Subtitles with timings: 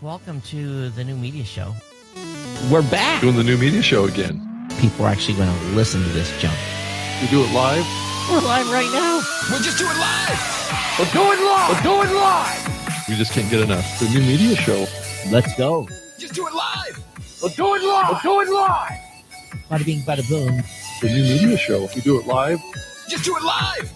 [0.00, 1.74] Welcome to the new media show.
[2.70, 3.20] We're back.
[3.20, 4.68] Doing the new media show again.
[4.78, 6.56] People are actually going to listen to this junk.
[7.20, 7.84] We do it live.
[8.30, 9.20] We're live right now.
[9.50, 10.38] We'll just do it live.
[11.00, 11.74] We're doing live.
[11.74, 13.08] We're doing live.
[13.08, 13.98] We just can't get enough.
[13.98, 14.86] The new media show.
[15.32, 15.88] Let's go.
[16.16, 17.02] Just do it live.
[17.42, 18.10] We're doing live.
[18.12, 19.00] We're doing live.
[19.68, 20.62] Bada bing, bada boom.
[21.02, 21.88] The new media show.
[21.96, 22.60] We do it live.
[23.08, 23.92] Just do it live.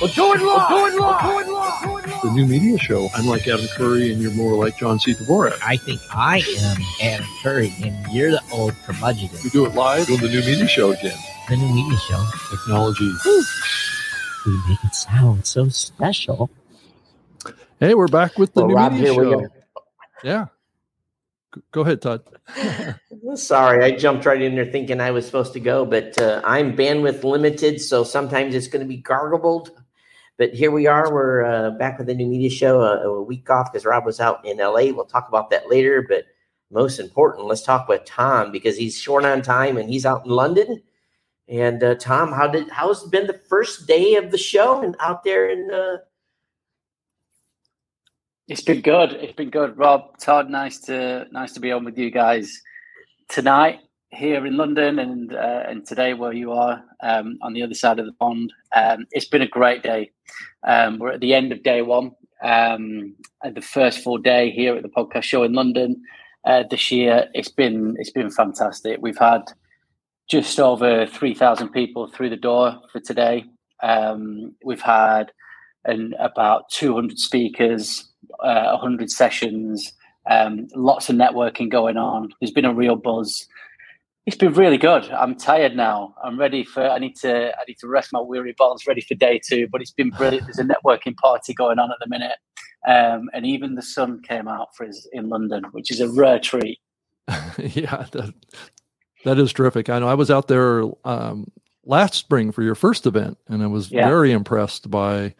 [0.00, 0.70] We're doing live.
[0.70, 1.24] We're doing live.
[1.24, 2.22] We're doing live.
[2.22, 3.08] The new media show.
[3.14, 5.14] I'm like Adam Curry, and you're more like John C.
[5.14, 5.58] Dvorak.
[5.62, 9.28] I think I am Adam Curry, and you're the old curmudgeon.
[9.44, 10.06] We do it live.
[10.06, 11.16] Doing the new media show again.
[11.48, 12.24] The new media show.
[12.50, 13.10] Technology.
[14.46, 16.50] We make it sound so special.
[17.80, 19.40] Hey, we're back with the Well, new Rob, media here we show.
[19.40, 19.46] go.
[20.22, 20.46] Yeah.
[21.70, 22.22] Go ahead, Todd.
[23.36, 26.76] Sorry, I jumped right in there thinking I was supposed to go, but uh, I'm
[26.76, 29.70] bandwidth limited, so sometimes it's going to be gargled.
[30.36, 31.12] But here we are.
[31.12, 32.80] We're uh, back with the new media show.
[32.80, 34.92] Uh, a week off because Rob was out in LA.
[34.92, 36.04] We'll talk about that later.
[36.08, 36.24] But
[36.70, 40.32] most important, let's talk with Tom because he's short on time and he's out in
[40.32, 40.82] London.
[41.48, 45.22] And uh, Tom, how did how's been the first day of the show and out
[45.22, 45.98] there in uh,
[48.48, 49.12] It's been good.
[49.12, 50.18] It's been good, Rob.
[50.18, 52.60] Todd, nice to nice to be on with you guys
[53.28, 53.83] tonight
[54.14, 57.98] here in London and uh, and today where you are um, on the other side
[57.98, 58.52] of the pond.
[58.74, 60.10] Um, it's been a great day.
[60.66, 63.14] Um, we're at the end of day one, um,
[63.52, 66.02] the first full day here at the podcast show in London
[66.44, 67.28] uh, this year.
[67.34, 68.98] It's been it's been fantastic.
[69.00, 69.42] We've had
[70.28, 73.44] just over three thousand people through the door for today.
[73.82, 75.32] Um, we've had
[75.84, 78.08] and about 200 speakers,
[78.40, 79.92] uh, 100 sessions,
[80.30, 82.32] um, lots of networking going on.
[82.40, 83.46] There's been a real buzz.
[84.26, 85.04] It's been really good.
[85.10, 86.14] I'm tired now.
[86.24, 86.82] I'm ready for.
[86.88, 87.50] I need to.
[87.54, 89.68] I need to rest my weary bones, ready for day two.
[89.70, 90.46] But it's been brilliant.
[90.46, 92.36] There's a networking party going on at the minute,
[92.88, 96.38] um, and even the sun came out for us in London, which is a rare
[96.38, 96.78] treat.
[97.58, 98.32] yeah, that,
[99.24, 99.90] that is terrific.
[99.90, 101.46] I know I was out there um,
[101.84, 104.08] last spring for your first event, and I was Yeah.
[104.08, 105.34] very impressed by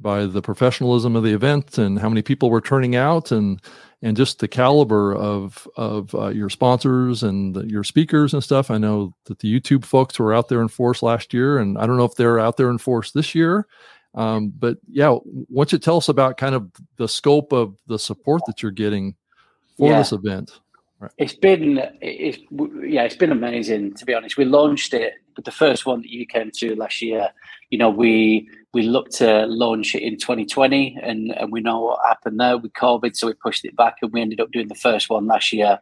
[0.00, 3.62] by the professionalism of the event and how many people were turning out, and
[4.02, 8.70] and just the caliber of of uh, your sponsors and the, your speakers and stuff.
[8.70, 11.86] I know that the YouTube folks were out there in force last year, and I
[11.86, 13.66] don't know if they're out there in force this year.
[14.14, 17.98] Um, but yeah, why don't you tell us about kind of the scope of the
[17.98, 19.14] support that you're getting
[19.76, 19.98] for Yeah.
[19.98, 20.58] this event?
[21.18, 22.38] It's been, it's
[22.82, 24.38] yeah, it's been amazing to be honest.
[24.38, 27.30] We launched it, but the first one that you came to last year,
[27.68, 32.00] you know, we we looked to launch it in 2020, and and we know what
[32.06, 34.74] happened there with COVID, so we pushed it back, and we ended up doing the
[34.74, 35.80] first one last year.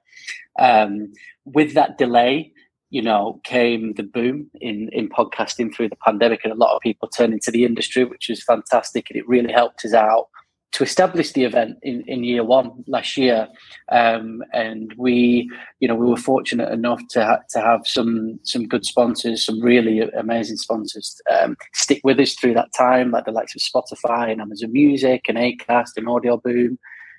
[0.58, 1.12] Um,
[1.44, 2.52] with that delay,
[2.90, 6.82] you know, came the boom in in podcasting through the pandemic, and a lot of
[6.82, 10.26] people turned into the industry, which was fantastic, and it really helped us out
[10.74, 13.46] to establish the event in, in year one last year.
[13.92, 15.48] Um, and we,
[15.78, 19.60] you know, we were fortunate enough to ha- to have some some good sponsors, some
[19.60, 24.32] really amazing sponsors, um, stick with us through that time, like the likes of Spotify
[24.32, 26.76] and Amazon Music and Acast and Audioboom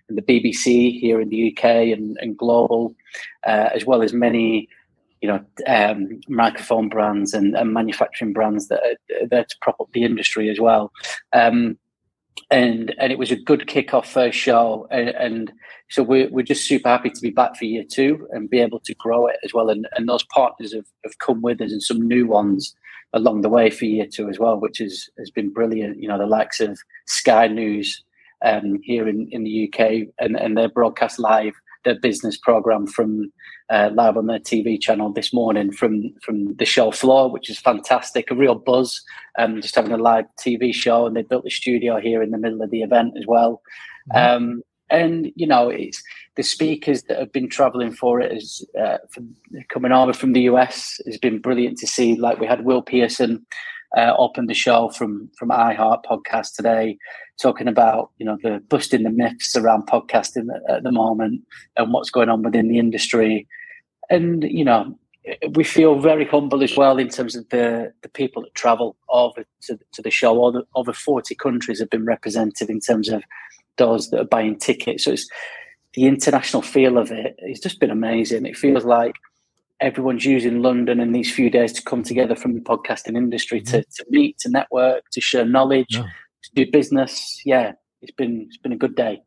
[0.09, 1.63] and the BBC here in the UK
[1.97, 2.93] and, and global,
[3.47, 4.67] uh, as well as many.
[5.21, 9.87] You know, um, microphone brands and, and manufacturing brands that are there to prop up
[9.91, 10.91] the industry as well.
[11.33, 11.79] Um,
[12.51, 15.53] and and it was a good kick-off first show and, and
[15.89, 18.79] so we're, we're just super happy to be back for year two and be able
[18.79, 19.69] to grow it as well.
[19.69, 22.75] And, and those partners have, have come with us and some new ones
[23.13, 26.01] along the way for year two as well which is, has been brilliant.
[26.01, 28.03] You know the likes of sky news
[28.43, 29.79] um, here in, in the uk
[30.19, 31.53] and, and they broadcast live
[31.85, 33.31] their business program from
[33.69, 37.59] uh, live on their TV channel this morning from from the show floor, which is
[37.59, 38.29] fantastic.
[38.29, 39.01] A real buzz,
[39.39, 42.37] um, just having a live TV show, and they built a studio here in the
[42.37, 43.61] middle of the event as well.
[44.13, 46.03] Um, and you know, it's
[46.35, 49.35] the speakers that have been travelling for it is uh, from,
[49.69, 52.15] coming over from the US has been brilliant to see.
[52.15, 53.45] Like we had Will Pearson
[53.97, 56.97] uh, open the show from from iHeart podcast today,
[57.41, 61.41] talking about you know the busting the myths around podcasting at, the moment
[61.77, 63.47] and what's going on within the industry,
[64.09, 64.97] and you know
[65.51, 69.43] we feel very humble as well in terms of the the people that travel over
[69.61, 70.43] to, to the show.
[70.43, 73.23] Over, over forty countries have been represented in terms of
[73.77, 75.03] those that are buying tickets.
[75.03, 75.29] So it's
[75.93, 77.35] the international feel of it.
[77.39, 78.45] It's just been amazing.
[78.45, 79.15] It feels like
[79.81, 83.83] everyone's using London in these few days to come together from the podcasting industry to,
[83.83, 86.03] to meet, to network, to share knowledge, Yeah.
[86.43, 87.41] to do business.
[87.45, 89.21] Yeah, it's been it's been a good day.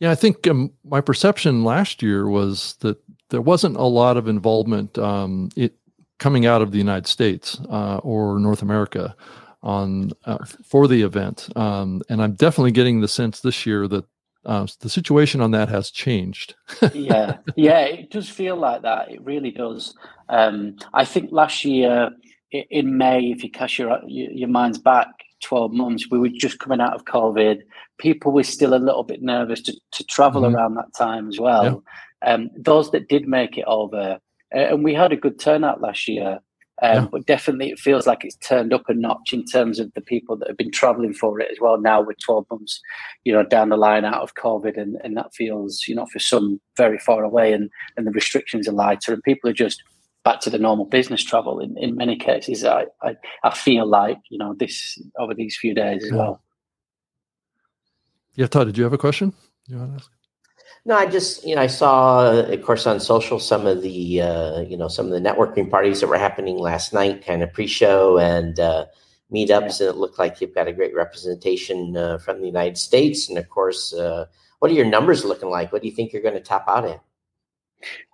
[0.00, 2.98] Yeah, I think um, my perception last year was that
[3.30, 5.74] there wasn't a lot of involvement um, it,
[6.18, 9.14] coming out of the United States uh, or North America
[9.62, 14.04] on uh, for the event, um, and I'm definitely getting the sense this year that
[14.48, 16.56] uh, the situation on that has changed.
[16.94, 19.10] yeah, yeah, it does feel like that.
[19.10, 19.94] It really does.
[20.30, 22.10] Um, I think last year
[22.50, 25.08] in May, if you cast your your minds back
[25.42, 27.60] 12 months, we were just coming out of COVID.
[27.98, 30.56] People were still a little bit nervous to, to travel mm-hmm.
[30.56, 31.84] around that time as well.
[32.24, 32.32] Yeah.
[32.32, 34.18] Um, those that did make it over,
[34.54, 36.40] uh, and we had a good turnout last year.
[36.80, 37.08] Um, yeah.
[37.10, 40.36] But definitely, it feels like it's turned up a notch in terms of the people
[40.36, 41.80] that have been traveling for it as well.
[41.80, 42.80] Now we're 12 months,
[43.24, 46.18] you know, down the line out of COVID, and, and that feels, you know, for
[46.20, 49.82] some very far away, and and the restrictions are lighter, and people are just
[50.24, 51.58] back to the normal business travel.
[51.58, 55.74] In, in many cases, I, I, I feel like you know this over these few
[55.74, 56.16] days as yeah.
[56.16, 56.42] well.
[58.34, 59.32] Yeah, Todd, did you have a question?
[59.66, 60.17] You want to ask?
[60.88, 64.60] No, I just you know I saw, of course, on social some of the uh,
[64.60, 68.16] you know some of the networking parties that were happening last night, kind of pre-show
[68.16, 68.86] and uh,
[69.30, 69.88] meetups, yeah.
[69.88, 73.28] and it looked like you've got a great representation uh, from the United States.
[73.28, 74.24] And of course, uh,
[74.60, 75.74] what are your numbers looking like?
[75.74, 77.02] What do you think you're going to top out at?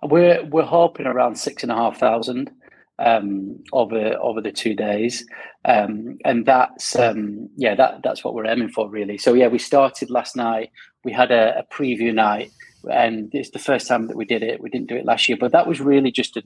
[0.03, 2.51] We're we're hoping around six and a half thousand
[2.99, 5.25] um, over over the two days,
[5.63, 9.17] um, and that's um, yeah that that's what we're aiming for really.
[9.17, 10.71] So yeah, we started last night.
[11.05, 12.51] We had a, a preview night
[12.91, 14.61] and it's the first time that we did it.
[14.61, 16.43] We didn't do it last year, but that was really just a,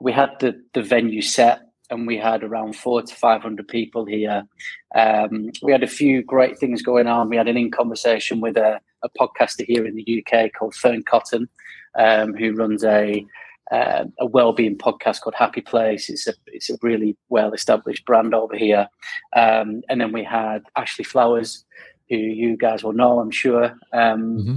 [0.00, 4.04] we had the the venue set and we had around four to five hundred people
[4.04, 4.44] here.
[4.94, 7.28] Um, we had a few great things going on.
[7.28, 11.04] We had an in conversation with a, a podcaster here in the UK called Fearne
[11.04, 11.48] Cotton,
[11.98, 13.24] um, who runs a
[13.70, 16.10] uh, a well-being podcast called Happy Place.
[16.10, 18.88] It's a it's a really well-established brand over here.
[19.34, 21.64] Um, and then we had Ashley Flowers,
[22.08, 23.76] who you guys will know, I'm sure.
[23.92, 24.56] Um, mm-hmm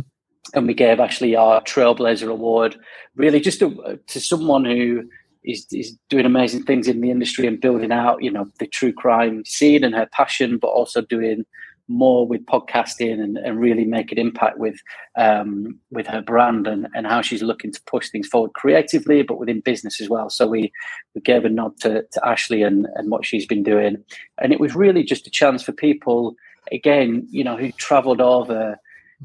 [0.54, 2.78] and we gave actually our Trailblazer Award,
[3.16, 5.04] really just to, to someone who
[5.44, 8.94] is, is doing amazing things in the industry and building out, you know, the true
[8.94, 11.46] crime scene and her passion, but also doing
[11.88, 14.80] more with podcasting and, and really make an impact with
[15.18, 19.38] um, with her brand and, and how she's looking to push things forward creatively, but
[19.38, 20.30] within business as well.
[20.30, 20.72] So we
[21.14, 24.04] we gave a nod to, to Ashley and, and what she's been doing,
[24.42, 26.36] and it was really just a chance for people,
[26.72, 28.80] again, you know, who travelled over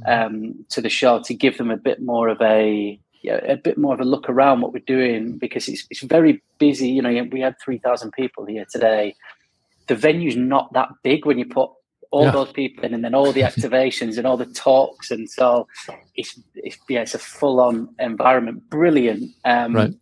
[0.07, 3.77] um, to the show to give them a bit more of a yeah, a bit
[3.77, 6.89] more of a look around what we're doing because it's it's very busy.
[6.89, 9.15] You know, we had three thousand people here today.
[9.89, 11.71] The venue's not that big when you put
[12.11, 12.31] all yeah.
[12.31, 15.67] those people in, and then all the activations and all the talks, and so
[16.17, 18.69] it's, it's yeah, it's a full on environment.
[18.71, 19.31] Brilliant.
[19.45, 19.95] Um, right.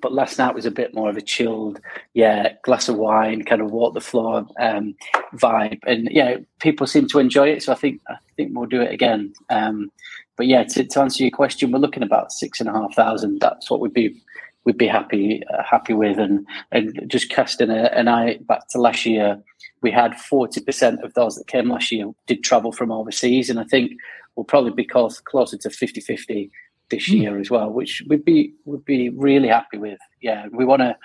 [0.00, 1.80] But last night was a bit more of a chilled,
[2.14, 4.94] yeah, glass of wine, kind of walk the floor um,
[5.34, 7.62] vibe, and yeah, people seem to enjoy it.
[7.62, 9.32] So I think I think we'll do it again.
[9.50, 9.90] Um,
[10.36, 13.40] but yeah, to, to, answer your question, we're looking about six and a half thousand.
[13.40, 14.20] That's what we'd be
[14.64, 18.80] we'd be happy uh, happy with, and and just casting a, an eye back to
[18.80, 19.42] last year,
[19.82, 23.58] we had forty percent of those that came last year did travel from overseas, and
[23.58, 23.92] I think
[24.36, 26.50] we'll probably be close, closer to 50-50
[26.90, 27.20] this mm.
[27.20, 29.98] year as well, which we'd be would be really happy with.
[30.20, 30.96] Yeah, we want to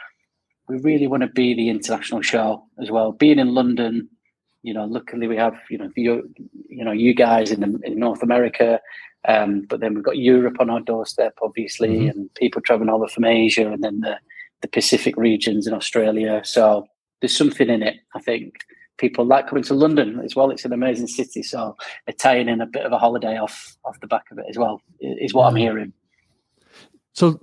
[0.68, 3.12] we really want to be the international show as well.
[3.12, 4.10] Being in London,
[4.64, 6.30] you know, luckily we have you know you
[6.70, 8.80] you know you guys in in North America,
[9.28, 12.10] um, but then we've got Europe on our doorstep, obviously, mm-hmm.
[12.10, 14.18] and people traveling over from Asia, and then the
[14.62, 16.42] the Pacific regions in Australia.
[16.44, 16.88] So
[17.20, 18.56] there's something in it, I think
[19.02, 20.52] people like coming to London as well.
[20.52, 21.76] It's an amazing city, so
[22.06, 24.58] they're tying in a bit of a holiday off off the back of it as
[24.58, 24.82] well.
[25.02, 25.92] Is what I'm hearing.
[27.14, 27.42] So,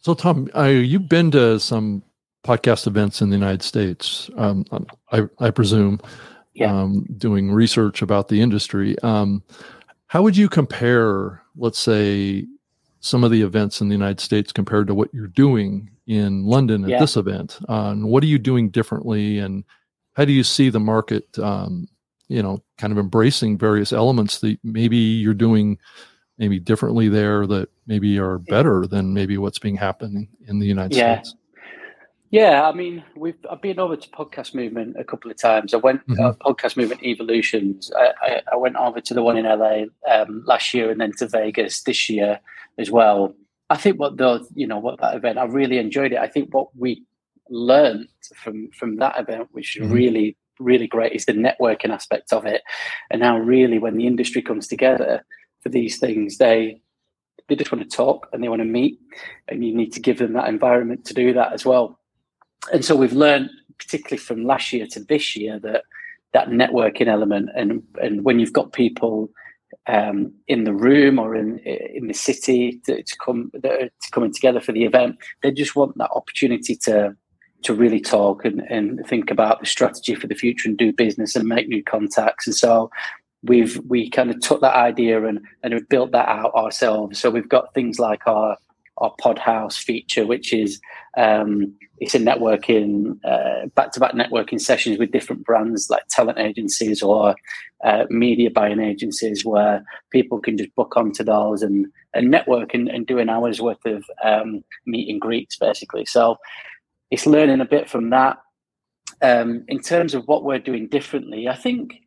[0.00, 2.02] so Tom, you've been to some
[2.44, 4.64] podcast events in the United States, um,
[5.12, 6.00] I, I, presume,
[6.54, 6.72] yeah.
[6.72, 8.98] um, doing research about the industry.
[9.00, 9.42] Um,
[10.06, 12.46] how would you compare, let's say,
[13.00, 16.84] some of the events in the United States compared to what you're doing in London
[16.84, 17.00] at yeah.
[17.00, 17.58] this event?
[17.68, 19.38] Uh, and what are you doing differently?
[19.38, 19.64] And
[20.18, 21.88] how do you see the market um,
[22.26, 25.78] you know kind of embracing various elements that maybe you're doing
[26.36, 30.94] maybe differently there that maybe are better than maybe what's being happening in the united
[30.94, 31.22] yeah.
[31.22, 31.36] states?
[32.30, 35.72] Yeah i mean we've i've been over to podcast movement a couple of times.
[35.72, 36.20] I went mm-hmm.
[36.22, 37.90] uh, podcast movement evolutions.
[37.96, 41.12] I, I, I, went over to the one in la um, last year and then
[41.18, 42.40] to vegas this year
[42.76, 43.34] as well.
[43.70, 46.18] I think what the you know what that event i really enjoyed it.
[46.18, 47.02] I think what we
[47.50, 49.94] learned from from that event, which is mm-hmm.
[49.94, 52.62] really really great, is the networking aspect of it,
[53.10, 55.24] and how really when the industry comes together
[55.62, 56.80] for these things, they
[57.48, 58.98] they just want to talk and they want to meet,
[59.48, 61.98] and you need to give them that environment to do that as well.
[62.72, 65.84] And so we've learned, particularly from last year to this year, that
[66.32, 69.30] that networking element and and when you've got people
[69.86, 74.60] um, in the room or in in the city to, to come to coming together
[74.60, 77.16] for the event, they just want that opportunity to
[77.62, 81.34] to really talk and, and think about the strategy for the future and do business
[81.34, 82.46] and make new contacts.
[82.46, 82.90] And so
[83.42, 87.18] we've we kind of took that idea and and have built that out ourselves.
[87.18, 88.56] So we've got things like our
[88.98, 90.80] our pod house feature, which is
[91.16, 97.34] um, it's a networking uh, back-to-back networking sessions with different brands like talent agencies or
[97.84, 102.88] uh, media buying agencies where people can just book onto those and, and network and,
[102.88, 106.36] and do an hour's worth of um, meet and greets basically so
[107.10, 108.38] it's learning a bit from that.
[109.20, 112.02] Um, in terms of what we're doing differently i think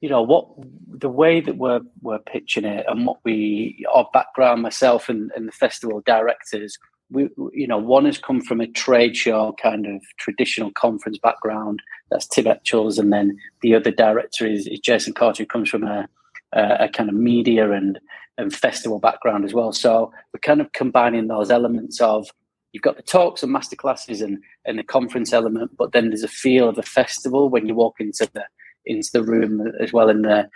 [0.00, 0.46] you know what
[0.86, 5.48] the way that we're we're pitching it and what we our background myself and, and
[5.48, 6.78] the festival directors
[7.10, 11.80] we you know one has come from a trade show kind of traditional conference background.
[12.10, 15.84] That's Tim Etchells and then the other director is, is Jason Carter who comes from
[15.84, 16.08] a,
[16.52, 17.98] a, a kind of media and
[18.36, 19.72] and festival background as well.
[19.72, 22.28] So we're kind of combining those elements of
[22.74, 26.28] you've got the talks and masterclasses and and the conference element but then there's a
[26.28, 28.44] feel of a festival when you walk into the
[28.84, 30.48] into the room as well and the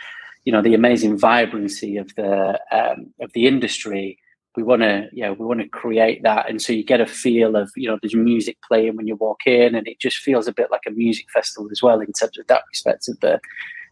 [0.44, 4.18] you know the amazing vibrancy of the um, of the industry.
[4.56, 7.54] We want to yeah we want to create that and so you get a feel
[7.54, 10.52] of you know there's music playing when you walk in and it just feels a
[10.52, 13.38] bit like a music festival as well in terms of that respect of the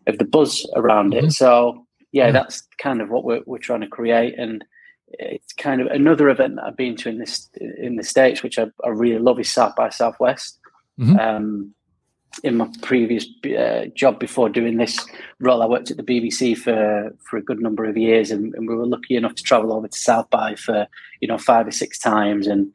[0.08, 1.26] of the buzz around mm-hmm.
[1.26, 4.64] it so yeah, yeah, that's kind of what we're, we're trying to create and
[5.08, 8.58] it's kind of another event that I've been to in this in the states which
[8.58, 10.58] I, I really love is South by Southwest
[10.98, 11.18] mm-hmm.
[11.18, 11.74] um,
[12.42, 13.26] in my previous
[13.58, 15.04] uh, job before doing this
[15.40, 18.68] role, I worked at the BBC for for a good number of years, and, and,
[18.68, 20.86] we were lucky enough to travel over to South by for
[21.20, 22.46] you know five or six times.
[22.46, 22.72] And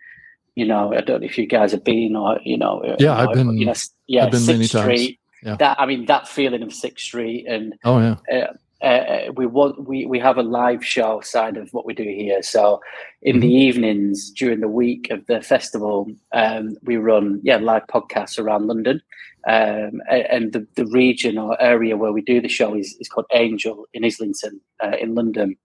[0.56, 3.22] you know, I don't know if you guys have been or you know, uh, yeah,
[3.22, 3.74] you I've been, you know,
[4.08, 5.08] yeah, I've been Sixth many Street.
[5.08, 5.18] times.
[5.44, 5.56] Yeah.
[5.58, 9.88] That I mean, that feeling of Sixth Street, and oh yeah, uh, uh, we want
[9.88, 12.42] we we have a live show side of what we do here.
[12.42, 12.82] So
[13.22, 13.42] in mm-hmm.
[13.42, 18.68] the evenings during the week of the festival, um, we run yeah live podcasts around
[18.68, 19.02] London,
[19.48, 23.28] um, and the, the region or area where we do the show is, is called
[23.34, 25.56] Angel in Islington uh, in London,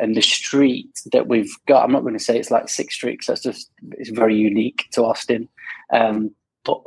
[0.00, 1.84] and the street that we've got.
[1.84, 3.28] I'm not going to say it's like six streets.
[3.28, 5.48] That's just it's very unique to Austin.
[5.92, 6.34] Um,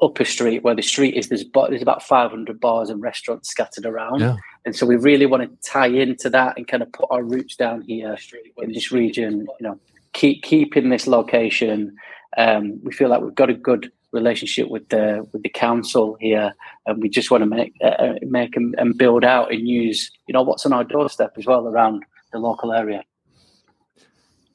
[0.02, 4.22] upper street where the street is there's there's about 500 bars and restaurants scattered around
[4.22, 4.36] yeah.
[4.68, 7.56] And so we really want to tie into that and kind of put our roots
[7.56, 8.16] down here
[8.58, 9.80] in this region you know
[10.18, 11.96] keep keeping this location.
[12.38, 16.54] Um, we feel like we've got a good relationship with the with the council here
[16.86, 20.10] and we just want to make uh, uh make and, and build out and use
[20.28, 23.04] you know what's on our doorstep as well around the local area.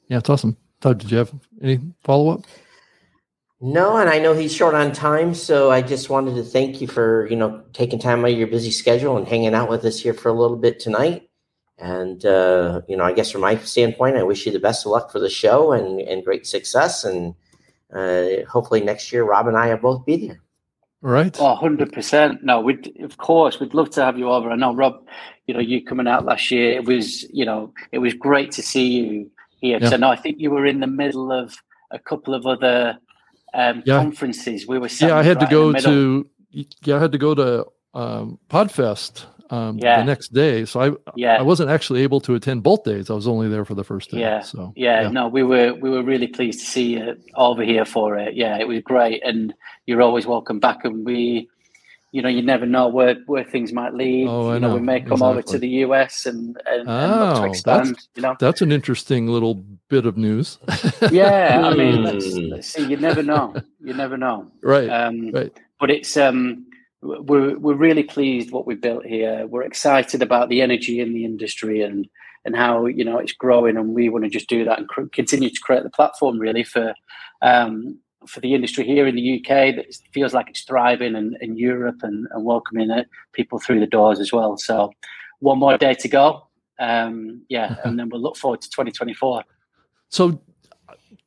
[0.07, 0.57] Yeah it's awesome.
[0.81, 2.41] Todd, did you have any follow-up
[3.63, 6.87] no, and I know he's short on time, so I just wanted to thank you
[6.87, 10.01] for you know taking time out of your busy schedule and hanging out with us
[10.01, 11.29] here for a little bit tonight.
[11.77, 14.91] And uh, you know, I guess from my standpoint, I wish you the best of
[14.91, 17.05] luck for the show and and great success.
[17.05, 17.35] And
[17.93, 20.41] uh, hopefully next year, Rob and I will both be there.
[21.01, 21.37] Right.
[21.39, 22.43] Oh, 100%.
[22.43, 24.49] No, we'd, of course, we'd love to have you over.
[24.49, 25.05] I know, Rob,
[25.47, 28.61] you know, you coming out last year, it was, you know, it was great to
[28.61, 29.79] see you here.
[29.81, 29.89] Yeah.
[29.89, 31.57] So, no, I think you were in the middle of
[31.91, 32.97] a couple of other
[33.53, 33.97] um, yeah.
[33.97, 34.67] conferences.
[34.67, 35.15] We were yeah.
[35.15, 36.95] I had right to go to yeah.
[36.95, 39.99] I had to go to um, Podfest um, yeah.
[39.99, 41.37] the next day, so I yeah.
[41.37, 43.09] I wasn't actually able to attend both days.
[43.09, 44.19] I was only there for the first day.
[44.19, 44.41] Yeah.
[44.41, 47.85] So yeah, yeah, no, we were we were really pleased to see you over here
[47.85, 48.35] for it.
[48.35, 49.53] Yeah, it was great, and
[49.85, 50.85] you're always welcome back.
[50.85, 51.49] And we
[52.13, 54.27] you know, you never know where, where things might lead.
[54.27, 55.27] Oh, you know, know, we may come exactly.
[55.29, 58.35] over to the US and, and, oh, and expand, that's, you know.
[58.39, 59.55] That's an interesting little
[59.89, 60.59] bit of news.
[61.11, 63.55] yeah, I mean, let's, let's see, you never know.
[63.83, 64.51] You never know.
[64.61, 64.87] Right.
[64.89, 65.51] Um, right.
[65.79, 66.67] But it's um,
[67.01, 69.47] we're we're really pleased what we built here.
[69.47, 72.07] We're excited about the energy in the industry and
[72.45, 75.09] and how you know it's growing, and we want to just do that and cr-
[75.11, 76.93] continue to create the platform really for
[77.41, 81.57] um, for the industry here in the UK that feels like it's thriving and in
[81.57, 84.57] Europe and, and welcoming it, people through the doors as well.
[84.57, 84.91] So
[85.39, 86.47] one more day to go.
[86.79, 89.43] Um, yeah, and then we'll look forward to 2024.
[90.09, 90.41] So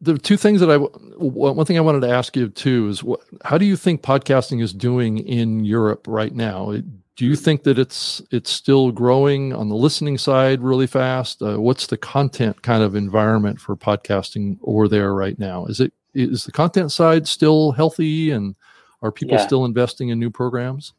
[0.00, 3.20] the two things that I one thing I wanted to ask you too is what,
[3.44, 6.72] how do you think podcasting is doing in Europe right now?
[7.16, 11.42] Do you think that it's it's still growing on the listening side really fast?
[11.42, 15.64] Uh, what's the content kind of environment for podcasting over there right now?
[15.66, 18.56] Is it is the content side still healthy and
[19.02, 19.46] are people yeah.
[19.46, 20.92] still investing in new programs?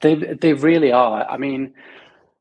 [0.00, 1.24] They they really are.
[1.28, 1.74] I mean,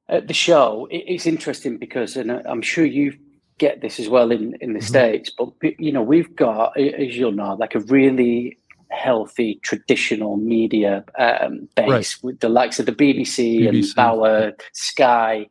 [0.09, 3.17] at the show, it, it's interesting because, and I'm sure you
[3.57, 4.87] get this as well in in the mm-hmm.
[4.87, 8.57] states, but you know, we've got, as you'll know, like a really
[8.89, 12.23] healthy traditional media um, base right.
[12.23, 13.69] with the likes of the BBC, BBC.
[13.69, 15.47] and Bauer, Sky.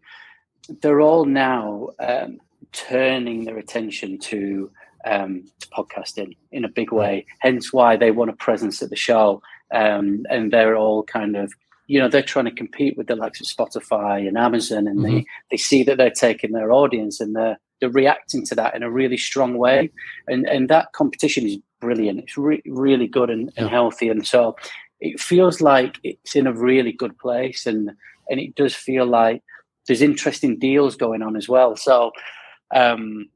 [0.82, 2.38] They're all now um,
[2.72, 4.70] turning their attention to
[5.04, 7.26] um, to podcasting in a big way.
[7.40, 9.42] Hence why they want a presence at the show,
[9.73, 11.52] um, and they're all kind of
[11.87, 15.16] you know they're trying to compete with the likes of Spotify and Amazon, and Mm-hmm.
[15.16, 18.83] they they see that they're taking their audience and they're they're reacting to that in
[18.83, 19.90] a really strong way,
[20.28, 22.21] and and that competition is brilliant.
[22.21, 23.69] It's re- really good and, and Yeah.
[23.69, 24.54] healthy, and so
[25.00, 27.90] it feels like it's in a really good place, and
[28.28, 29.42] and it does feel like
[29.87, 31.75] there's interesting deals going on as well.
[31.76, 32.12] So.
[32.73, 33.28] Um,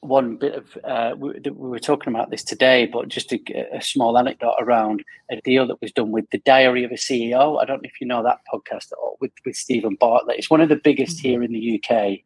[0.00, 3.40] one bit of uh, we, we were talking about this today, but just a,
[3.72, 7.60] a small anecdote around a deal that was done with the Diary of a CEO.
[7.60, 10.38] I don't know if you know that podcast at all with with Steven Bartlett.
[10.38, 12.18] It's one of the biggest here in the UK.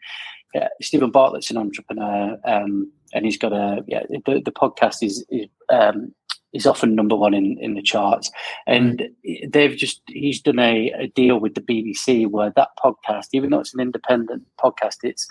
[0.55, 4.03] Yeah, Steven Bartlett's an entrepreneur, um, and he's got a yeah.
[4.11, 6.15] The, the podcast is is um,
[6.53, 8.31] is often number one in, in the charts,
[8.67, 9.09] and
[9.49, 13.61] they've just he's done a, a deal with the BBC where that podcast, even though
[13.61, 15.27] it's an independent podcast, it's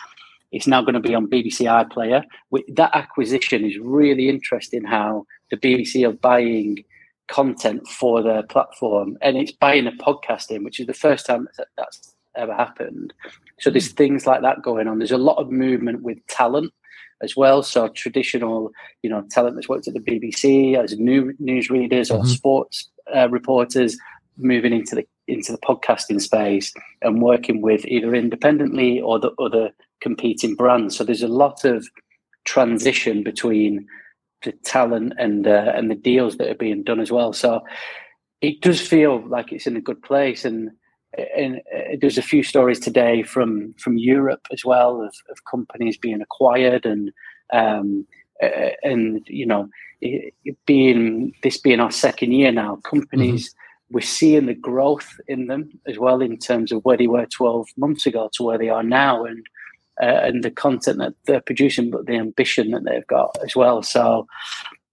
[0.51, 2.23] it's now going to be on BBC iPlayer.
[2.75, 4.83] That acquisition is really interesting.
[4.83, 6.83] How the BBC are buying
[7.27, 11.67] content for their platform, and it's buying a podcasting, which is the first time that
[11.77, 13.13] that's ever happened.
[13.59, 14.97] So there's things like that going on.
[14.97, 16.73] There's a lot of movement with talent
[17.21, 17.63] as well.
[17.63, 18.71] So traditional,
[19.03, 23.29] you know, talent that's worked at the BBC as new news readers or sports uh,
[23.29, 23.97] reporters
[24.37, 29.71] moving into the into the podcasting space and working with either independently or the other
[30.01, 30.97] competing brands.
[30.97, 31.87] So there's a lot of
[32.45, 33.87] transition between
[34.43, 37.33] the talent and uh, and the deals that are being done as well.
[37.33, 37.61] So
[38.41, 40.71] it does feel like it's in a good place and.
[41.35, 45.97] And uh, there's a few stories today from from Europe as well of, of companies
[45.97, 47.11] being acquired and
[47.51, 48.07] um,
[48.41, 49.67] uh, and you know
[49.99, 53.53] it, it being this being our second year now, companies
[53.91, 57.67] we're seeing the growth in them as well in terms of where they were 12
[57.77, 59.45] months ago to where they are now and
[60.01, 63.83] uh, and the content that they're producing but the ambition that they've got as well.
[63.83, 64.27] So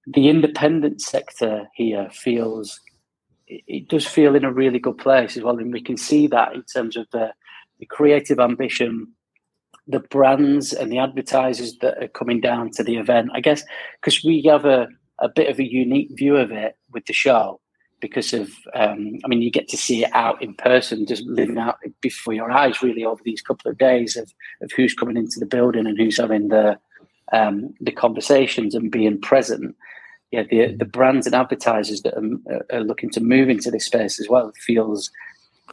[0.07, 2.81] the independent sector here feels
[3.47, 5.59] it, does feel in a really good place as well.
[5.59, 7.33] And we can see that in terms of the,
[7.79, 9.09] the creative ambition
[9.91, 13.31] the brands and the advertisers that are coming down to the event.
[13.33, 13.65] I guess
[14.01, 14.87] because we have a,
[15.19, 17.59] a bit of a unique view of it with the show
[18.01, 21.59] because of um, I mean you get to see it out in person just living
[21.59, 24.33] out before your eyes really over these couple of days of,
[24.63, 26.79] of who's coming into the building and who's having the
[27.33, 29.77] um, the conversations and being present.
[30.31, 34.21] Yeah the the brands and advertisers that are, are looking to move into this space
[34.21, 35.11] as well feels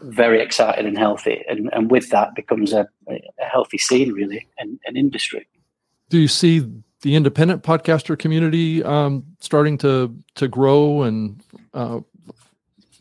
[0.02, 1.44] very exciting and healthy.
[1.48, 5.48] And, and with that becomes a, a healthy scene really and an industry.
[6.10, 6.68] Do you see
[7.02, 11.42] the independent podcaster community um, starting to to grow and
[11.74, 12.00] uh,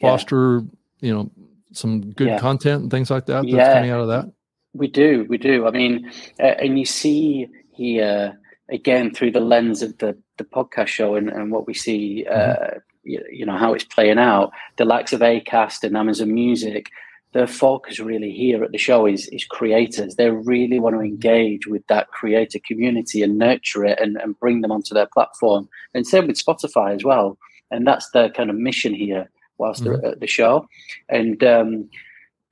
[0.07, 0.63] foster,
[1.01, 1.31] you know,
[1.73, 2.39] some good Yeah.
[2.39, 3.73] content and things like that that's Yeah.
[3.75, 4.31] coming out of that?
[4.75, 5.67] We do, we do.
[5.67, 8.39] I mean, uh, and you see here
[8.71, 12.79] again through the lens of the the podcast show and, and what we see, uh,
[13.05, 14.51] you, you know, how it's playing out.
[14.79, 16.91] The likes of Acast and Amazon Music,
[17.35, 20.17] their focus really here at the show is is creators.
[20.17, 24.61] They really want to engage with that creator community and nurture it and, and bring
[24.61, 25.69] them onto their platform.
[25.95, 27.39] And same with Spotify as well.
[27.71, 30.67] And that's their kind of mission here whilst they're at the show.
[31.09, 31.89] And um,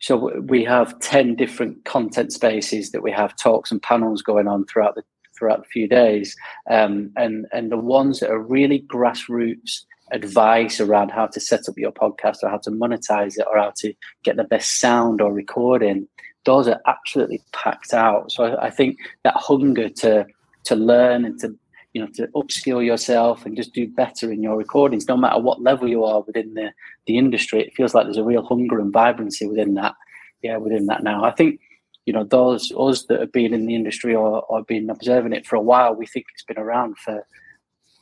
[0.01, 4.67] so we have 10 different content spaces that we have talks and panels going on
[4.67, 5.03] throughout the
[5.39, 6.37] throughout the few days.
[6.71, 11.79] Um, and and the ones that are really grassroots advice around how to set up
[11.79, 15.33] your podcast or how to monetize it or how to get the best sound or
[15.33, 16.07] recording
[16.45, 18.33] those are absolutely packed out.
[18.33, 20.27] So I, I think that hunger to
[20.65, 21.57] to learn and to
[21.93, 25.61] you know to upskill yourself and just do better in your recordings no matter what
[25.63, 26.73] level you are within the
[27.07, 29.95] the industry it feels like there's a real hunger and vibrancy within that
[30.43, 31.61] yeah within that now i think
[32.07, 35.47] you know those us that have been in the industry or, or been observing it
[35.47, 37.27] for a while we think it's been around for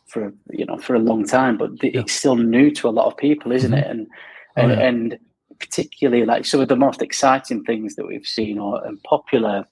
[0.07, 2.01] for you know for a long time but Yeah.
[2.01, 3.91] it's still new to a lot of people isn't it mm-hmm.
[3.91, 4.07] and
[4.57, 4.87] Oh, and, yeah.
[4.87, 5.19] and
[5.59, 9.65] particularly like some of the most exciting things that we've seen or and popular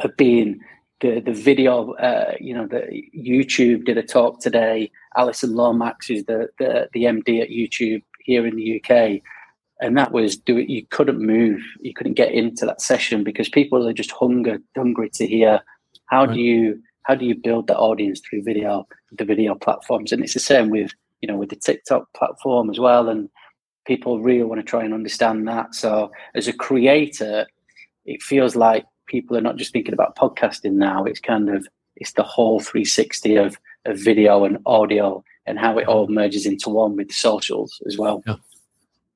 [0.00, 0.60] have been
[1.00, 4.90] the the video uh, you know the youtube did a talk today.
[5.16, 9.22] Alison lomax who's the, the the md at youtube here in the uk
[9.80, 11.60] and that was do it you couldn't move.
[11.80, 15.60] You couldn't get into that session because people are just hunger hungry to hear
[16.06, 16.34] how Right.
[16.34, 20.12] do you how do you build that audience through video the video platforms?
[20.12, 23.08] And it's the same with you know with the tiktok platform as well.
[23.08, 23.28] And
[23.86, 25.74] people really want to try and understand that.
[25.74, 27.46] So as a creator
[28.06, 31.66] it feels like people are not just thinking about podcasting now it's kind of
[31.96, 36.68] it's the whole 360 of, of video and audio and how it all merges into
[36.68, 38.36] one with socials as well Yeah,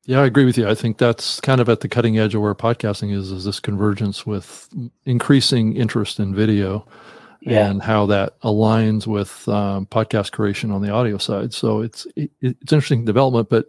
[0.06, 0.68] Yeah, I agree with you.
[0.68, 3.60] I think that's kind of at the cutting edge of where podcasting is, is this
[3.60, 4.68] convergence with
[5.04, 6.86] increasing interest in video
[7.42, 7.68] Yeah.
[7.68, 11.52] and how that aligns with um, podcast creation on the audio side.
[11.52, 13.66] So it's it, it's interesting development, but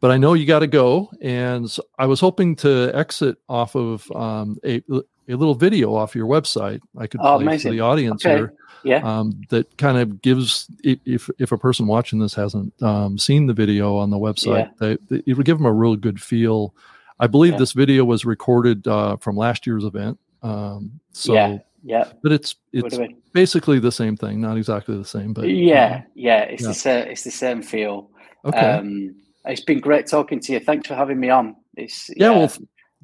[0.00, 1.68] but I know you got to go, and
[1.98, 4.82] I was hoping to exit off of um, a
[5.30, 6.80] a little video off your website.
[6.98, 8.36] I could Oh, play for the audience Okay.
[8.36, 8.52] here
[8.84, 9.00] Yeah.
[9.04, 13.52] um, that kind of gives if if a person watching this hasn't um, seen the
[13.54, 16.74] video on the website, they, they- it would give them a real good feel.
[17.18, 17.58] I believe Yeah.
[17.58, 21.58] this video was recorded uh, from last year's event, um, so yeah.
[21.82, 22.12] Yeah.
[22.22, 22.98] but it's it's
[23.32, 26.02] basically the same thing, not exactly the same, but yeah.
[26.14, 26.42] Yeah.
[26.42, 26.68] It's yeah.
[26.68, 27.08] the same.
[27.08, 28.10] It's the same feel.
[28.44, 28.58] Okay.
[28.58, 29.14] Um,
[29.46, 30.60] it's been great talking to you.
[30.60, 31.56] Thanks for having me on.
[31.76, 32.52] It's yeah, well,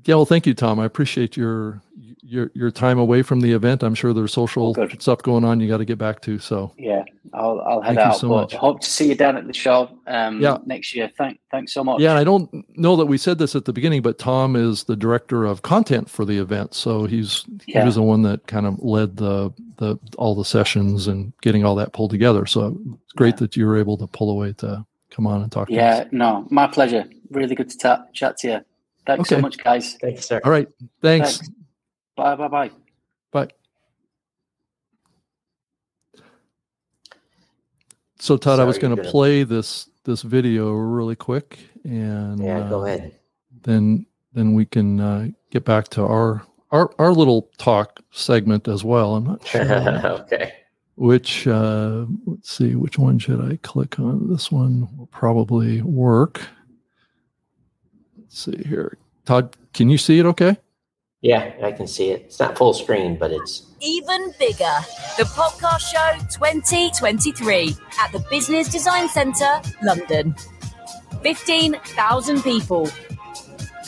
[0.05, 0.79] yeah, well, thank you, Tom.
[0.79, 1.81] I appreciate your
[2.22, 3.83] your your time away from the event.
[3.83, 5.00] I'm sure there's social good.
[5.00, 6.38] stuff going on you got to get back to.
[6.38, 7.05] So yeah.
[7.35, 8.16] I'll I'll head Thank you out.
[8.18, 8.55] so but much.
[8.55, 9.90] Hope to see you down at the show.
[10.07, 10.59] Um, Yeah.
[10.66, 11.11] Next year.
[11.18, 11.38] Thank.
[11.50, 12.00] Thanks so much.
[12.00, 14.85] yeah, and I don't know that we said this at the beginning, but Tom is
[14.85, 18.66] the director of content for the event, so he's he was the one that kind
[18.66, 22.46] of led the the all the sessions and getting all that pulled together.
[22.46, 23.40] So it's great Yeah.
[23.40, 25.68] that you were able to pull away to come on and talk.
[25.68, 25.96] to Yeah.
[25.98, 26.09] us.
[26.12, 26.46] No.
[26.50, 27.05] My pleasure.
[27.31, 28.61] Really good to ta- chat to you.
[29.07, 29.94] Thanks so much, guys.
[30.00, 30.40] Thanks, sir.
[30.44, 30.68] All right.
[31.02, 31.38] Thanks.
[31.38, 31.50] Thanks.
[32.16, 32.35] Bye.
[32.35, 32.48] Bye.
[32.48, 32.70] Bye.
[33.31, 33.48] Bye.
[38.18, 42.81] So Todd, I was going to play this this video really quick, and Yeah, go
[42.81, 43.14] uh, ahead.
[43.62, 48.83] Then then we can uh, get back to our our our little talk segment as
[48.83, 49.16] well.
[49.16, 49.62] I'm not sure
[50.22, 50.55] okay.
[50.96, 51.46] which.
[51.46, 54.29] Uh, let's see, which one should I click on?
[54.29, 56.40] This one will probably work.
[58.18, 59.55] Let's see here, Todd.
[59.74, 60.26] Can you see it?
[60.26, 60.57] Okay.
[61.27, 62.23] Yeah, I can see it.
[62.27, 64.77] It's not full screen, but it's even bigger.
[65.19, 70.37] The Podcast Show 2023 at the Business Design Centre, London.
[71.25, 72.89] 15,000 people.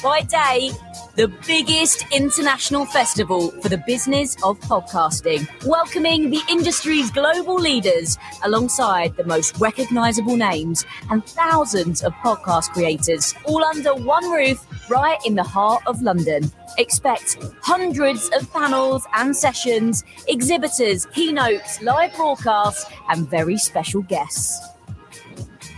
[0.03, 0.73] By day,
[1.15, 9.17] the biggest international festival for the business of podcasting, welcoming the industry's global leaders alongside
[9.17, 15.35] the most recognizable names and thousands of podcast creators, all under one roof right in
[15.35, 16.51] the heart of London.
[16.79, 24.61] Expect hundreds of panels and sessions, exhibitors, keynotes, live broadcasts, and very special guests.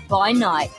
[0.09, 0.70] By night,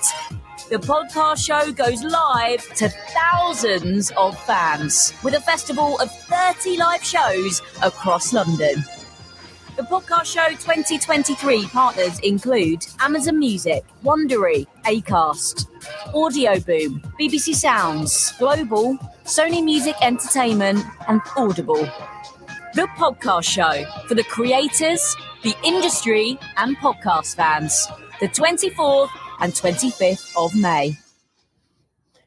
[0.69, 7.03] the podcast show goes live to thousands of fans with a festival of 30 live
[7.03, 8.83] shows across London.
[9.77, 15.67] The Podcast Show 2023 partners include Amazon Music, Wondery, Acast,
[16.13, 21.87] Audioboom, BBC Sounds, Global, Sony Music Entertainment, and Audible.
[22.73, 27.87] The Podcast Show for the creators, the industry, and podcast fans.
[28.19, 29.09] The 24th
[29.41, 30.97] and 25th of May.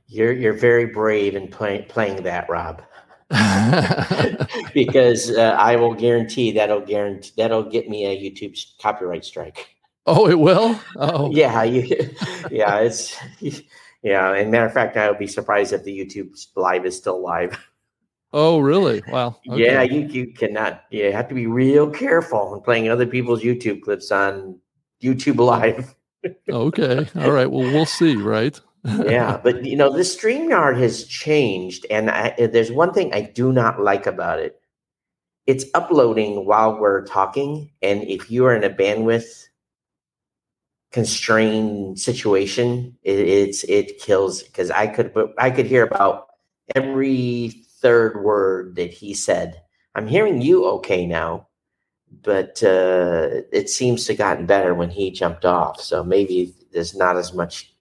[0.08, 2.82] you're you're very brave in play, playing that, Rob.
[4.74, 9.73] because uh, I will guarantee that'll guarantee that'll get me a YouTube copyright strike.
[10.06, 10.78] Oh, it will.
[10.96, 11.82] Oh, Yeah, you,
[12.50, 13.16] yeah, it's
[14.02, 14.32] yeah.
[14.32, 17.58] And matter of fact, I would be surprised if the YouTube live is still live.
[18.32, 19.00] Oh, really?
[19.08, 19.36] Wow.
[19.48, 19.64] Okay.
[19.64, 20.82] Yeah, you you cannot.
[20.90, 24.58] You have to be real careful in playing other people's YouTube clips on
[25.00, 25.94] YouTube Live.
[26.48, 27.06] Okay.
[27.16, 27.48] All right.
[27.48, 28.60] Well, we'll see, right?
[28.84, 33.52] yeah, but you know, the StreamYard has changed, and I, there's one thing I do
[33.52, 34.60] not like about it.
[35.46, 39.43] It's uploading while we're talking, and if you are in a bandwidth
[40.94, 46.28] constrained situation, it, it's it kills because I could I could hear about
[46.76, 47.48] every
[47.82, 49.60] third word that he said.
[49.96, 51.48] I'm hearing you okay now,
[52.22, 55.80] but uh, it seems to gotten better when he jumped off.
[55.80, 57.74] So maybe there's not as much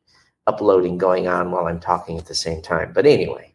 [0.47, 2.93] uploading going on while I'm talking at the same time.
[2.93, 3.52] But anyway,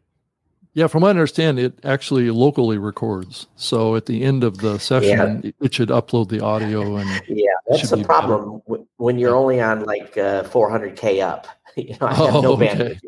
[0.78, 3.48] Yeah, from what I understand, it actually locally records.
[3.56, 7.46] So at the end of the session, it, it should upload the audio and yeah,
[7.66, 11.46] that's the problem w- when you're only on like uh, 400k up.
[11.76, 12.98] You know, I have Oh, no okay.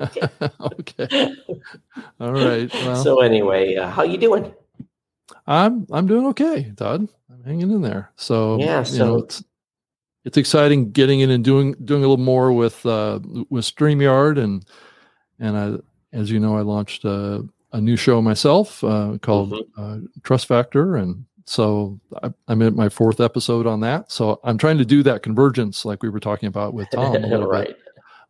[0.00, 0.50] bandwidth.
[0.78, 1.34] okay.
[2.20, 2.70] All right.
[2.84, 4.52] Well, so anyway, uh, how you doing?
[5.46, 7.08] I'm I'm doing okay, Todd.
[7.30, 8.12] I'm hanging in there.
[8.16, 9.42] So Yeah, you so- know, it's
[10.24, 14.64] it's exciting getting in and doing doing a little more with uh, with Streamyard and
[15.38, 15.78] and I,
[16.12, 19.82] as you know, I launched a, a new show myself uh, called Mm-hmm.
[19.82, 24.10] uh, Trust Factor, and so I, I'm at my fourth episode on that.
[24.12, 27.18] So I'm trying to do that convergence, like we were talking about with Tom, a
[27.26, 27.68] little right.
[27.68, 27.78] bit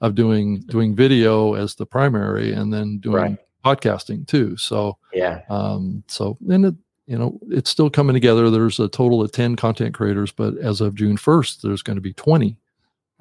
[0.00, 3.38] of doing doing video as the primary, and then doing Right.
[3.64, 4.56] podcasting too.
[4.56, 5.42] So Yeah.
[5.50, 6.74] um, so and it,
[7.06, 8.50] you know, it's still coming together.
[8.50, 12.00] There's a total of 10 content creators, but as of June 1st, there's going to
[12.02, 12.56] be 20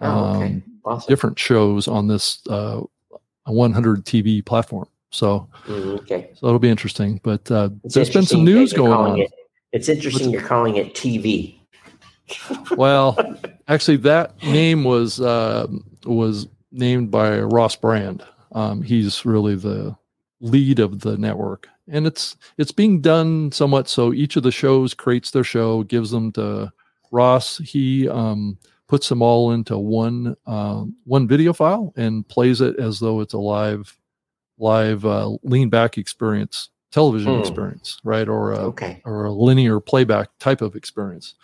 [0.02, 0.46] Oh, okay.
[0.46, 1.10] um, Awesome.
[1.12, 2.82] different shows on this uh,
[3.46, 4.88] 100 TV platform.
[5.12, 6.30] So, Mm, okay.
[6.36, 7.20] so it'll be interesting.
[7.24, 9.20] But uh, there's been some news going on.
[9.20, 9.32] It,
[9.72, 11.56] it's interesting you're calling it TV.
[12.78, 13.18] well,
[13.68, 15.68] actually, that name was uh,
[16.06, 18.24] was named by Ross Brand.
[18.52, 19.96] Um, he's really the
[20.42, 24.94] lead of the network, and it's it's being done somewhat so each of the shows
[24.94, 26.72] creates their show, gives them to
[27.12, 27.58] Ross.
[27.58, 33.00] He um, puts them all into one uh, one video file and plays it as
[33.00, 33.96] though it's a live
[34.58, 37.40] live uh, lean back experience, television Hmm.
[37.40, 39.02] experience, right, or a, Okay.
[39.06, 41.36] or a linear playback type of experience.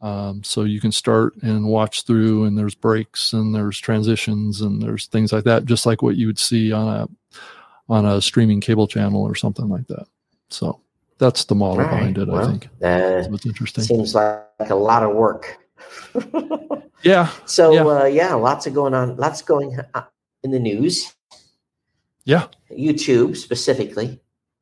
[0.00, 4.80] Um, so you can start and watch through, and there's breaks and there's transitions and
[4.80, 7.08] there's things like that, just like what you would see on a
[7.88, 10.06] on a streaming cable channel or something like that.
[10.48, 10.80] So
[11.18, 11.90] that's the model All right.
[11.90, 12.28] behind it.
[12.28, 13.84] I Well, think That what's interesting.
[13.84, 15.58] seems like a lot of work.
[17.02, 17.84] Yeah, so Yeah.
[17.84, 19.16] Uh, yeah, lots of going on.
[19.16, 19.76] Lots going
[20.42, 21.14] in the news.
[22.24, 22.46] yeah.
[22.70, 24.20] YouTube specifically,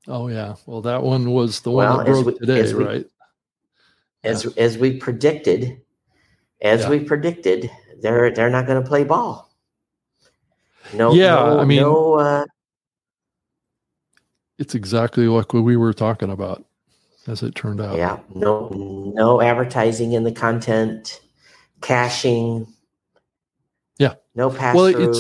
[0.09, 0.57] Oh yeah.
[0.66, 3.07] Well, that one was the one that broke we- today, as we- right?
[4.25, 5.81] as as we predicted,
[6.61, 6.90] as Yeah.
[6.90, 7.70] we predicted,
[8.01, 9.48] they're they're not going to play ball.
[10.94, 12.14] No, Yeah, no, I mean- no.
[12.14, 12.44] Uh,
[14.59, 16.64] It's exactly like what we were talking about,
[17.27, 17.97] as it turned out.
[17.97, 18.69] yeah, no,
[19.15, 21.21] no advertising in the content,
[21.81, 22.67] caching.
[23.99, 24.15] Yeah.
[24.35, 25.11] no pass Well, through.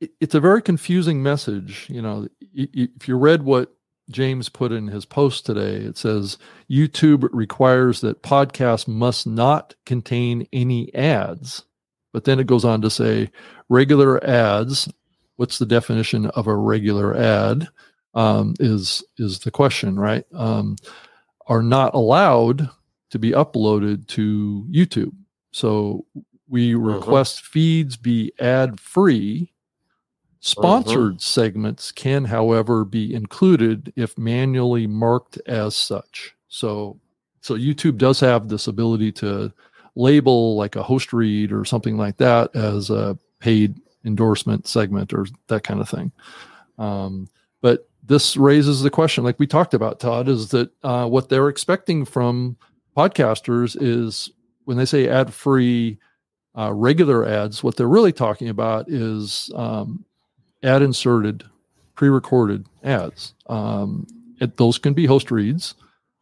[0.00, 1.86] it's- it's a very confusing message.
[1.88, 3.72] You know, if you read what
[4.10, 6.36] James put in his post today, it says
[6.70, 11.64] YouTube requires that podcasts must not contain any ads.
[12.12, 13.30] But then it goes on to say
[13.70, 14.88] regular ads.
[15.36, 17.68] What's the definition of a regular ad?
[18.12, 20.24] Um, is is the question, right?
[20.34, 20.76] Um,
[21.46, 22.68] are not allowed
[23.10, 25.12] to be uploaded to YouTube.
[25.52, 26.04] So
[26.48, 29.52] we request feeds be ad free.
[30.40, 36.34] Sponsored segments can, however, be included if manually marked as such.
[36.48, 37.00] So,
[37.40, 39.52] so YouTube does have this ability to
[39.94, 45.26] label like a host read or something like that as a paid endorsement segment or
[45.48, 46.12] that kind of thing.
[46.78, 47.28] Um,
[47.62, 51.48] but this raises the question, like we talked about, Todd, is that uh, what they're
[51.48, 52.56] expecting from
[52.96, 54.30] podcasters is
[54.64, 55.98] when they say ad free
[56.56, 60.04] uh, regular ads, what they're really talking about is um,
[60.62, 61.44] ad inserted,
[61.94, 63.34] pre recorded ads.
[63.46, 64.06] Um,
[64.40, 65.74] it, those can be host reads,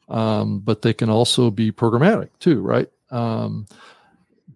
[0.09, 2.88] um, but they can also be programmatic too, right?
[3.11, 3.66] Um,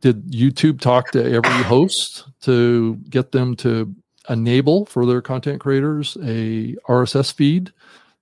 [0.01, 3.95] did YouTube talk to every host to get them to
[4.29, 7.73] enable for their content creators a RSS feed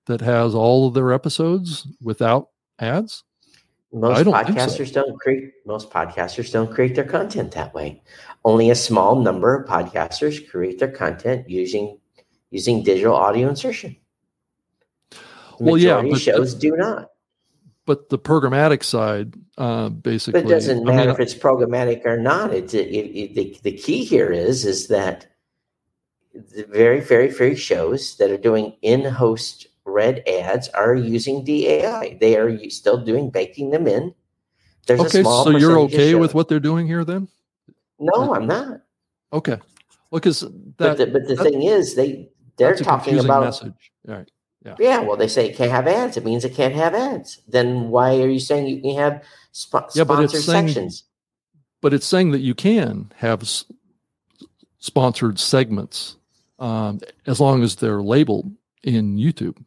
[0.05, 3.23] that has all of their episodes without ads?
[3.91, 4.65] Most don't think so.
[4.83, 8.01] podcasters don't create most podcasters don't create their content that way.
[8.43, 11.97] Only a small number of podcasters create their content using
[12.51, 13.95] using digital audio insertion.
[15.11, 15.17] The
[15.59, 17.11] Well, yeah, but- shows do not.
[17.85, 22.03] But the programmatic side, uh, basically, But it doesn't I mean, matter if it's programmatic
[22.03, 22.51] or not.
[22.51, 25.27] It's it, it, the, the key here is is that
[26.35, 32.17] the very very few shows that are doing in-host read ads are using DAI.
[32.19, 34.13] They are still doing baking them in.
[34.87, 37.27] There's a okay, so you're okay with what they're doing here then?
[37.99, 38.81] No, I'm not.
[39.33, 39.57] Okay.
[40.11, 43.91] Well, because But that, the, but the that- thing is, they they're talking about message.
[44.07, 44.31] All right.
[44.79, 44.99] yeah.
[44.99, 46.17] Well, they say it can't have ads.
[46.17, 47.41] It means it can't have ads.
[47.47, 51.03] Then why are you saying you can have spo- Yeah, but it's sponsored saying- sections?
[51.81, 53.65] But it's saying that you can have s-
[54.79, 56.17] sponsored segments
[56.59, 58.51] um, as long as they're labeled
[58.83, 59.57] in YouTube.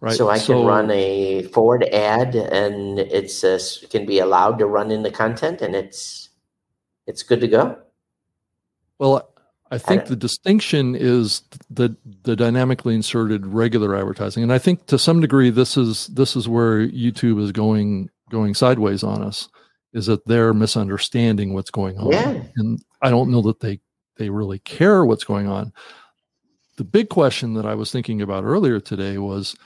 [0.00, 0.16] Right.
[0.16, 3.58] So I can run a forward ad, and it's uh,
[3.90, 6.28] can be allowed to run in the content, and it's
[7.06, 7.76] it's good to go.
[9.00, 9.28] Well,
[9.72, 14.86] I think don't- the distinction is the the dynamically inserted regular advertising, and I think
[14.86, 19.48] to some degree this is this is where YouTube is going going sideways on us.
[19.94, 22.42] Is that they're misunderstanding what's going on, Yeah.
[22.56, 23.80] and I don't know that they
[24.18, 25.72] they really care what's going on.
[26.76, 29.56] The big question that I was thinking about earlier today was,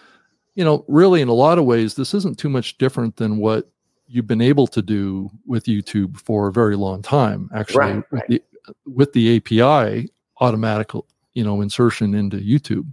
[0.54, 3.70] you know, really in a lot of ways, this isn't too much different than what
[4.06, 7.50] you've been able to do with YouTube for a very long time.
[7.54, 8.28] Actually, Right, with right.
[8.28, 8.42] the
[8.86, 10.10] with the API
[10.40, 10.92] automatic,
[11.34, 12.86] you know, insertion into YouTube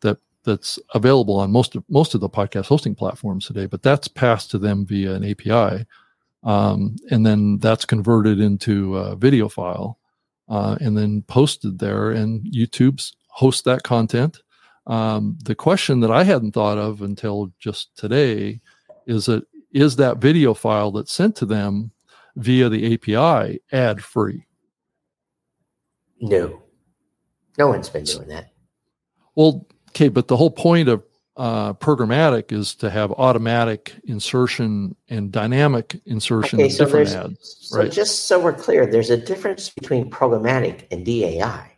[0.00, 3.66] that that's available on most of most of the podcast hosting platforms today.
[3.66, 5.86] But that's passed to them via an API,
[6.42, 9.98] um, and then that's converted into a video file,
[10.48, 12.10] uh, and then posted there.
[12.10, 14.40] And YouTube's host that content.
[14.86, 18.60] Um, the question that I hadn't thought of until just today
[19.06, 21.92] is that is that video file that's sent to them
[22.36, 24.46] via the API ad free?
[26.20, 26.62] No,
[27.58, 28.52] no one's been doing that.
[29.34, 31.04] Well, okay, but the whole point of
[31.36, 37.56] uh, programmatic is to have automatic insertion and dynamic insertion Okay, of so different ads.
[37.60, 37.90] So right.
[37.90, 41.70] just so we're clear, there's a difference between programmatic and DAI.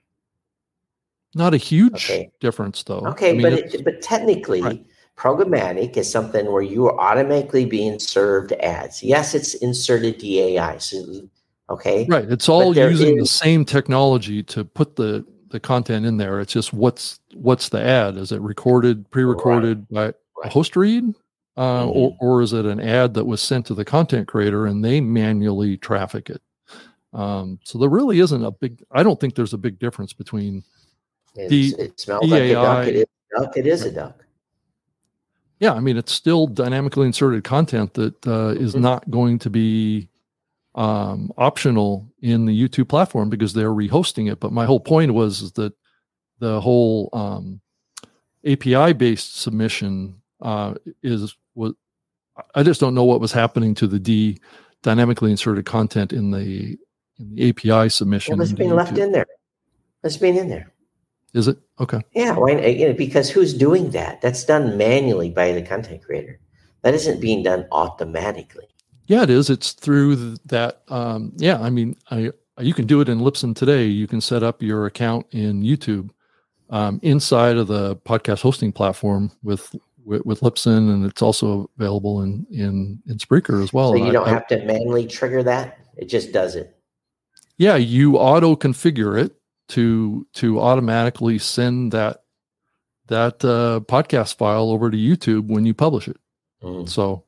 [1.35, 2.31] Not a huge Okay.
[2.41, 3.07] difference, though.
[3.09, 4.85] Okay, I mean, but it, but technically, Right.
[5.17, 9.03] programmatic is something where you are automatically being served ads.
[9.03, 10.79] Yes, it's inserted DAI.
[10.79, 11.29] So,
[11.71, 12.31] okay, right.
[12.31, 16.41] It's all using the same technology to put the the content in there.
[16.41, 18.17] It's just what's what's the ad?
[18.17, 20.13] Is it recorded, pre-recorded by
[20.43, 21.15] a host read,
[21.57, 21.95] uh, Mhm.
[21.95, 25.01] or or is it an ad that was sent to the content creator and they
[25.01, 26.43] manually traffic it?
[27.13, 28.83] Um, so there really isn't a big.
[28.91, 30.65] I don't think there's a big difference between
[31.37, 32.87] It's- D- it smells like a duck.
[32.89, 33.57] It is a duck.
[33.57, 34.21] It is a duck.
[35.61, 38.81] yeah i mean it's still dynamically inserted content that uh, is Mhm.
[38.81, 40.09] not going to be
[40.75, 45.43] um, optional in the youtube platform because they're rehosting it but my whole point was
[45.43, 45.75] is that
[46.39, 47.61] the whole um,
[48.47, 51.75] api based submission uh, is what
[52.55, 54.41] i just don't know what was happening to the d
[54.83, 56.79] dynamically inserted content in the
[57.19, 59.27] in the api submission Well, it's being left in there.
[60.03, 60.73] It's being in there.
[61.35, 62.53] is it okay Yeah, why?
[62.53, 64.23] You know, because who's doing that?
[64.23, 66.41] That's done manually by the content creator.
[66.83, 68.69] That isn't being done automatically.
[69.07, 69.51] Yeah, it is.
[69.51, 70.83] It's through that.
[70.89, 73.85] Um, yeah, I mean, I you can do it in Libsyn today.
[73.87, 76.11] You can set up your account in YouTube
[76.71, 82.23] um, inside of the podcast hosting platform with with, with Libsyn, and it's also available
[82.23, 83.91] in in in Spreaker as well.
[83.93, 85.79] so you don't I- have to manually trigger that.
[85.97, 86.77] It just does it.
[87.59, 89.33] yeah, you auto configure it
[89.69, 92.23] to to automatically send that
[93.09, 96.17] that uh, podcast file over to YouTube when you publish it.
[96.63, 96.89] Mm.
[96.89, 97.25] So,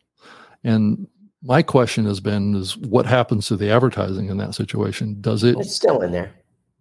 [0.65, 1.07] and
[1.47, 5.21] my question has been is what happens to the advertising in that situation?
[5.21, 6.33] Does it It's still in there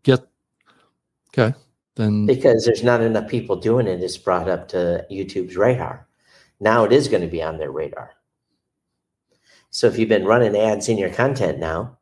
[0.04, 0.22] get
[1.30, 1.56] okay?
[1.96, 4.04] Then because there's not enough people doing it.
[4.04, 6.08] It's brought up to YouTube's radar.
[6.60, 8.12] Now it is going to be on their radar.
[9.70, 11.98] So if you've been running ads in your content now,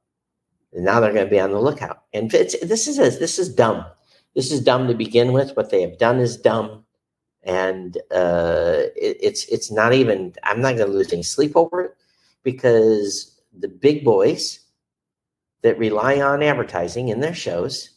[0.73, 2.03] now they're going to be on the lookout.
[2.13, 3.85] And it's, this is a, this is dumb.
[4.35, 5.55] This is dumb to begin with.
[5.55, 6.85] What they have done is dumb,
[7.43, 10.33] and uh, it, it's it's not even.
[10.41, 11.97] I'm not going to lose any sleep over it
[12.43, 14.59] because the big boys
[15.61, 17.89] that rely on advertising in their shows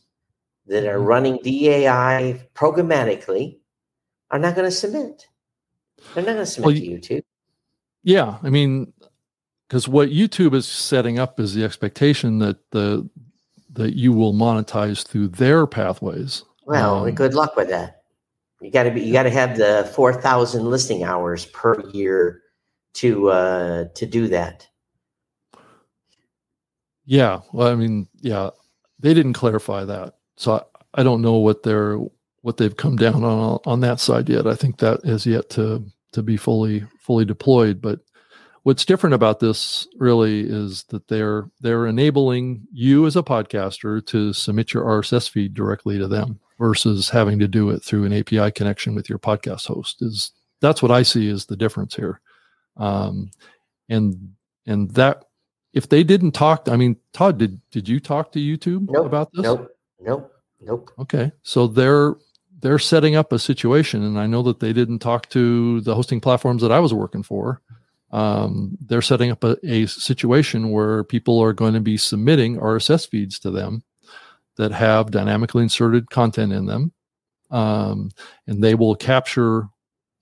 [0.67, 1.07] that are Mhm.
[1.07, 3.59] running DAI programmatically
[4.31, 5.27] are not going to submit.
[6.15, 7.25] They're not going to submit Well, to YouTube.
[8.03, 8.93] yeah, I mean,
[9.69, 13.09] because what YouTube is setting up is the expectation that the
[13.73, 16.45] that you will monetize through their pathways.
[16.65, 18.05] Well, Um, good luck with that.
[18.63, 19.03] You got to be.
[19.03, 22.41] You got to have the four thousand listing hours per year
[22.97, 24.69] to uh, to do that.
[27.05, 28.51] Yeah, well, I mean, yeah,
[28.99, 31.99] they didn't clarify that, so I, I don't know what they're
[32.43, 34.47] what they've come down on on that side yet.
[34.47, 37.81] I think that is yet to to be fully fully deployed.
[37.81, 38.01] But
[38.63, 44.33] what's different about this really is that they're they're enabling you as a podcaster to
[44.33, 48.51] submit your RSS feed directly to them versus having to do it through an API
[48.51, 50.01] connection with your podcast host.
[50.01, 52.21] Is that's what I see as the difference here,
[52.77, 53.31] um,
[53.89, 54.35] and
[54.67, 55.25] and that
[55.73, 59.07] if they didn't talk, I mean, Todd, did did you talk to YouTube Nope.
[59.07, 59.43] about this?
[59.43, 59.71] Nope.
[60.01, 60.33] Nope.
[60.61, 60.91] Nope.
[60.99, 62.15] Okay, so they're
[62.61, 66.21] they're setting up a situation, and I know that they didn't talk to the hosting
[66.21, 67.61] platforms that I was working for.
[68.11, 73.09] Um, they're setting up a, a situation where people are going to be submitting RSS
[73.09, 73.83] feeds to them
[74.57, 76.93] that have dynamically inserted content in them,
[77.51, 78.11] um,
[78.47, 79.69] and they will capture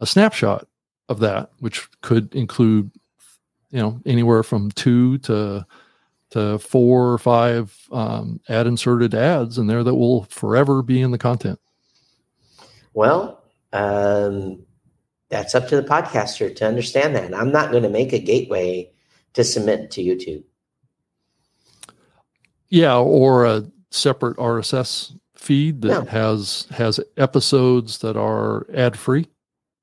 [0.01, 0.67] a snapshot
[1.09, 2.91] of that, which could include,
[3.71, 5.67] you know, anywhere from two to
[6.31, 11.13] to four or five um, ad inserted ads in there that will forever be in
[11.13, 11.61] the content.
[12.93, 14.65] Well, um,
[15.29, 17.25] that's up to the podcaster to understand that.
[17.25, 18.91] And I'm not going to make a gateway
[19.35, 20.43] to submit to YouTube.
[22.69, 26.05] Yeah, or a separate RSS feed that No.
[26.07, 29.29] has has episodes that are ad free.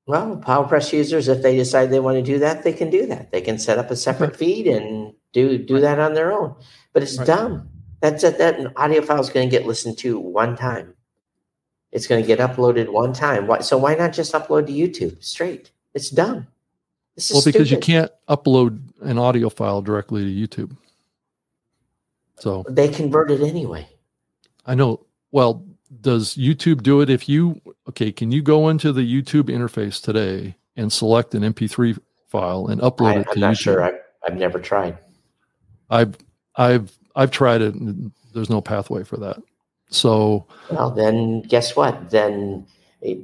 [0.06, 3.30] Well, PowerPress users, if they decide they want to do that, they can do that.
[3.30, 6.54] They can set up a separate feed and do do that on their own.
[6.92, 7.26] But it's Right.
[7.26, 7.68] dumb.
[8.00, 10.94] That's that that audio file is going to get listened to one time.
[11.92, 13.46] It's going to get uploaded one time.
[13.46, 15.70] Why, so why not just upload to YouTube straight?
[15.94, 16.48] It's dumb.
[17.14, 20.76] This is Well, because you can't upload an audio file directly to YouTube.
[22.40, 23.86] So They convert it anyway.
[24.66, 25.06] I know.
[25.30, 25.64] Well,
[26.00, 28.12] does YouTube do it if you okay?
[28.12, 33.16] Can you go into the YouTube interface today and select an MP3 file and upload
[33.16, 33.34] I, it to YouTube?
[33.34, 33.58] I'm not YouTube?
[33.58, 33.84] sure.
[33.84, 33.92] I,
[34.26, 34.98] I've never tried.
[35.90, 36.16] I've
[36.56, 37.74] I've I've tried it.
[37.74, 39.42] And there's no pathway for that.
[39.90, 42.10] So Well, then guess what?
[42.10, 42.66] Then
[43.02, 43.18] it,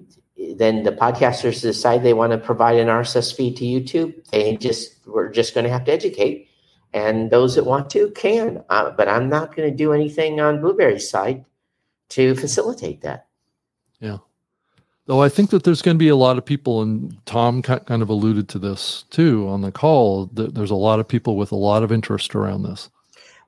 [0.58, 4.28] then the podcasters decide they want to provide an RSS feed to YouTube.
[4.30, 6.48] They just we're just going to have to educate,
[6.92, 8.62] and those that want to can.
[8.68, 11.44] Uh, but I'm not going to do anything on Blubrry's side
[12.10, 13.26] to facilitate that.
[14.00, 14.18] Yeah.
[15.06, 18.02] Though I think that there's going to be a lot of people, and Tom kind
[18.02, 20.26] of alluded to this too on the call.
[20.34, 22.90] That there's a lot of people with a lot of interest around this.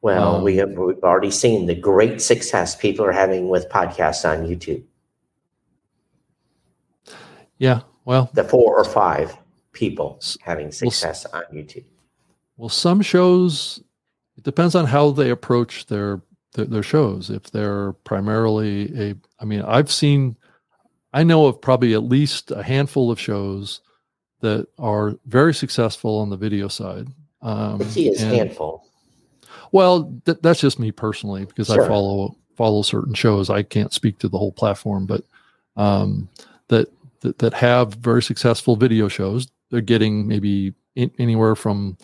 [0.02, 4.24] Well, Um, we have we've already seen the great success people are having with podcasts
[4.26, 4.82] on YouTube.
[7.58, 7.80] Yeah.
[8.06, 9.36] Well, The four or five
[9.72, 11.84] people having success on YouTube.
[12.56, 13.82] Well, some shows
[14.36, 17.30] it depends on how they approach their their, their shows.
[17.30, 20.36] If they're primarily a, I mean, I've seen,
[21.12, 23.80] I know of probably at least a handful of shows
[24.40, 27.06] that are very successful on the video side.
[27.42, 28.86] Um, is and- handful.
[29.72, 31.84] Well, th- that's just me personally because Sure.
[31.84, 33.48] I follow follow certain shows.
[33.48, 35.22] I can't speak to the whole platform, but
[35.76, 36.28] um,
[36.68, 36.88] that,
[37.20, 39.46] that that have very successful video shows.
[39.70, 41.96] They're getting maybe in, anywhere from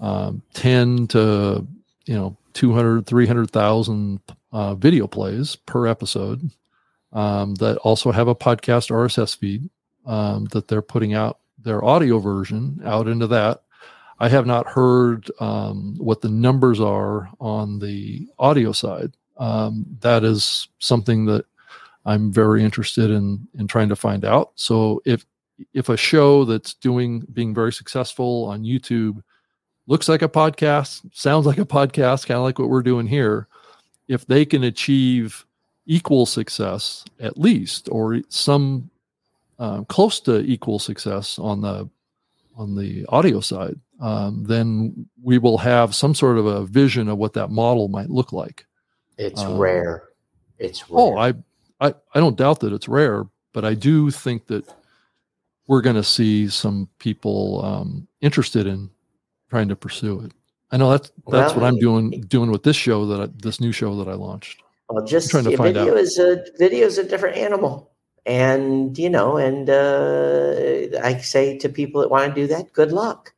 [0.00, 1.66] um, 10 to
[2.06, 4.20] you know 200 300,000
[4.52, 6.50] uh, video plays per episode
[7.12, 9.68] um, that also have a podcast RSS feed
[10.06, 13.64] um, that they're putting out their audio version out into that
[14.18, 19.12] I have not heard um, what the numbers are on the audio side.
[19.36, 21.44] Um, that is something that
[22.04, 24.52] I'm very interested in in trying to find out.
[24.54, 25.24] So if
[25.72, 29.22] if a show that's doing being very successful on YouTube
[29.86, 33.48] looks like a podcast, sounds like a podcast, kind of like what we're doing here,
[34.08, 35.44] if they can achieve
[35.86, 38.90] equal success at least, or some
[39.58, 41.88] uh, close to equal success on the
[42.56, 47.18] on the audio side, um, then we will have some sort of a vision of
[47.18, 48.64] what that model might look like.
[49.18, 50.04] It's Um, rare.
[50.58, 51.00] It's rare.
[51.00, 51.34] Oh, I,
[51.80, 54.64] I, I don't doubt that it's rare, but I do think that
[55.66, 58.90] we're going to see some people um, interested in
[59.54, 60.32] trying to pursue it.
[60.72, 63.60] I know that's that's Well, what I'm doing doing with this show that I, this
[63.60, 64.62] new show that I launched.
[64.88, 65.98] Well, just trying to find video out.
[65.98, 67.92] is a video is a different animal,
[68.26, 72.90] and you know, and uh, I say to people that want to do that, good
[72.90, 73.32] luck,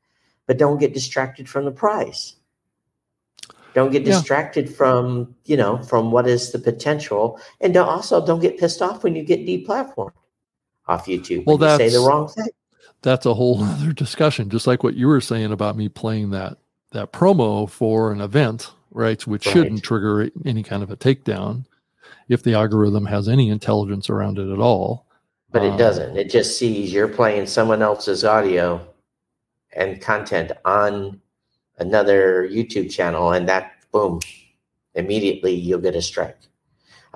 [0.46, 2.36] but don't get distracted from the prize.
[3.74, 4.14] Don't get Yeah.
[4.14, 8.80] distracted from you know from what is the potential, and don't, also don't get pissed
[8.80, 10.16] off when you get deplatformed
[10.88, 11.44] off YouTube.
[11.44, 12.48] Well, when you say the wrong thing.
[13.02, 14.50] That's a whole other discussion.
[14.50, 16.58] Just like what you were saying about me playing that
[16.92, 19.24] that promo for an event, right?
[19.26, 21.64] Which shouldn't trigger any kind of a takedown
[22.28, 25.06] if the algorithm has any intelligence around it at all.
[25.50, 26.16] But it Um, doesn't.
[26.16, 28.86] It just sees you're playing someone else's audio
[29.74, 31.20] and content on
[31.78, 34.20] another YouTube channel, and that boom,
[34.94, 36.38] immediately you'll get a strike.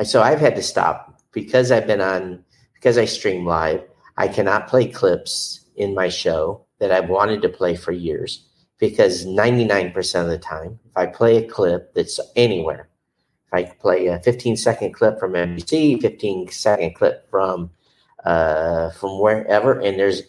[0.02, 3.82] So I've had to stop because I've been on because I stream live.
[4.16, 8.46] I cannot play clips in my show that I've wanted to play for years
[8.78, 12.88] because 99% of the time, if I play a clip that's anywhere,
[13.46, 17.70] if I play a 15 second clip from NBC, 15 second clip from
[18.24, 20.22] uh, from wherever, and there's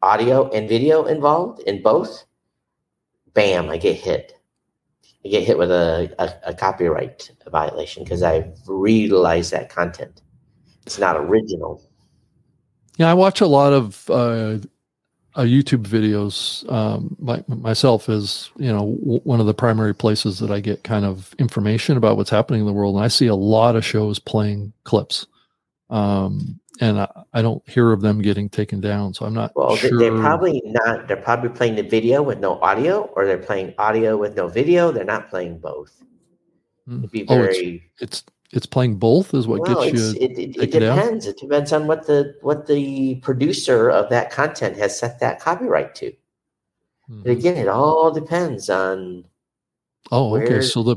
[0.00, 2.24] audio and video involved in both,
[3.34, 4.32] bam, I get hit.
[5.24, 10.22] I get hit with a, a, a copyright violation because I've reutilized that content.
[10.86, 11.82] It's not original.
[12.96, 14.58] Yeah, I watch a lot of uh,
[15.36, 16.70] uh, YouTube videos.
[16.72, 20.84] Um, my, myself is you know w- one of the primary places that I get
[20.84, 23.84] kind of information about what's happening in the world, and I see a lot of
[23.84, 25.26] shows playing clips,
[25.90, 29.14] um, and I, I don't hear of them getting taken down.
[29.14, 29.98] So I'm not Well, they- sure.
[29.98, 31.08] they're probably not.
[31.08, 34.92] They're probably playing the video with no audio, or they're playing audio with no video.
[34.92, 36.02] They're not playing both.
[36.86, 37.90] It'd be Oh, it's- very.
[38.00, 38.24] it's
[38.56, 40.20] it's playing both is what well, gets you.
[40.20, 41.26] it, it, it take it depends.
[41.26, 45.94] It depends on what the what the producer of that content has set that copyright
[45.96, 46.12] to.
[47.08, 47.38] But Mhm.
[47.38, 49.24] again, it all depends on
[50.12, 50.60] Oh, okay.
[50.60, 50.96] So the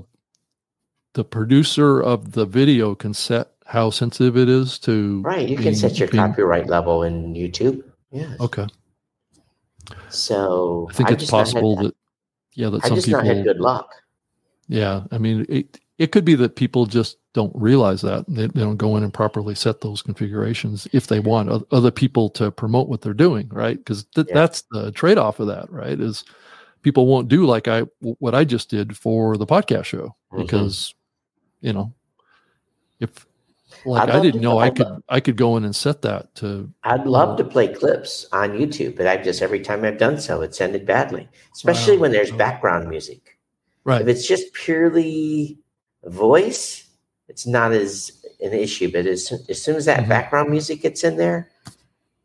[1.13, 5.47] the producer of the video can set how sensitive it is to right.
[5.47, 7.83] You can being- set your being- copyright level in YouTube.
[8.11, 8.35] Yeah.
[8.39, 8.67] Okay.
[10.09, 11.95] So I think it's just not possible that
[12.53, 13.89] yeah, that I some just people not had good luck.
[14.67, 18.61] Yeah, I mean, it it could be that people just don't realize that they, they
[18.61, 22.87] don't go in and properly set those configurations if they want other people to promote
[22.89, 23.77] what they're doing, right?
[23.77, 24.33] Because th- Yeah.
[24.35, 25.99] that's the trade off of that, right?
[25.99, 26.23] Is
[26.83, 30.41] people won't do like I what I just did for the podcast show Mhm.
[30.43, 30.93] because
[31.61, 31.93] you know
[32.99, 33.25] if
[33.85, 36.71] like I'd I didn't know I could I could go in and set that to
[36.83, 40.41] I'd love to play clips on YouTube, but I've just every time I've done so,
[40.41, 41.27] it's ended badly.
[41.53, 42.03] Especially Wow.
[42.03, 43.37] when there's background music.
[43.83, 44.01] right.
[44.01, 45.57] If it's just purely
[46.07, 46.87] voice,
[47.27, 48.91] it's not as an issue.
[48.91, 50.09] But as, as soon as that Mhm.
[50.09, 51.49] background music gets in there,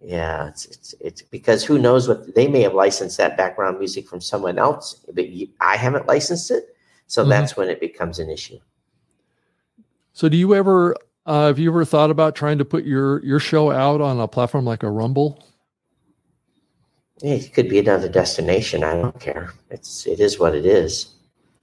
[0.04, 4.08] Yeah, it's, it's it's because who knows what they may have licensed that background music
[4.08, 6.74] from someone else, but you, I haven't licensed it,
[7.06, 7.28] so Mhm.
[7.28, 8.58] that's when it becomes an issue.
[10.12, 13.38] So do you ever uh, have you ever thought about trying to put your your
[13.38, 15.38] show out on a platform like a Rumble?
[17.22, 18.82] It could be another destination.
[18.82, 19.52] I don't care.
[19.70, 21.14] It's it is what it is.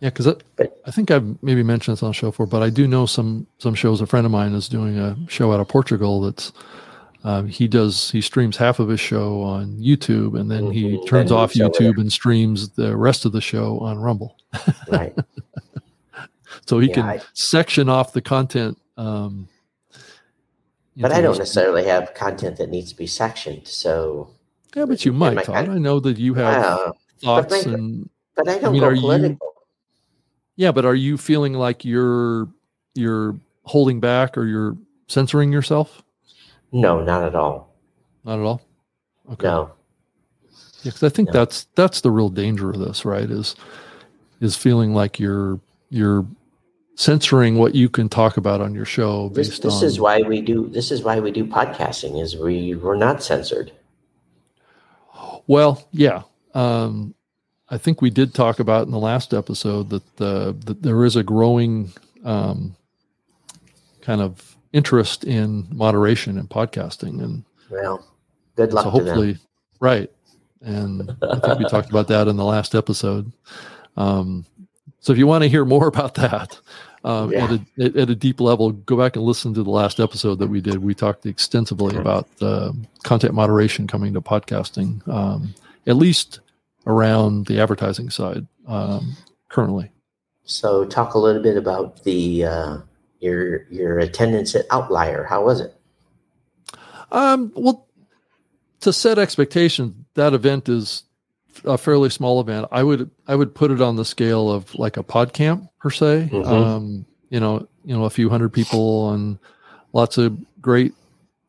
[0.02, 2.88] Yeah, because I think I've maybe mentioned this on the show before, but I do
[2.88, 4.00] know some some shows.
[4.00, 6.22] A friend of mine is doing a show out of Portugal.
[6.22, 6.54] That's
[7.26, 11.06] um, he does he streams half of his show on YouTube, and then he Mhm,
[11.08, 14.36] turns off YouTube and streams the rest of the show on Rumble.
[14.88, 15.14] Right.
[16.66, 18.78] So he Yeah, can I- section off the content.
[18.98, 19.48] Um,
[20.98, 23.68] but I don't necessarily have content that needs to be sectioned.
[23.68, 24.30] So,
[24.76, 25.70] Yeah, but you might, I Todd.
[25.70, 26.92] I know that you have uh,
[27.24, 29.54] thoughts but my- and but I don't mean, go are you- political.
[30.60, 32.50] Yeah, but are you feeling like you're
[32.94, 33.34] you're
[33.64, 34.76] holding back or you're
[35.08, 36.04] censoring yourself?
[36.74, 37.74] No, not at all.
[38.26, 38.62] Not at all.
[39.32, 39.48] Okay.
[39.48, 39.72] No.
[40.84, 41.34] Yeah, 'cause I think No.
[41.40, 43.30] that's that's the real danger of this, right?
[43.32, 43.56] Is
[44.42, 46.26] is feeling like you're you're
[46.96, 49.86] censoring what you can talk about on your show This, based this on.
[49.86, 53.72] is why we do this is why we do podcasting is we we're not censored.
[55.48, 56.24] Well, yeah.
[56.54, 57.16] Um,
[57.72, 61.16] I think we did talk about in the last episode that uh, that there is
[61.16, 61.94] a growing
[62.24, 62.76] um,
[64.02, 68.06] kind of interest in moderation in podcasting, and Well,
[68.56, 69.38] good luck so hopefully,
[69.80, 70.12] right.
[70.62, 73.32] And I think we talked about that in the last episode.
[73.96, 74.46] Um,
[75.00, 76.60] so if you want to hear more about that
[77.06, 77.46] um, Yeah.
[77.46, 77.60] at,
[77.96, 80.60] a, at a deep level, go back and listen to the last episode that we
[80.60, 80.80] did.
[80.84, 85.54] We talked extensively about uh, content moderation coming to podcasting, um,
[85.88, 86.42] at least
[86.88, 89.16] around the advertising side um,
[89.50, 89.92] currently.
[90.44, 92.78] So talk a little bit about the uh,
[93.20, 95.24] your your attendance at Outlier.
[95.24, 95.76] How was it?
[97.12, 97.88] Um, well,
[98.82, 101.04] to set expectations, that event is
[101.66, 102.68] a fairly small event.
[102.72, 105.90] I would I would put it on the scale of like a pod camp per
[105.90, 106.30] se.
[106.32, 106.46] Mhm.
[106.46, 109.38] Um, you know, you know, a few hundred people and
[109.94, 110.94] lots of great,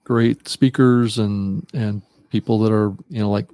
[0.04, 3.48] great speakers and and people that are you know like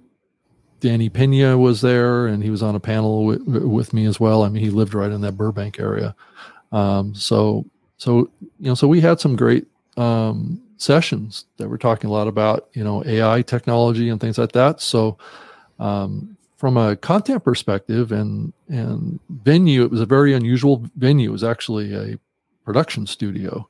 [0.80, 4.42] Danny Pena was there and he was on a panel with, with me as well.
[4.42, 6.14] I mean, he lived right in that Burbank area.
[6.72, 7.64] Um, so
[7.98, 9.66] so you know, so we had some great
[9.96, 14.52] um, sessions that were talking a lot about you know AI technology and things like
[14.52, 14.80] that.
[14.80, 15.16] So
[15.78, 21.30] um, from a content perspective and and venue, it was a very unusual venue.
[21.30, 22.18] It was actually a
[22.64, 23.68] production studio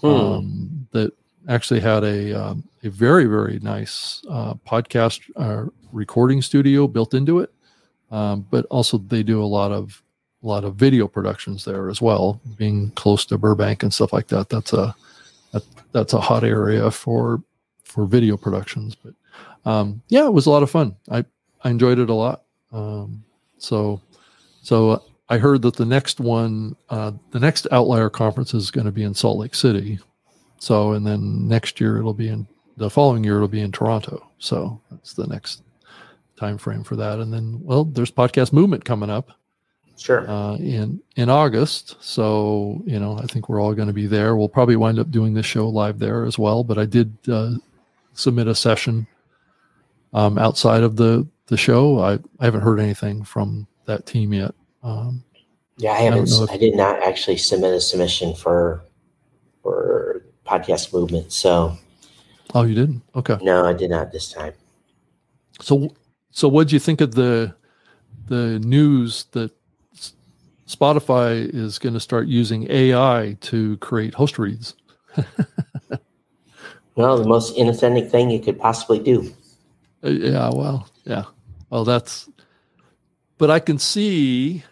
[0.00, 0.06] Hmm.
[0.08, 1.12] um, that
[1.46, 7.40] actually had a um, a very very nice uh, podcast uh, recording studio built into
[7.40, 7.52] it.
[8.10, 10.02] Um, but also they do a lot of
[10.42, 12.40] a lot of video productions there as well.
[12.56, 14.94] Being close to Burbank and stuff like that, that's a
[15.52, 15.62] that,
[15.92, 17.42] that's a hot area for
[17.84, 18.94] for video productions.
[18.94, 19.14] But
[19.70, 20.96] um, yeah, it was a lot of fun.
[21.10, 21.24] I
[21.62, 22.44] I enjoyed it a lot.
[22.72, 23.24] Um,
[23.58, 24.00] so
[24.62, 28.92] so I heard that the next one, uh, the next Outlier conference is going to
[28.92, 29.98] be in Salt Lake City.
[30.58, 32.46] So, and then next year it'll be in
[32.76, 34.28] the following year it'll be in Toronto.
[34.38, 35.62] So that's the next
[36.36, 37.18] time frame for that.
[37.18, 39.30] And then, well, there's podcast movement coming up
[39.96, 40.28] Sure.
[40.30, 41.96] uh, in in August.
[42.00, 44.36] So you know, I think we're all going to be there.
[44.36, 46.62] We'll probably wind up doing this show live there as well.
[46.62, 47.54] But I did uh,
[48.14, 49.06] submit a session
[50.12, 51.98] um, outside of the the show.
[52.00, 54.54] I, I haven't heard anything from that team yet.
[54.84, 55.24] Um,
[55.78, 56.18] yeah, I I haven't.
[56.30, 58.84] know s- if- I did not actually submit a submission for
[59.64, 60.17] for
[60.48, 61.32] podcast movement.
[61.32, 61.76] So
[62.54, 63.02] oh, you didn't?
[63.14, 63.38] Okay.
[63.42, 64.54] no, I did not this time.
[65.60, 65.94] So
[66.30, 67.54] so what do you think of the
[68.26, 69.52] the news that
[70.66, 74.74] Spotify is going to start using AI to create host reads?
[76.98, 79.32] Well, the most inauthentic thing you could possibly do.
[80.04, 81.24] Uh, yeah well yeah
[81.70, 82.28] well that's
[83.36, 84.62] but i can see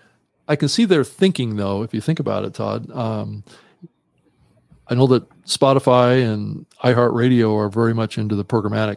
[0.47, 3.43] i can see their thinking though if you think about it todd um
[4.89, 8.97] i know that spotify and iheartradio are very much into the programmatic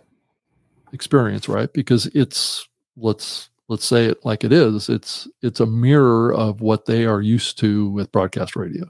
[0.94, 2.68] experience right because it's
[2.98, 7.22] let's let's say it like it is it's it's a mirror of what they are
[7.22, 8.86] used to with broadcast radio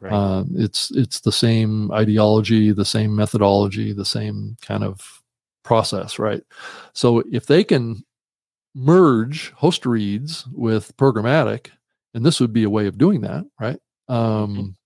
[0.00, 0.12] Right.
[0.12, 5.22] um, it's it's the same ideology, the same methodology, the same kind of
[5.62, 6.42] process, right?
[6.92, 8.04] So if they can
[8.74, 11.68] merge host reads with programmatic,
[12.12, 13.78] and this would be a way of doing that, right?
[14.08, 14.76] Um,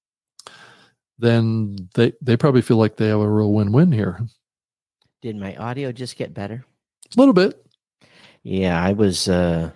[1.19, 4.21] then they they probably feel like they have a real win-win here.
[5.23, 6.64] Did my audio just get better?
[7.16, 7.64] A little bit.
[8.43, 9.71] Yeah, I was uh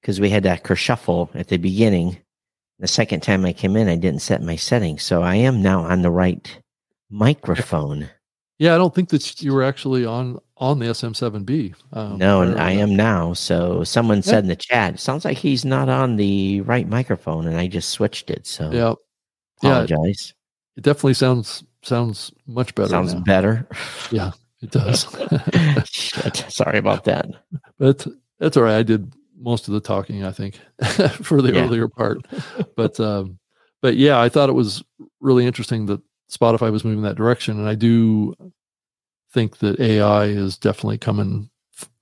[0.00, 2.18] because we had that kershuffle at the beginning.
[2.78, 5.82] The second time I came in, I didn't set my settings, so I am now
[5.82, 6.60] on the right
[7.10, 8.08] microphone.
[8.60, 11.74] Yeah, I don't think that you were actually on on the SM7B.
[11.92, 13.32] Um, no, and I am now.
[13.32, 14.22] So someone Yeah.
[14.22, 17.90] said in the chat, sounds like he's not on the right microphone, and I just
[17.90, 18.46] switched it.
[18.46, 18.94] So yeah,
[19.62, 20.34] apologize.
[20.78, 22.88] It definitely sounds sounds much better.
[22.88, 23.20] Sounds now.
[23.20, 23.68] better.
[24.10, 24.30] Yeah,
[24.62, 25.06] it does.
[25.84, 26.46] Shit.
[26.48, 27.26] Sorry about that.
[27.78, 28.06] but
[28.38, 28.78] that's all right.
[28.78, 30.58] I did most of the talking, I think,
[31.22, 31.64] for the Yeah.
[31.64, 32.18] earlier part.
[32.74, 33.38] But um,
[33.82, 34.82] but yeah, I thought it was
[35.20, 36.00] really interesting that
[36.30, 38.34] Spotify was moving that direction, and I do
[39.32, 41.50] think that AI is definitely coming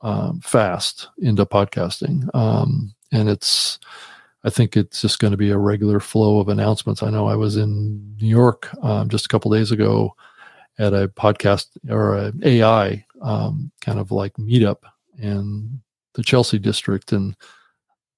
[0.03, 3.79] um, fast into podcasting, um, and it's.
[4.47, 7.03] I think it's just going to be a regular flow of announcements.
[7.03, 10.14] I know I was in New York um, just a couple days ago
[10.78, 14.78] at a podcast or an AI um, kind of like meetup
[15.18, 15.80] in
[16.14, 17.34] the Chelsea district, and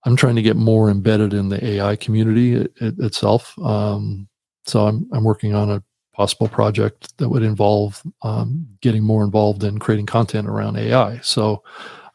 [0.05, 3.59] I'm trying to get more embedded in the AI community it, it- itself.
[3.59, 4.29] Um,
[4.66, 9.64] so I'm I'm working on a possible project that would involve um, getting more involved
[9.64, 11.20] in creating content around AI.
[11.20, 11.62] So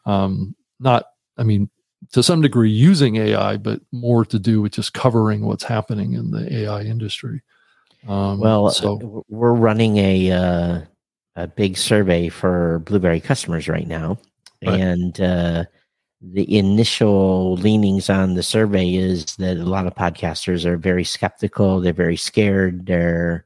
[0.06, 1.06] um, not,
[1.38, 1.68] I mean,
[2.14, 6.30] to some degree using AI, but more to do with just covering what's happening in
[6.30, 7.42] the AI industry.
[8.06, 10.80] Um, Well, so so we're running a uh,
[11.34, 14.16] a big survey for Blubrry customers right now,
[14.64, 14.80] Right.
[14.80, 15.64] and uh,
[16.22, 21.80] the initial leanings on the survey is that a lot of podcasters are very skeptical.
[21.80, 22.86] They're very scared.
[22.86, 23.44] They're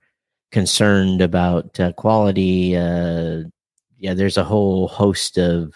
[0.53, 2.77] concerned about uh, quality.
[2.77, 3.45] Uh,
[3.97, 5.73] yeah, there's a whole host of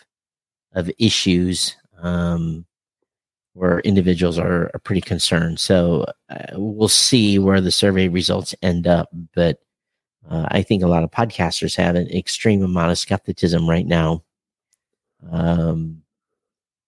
[0.74, 2.66] of issues um,
[3.55, 5.61] where individuals are, are pretty concerned.
[5.61, 9.11] So uh, we'll see where the survey results end up.
[9.34, 9.59] But
[10.28, 14.22] uh, I think a lot of podcasters have an extreme amount of skepticism right now,
[15.30, 16.03] um,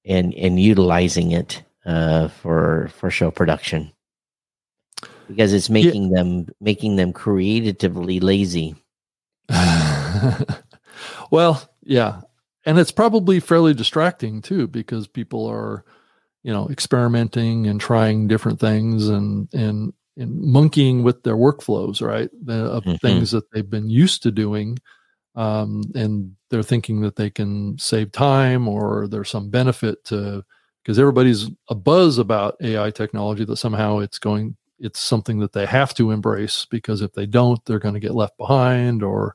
[0.04, 3.92] and and utilizing it uh, for for show production
[5.28, 8.76] because it's making them making them creatively lazy.
[11.30, 12.20] well, yeah.
[12.66, 15.84] And it's probably fairly distracting too, because people are,
[16.44, 22.30] you know, experimenting and trying different things and, and, and monkeying with their workflows, right?
[22.44, 23.00] The, of Mhm.
[23.00, 24.78] things that they've been used to doing.
[25.34, 30.44] Um, and they're thinking that they can save time or there's some benefit to,
[30.82, 35.66] because everybody's a buzz about AI technology that somehow it's going, it's something that they
[35.66, 39.34] have to embrace because if they don't, they're going to get left behind or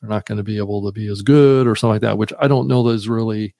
[0.00, 2.32] they're not going to be able to be as good or something like that, which
[2.38, 3.54] I don't know that is really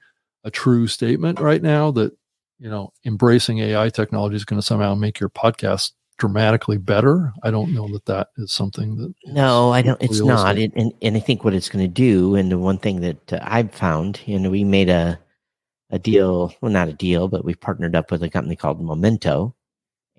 [0.45, 2.13] a true statement right now that,
[2.61, 7.33] you know, embracing AI technology is going to somehow make your podcast dramatically better.
[7.43, 9.15] I don't know that that is something that.
[9.27, 10.01] No, I don't.
[10.01, 10.59] It's not.
[10.59, 13.33] It, and and I think what it's going to do, and the one thing that
[13.33, 15.19] uh, I've found, you know, we made a
[15.91, 16.55] a deal.
[16.61, 19.57] Well, not a deal, but we partnered up with a company called Memento,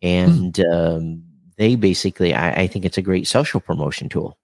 [0.02, 1.24] and um,
[1.58, 4.38] they basically, I, I think it's a great social promotion tool.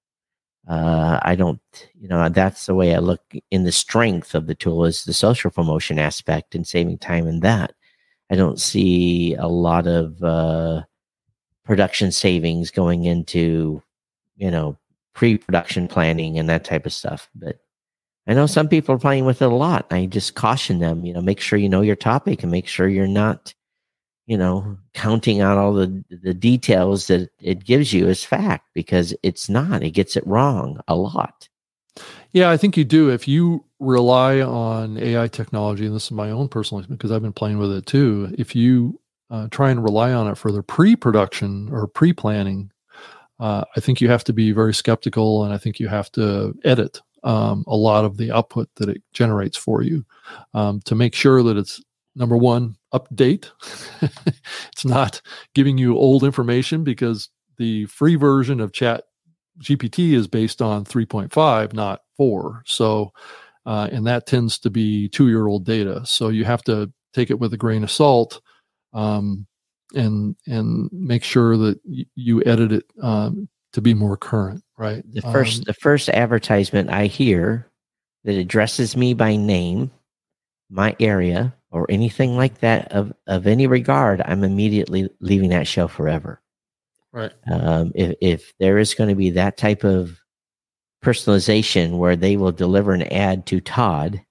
[0.67, 1.61] Uh, I don't,
[1.99, 3.21] you know, that's the way I look
[3.51, 7.39] in the strength of the tool is the social promotion aspect and saving time in
[7.39, 7.73] that.
[8.29, 10.83] I don't see a lot of uh,
[11.63, 13.81] production savings going into,
[14.35, 14.77] you know,
[15.13, 17.29] pre-production planning and that type of stuff.
[17.35, 17.59] But
[18.27, 19.87] I know some people are playing with it a lot.
[19.89, 22.87] I just caution them, you know, make sure you know your topic and make sure
[22.87, 23.53] you're not,
[24.25, 29.15] you know, counting out all the the details that it gives you as fact because
[29.23, 29.81] it's not.
[29.81, 31.47] It gets it wrong a lot.
[32.33, 33.09] Yeah, I think you do.
[33.09, 37.21] If you rely on AI technology, and this is my own personal experience, because I've
[37.21, 38.33] been playing with it too.
[38.37, 38.99] If you
[39.29, 42.71] uh, try and rely on it for the pre-production or pre-planning,
[43.39, 46.53] uh, I think you have to be very skeptical, and I think you have to
[46.65, 50.05] edit um, a lot of the output that it generates for you
[50.53, 51.81] um, to make sure that it's
[52.15, 53.51] number one up to date.
[54.01, 55.21] it's not
[55.55, 59.03] giving you old information because the free version of Chat
[59.61, 62.63] GPT is based on 3.5, not 4.
[62.65, 63.11] So,
[63.65, 66.05] uh, and that tends to be two year old data.
[66.05, 68.41] So you have to take it with a grain of salt
[68.93, 69.45] um,
[69.95, 75.03] and and make sure that y- you edit it um, to be more current, right?
[75.13, 77.69] The first Um, the first advertisement I hear
[78.23, 79.91] that addresses me by name,
[80.69, 85.87] my area, or anything like that of of any regard, I'm immediately leaving that show
[85.87, 86.41] forever.
[87.11, 87.31] right.
[87.51, 90.19] um, if, if there is going to be that type of
[91.07, 94.21] personalization where they will deliver an ad to Todd,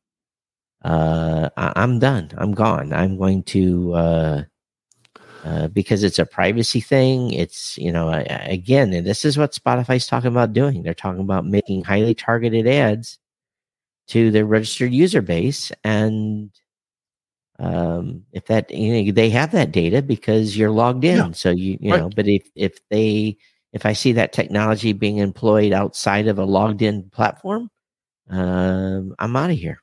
[0.85, 2.31] uh, I, I'm done.
[2.37, 2.93] I'm gone.
[2.93, 4.43] I'm going to, uh,
[5.43, 7.33] uh, because it's a privacy thing.
[7.33, 8.21] It's, you know, I-
[8.59, 10.83] again, and this is what Spotify's talking about doing.
[10.83, 13.19] They're talking about making highly targeted ads
[14.09, 15.73] to their registered user base.
[15.83, 16.51] And
[17.59, 21.17] um, if that, you know, they have that data because you're logged in.
[21.17, 21.31] Yeah.
[21.33, 22.03] So you, you Right.
[22.03, 23.39] know, but if, if they,
[23.77, 27.69] if I see that technology being employed outside of a logged in platform,
[28.31, 29.83] um, I'm out of here.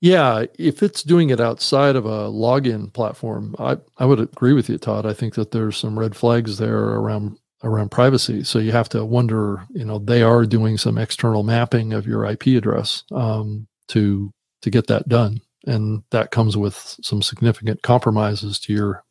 [0.00, 4.68] Yeah, if it's doing it outside of a login platform, I, I would agree with
[4.68, 5.04] you, Todd.
[5.04, 8.44] I think that there's some red flags there around around privacy.
[8.44, 12.24] So you have to wonder, you know, they are doing some external mapping of your
[12.24, 14.32] IP address um, to
[14.62, 19.02] to get that done, and that comes with some significant compromises to your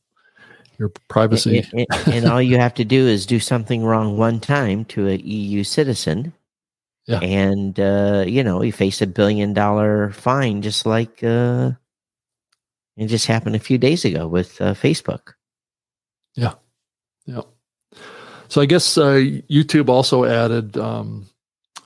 [0.78, 1.66] your privacy.
[1.74, 5.08] And, and, and all you have to do is do something wrong one time to
[5.08, 6.34] a EU citizen,
[7.08, 7.20] Yeah.
[7.20, 11.72] and uh, you know you face a billion dollar fine, just like uh,
[12.98, 15.34] it just happened a few days ago with uh, Facebook.
[16.36, 16.54] Yeah.
[17.26, 17.42] Yeah.
[18.48, 19.16] So I guess uh,
[19.50, 21.26] YouTube also added um,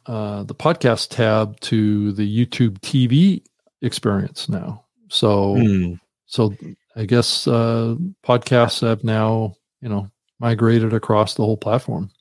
[0.06, 3.42] uh, the podcast tab to the YouTube TV
[3.82, 4.84] experience now.
[5.10, 5.94] So Hmm.
[6.26, 6.54] so
[7.00, 12.12] I guess uh, podcasts have now you know migrated across the whole platform.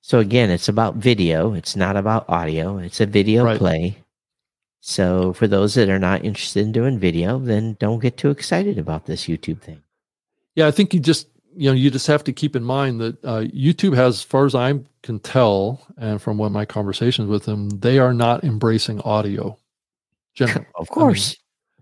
[0.00, 1.54] So again, it's about video.
[1.54, 2.78] It's not about audio.
[2.78, 3.58] It's a video Right.
[3.58, 3.96] play.
[4.80, 8.76] So for those that are not interested in doing video, then don't get too excited
[8.78, 9.80] about this YouTube thing.
[10.56, 13.24] Yeah, I think you just you know you just have to keep in mind that
[13.24, 17.44] uh, YouTube has, as far as I can tell, and from what my conversations with
[17.44, 19.56] them, they are not embracing audio.
[20.34, 21.36] Generally, Of course.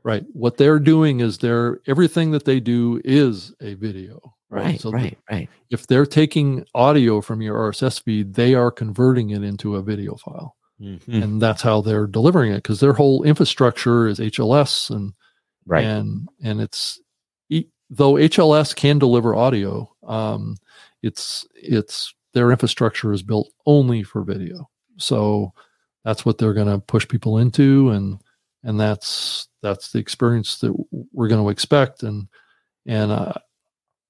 [0.05, 0.25] Right?
[0.33, 4.21] What they're doing is they're everything that they do is a video.
[4.51, 5.49] right, So the- right, right.
[5.71, 10.15] if they're taking audio from your RSS feed, they are converting it into a video
[10.17, 11.23] file, Mhm.
[11.23, 15.15] and that's how they're delivering it because their whole infrastructure is HLS and
[15.65, 15.85] Right.
[15.87, 17.01] and and it's
[17.49, 20.57] e- though HLS can deliver audio, um,
[21.03, 24.69] it's it's their infrastructure is built only for video.
[24.99, 25.53] So
[26.05, 28.19] that's what they're going to push people into, and
[28.65, 30.75] and that's that's the experience that
[31.13, 32.03] we're going to expect.
[32.03, 32.29] And
[32.87, 33.35] and uh,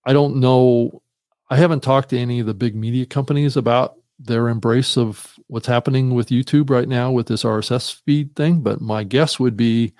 [0.06, 1.02] I don't know,
[1.50, 5.66] I haven't talked to any of the big media companies about their embrace of what's
[5.66, 9.92] happening with YouTube right now with this RSS feed thing, but my guess would be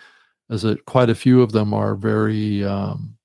[0.49, 3.17] is that quite a few of them are very um,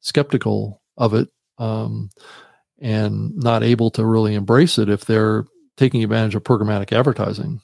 [0.00, 2.10] skeptical of it um,
[2.80, 5.44] and not able to really embrace it if they're
[5.76, 7.60] taking advantage of programmatic advertising.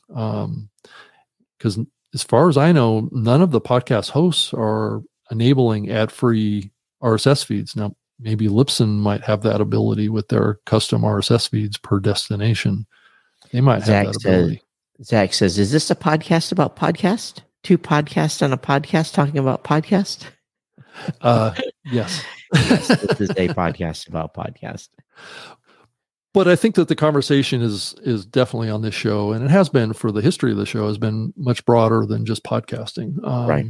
[1.58, 1.78] Because
[2.14, 6.70] as far as I know, none of the podcast hosts are enabling ad-free
[7.02, 7.76] RSS feeds.
[7.76, 12.86] Now, maybe Libsyn might have that ability with their custom RSS feeds per destination.
[13.52, 14.62] They might Zach have that says- ability.
[15.04, 17.42] Zach says, "Is this a podcast about podcast?
[17.62, 20.24] Two podcasts on a podcast talking about podcast?
[21.20, 21.54] Uh,
[21.84, 22.24] yes.
[22.54, 24.88] yes, this is a podcast about podcast.
[26.34, 29.68] But I think that the conversation is is definitely on this show, and it has
[29.68, 33.22] been for the history of the show has been much broader than just podcasting.
[33.24, 33.66] Um, Right.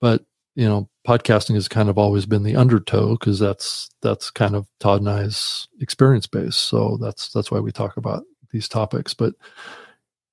[0.00, 4.54] But you know, podcasting has kind of always been the undertow because that's that's kind
[4.54, 6.56] of Todd and I's experience base.
[6.56, 9.14] So that's that's why we talk about these topics.
[9.14, 9.34] But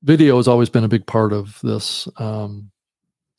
[0.04, 2.72] video has always been a big part of this um,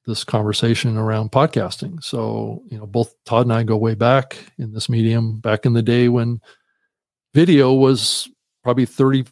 [0.06, 2.02] this conversation around podcasting.
[2.02, 5.72] So you know, both Todd and I go way back in this medium, back in
[5.72, 6.40] the day when
[7.34, 8.28] video was
[8.62, 9.24] probably 30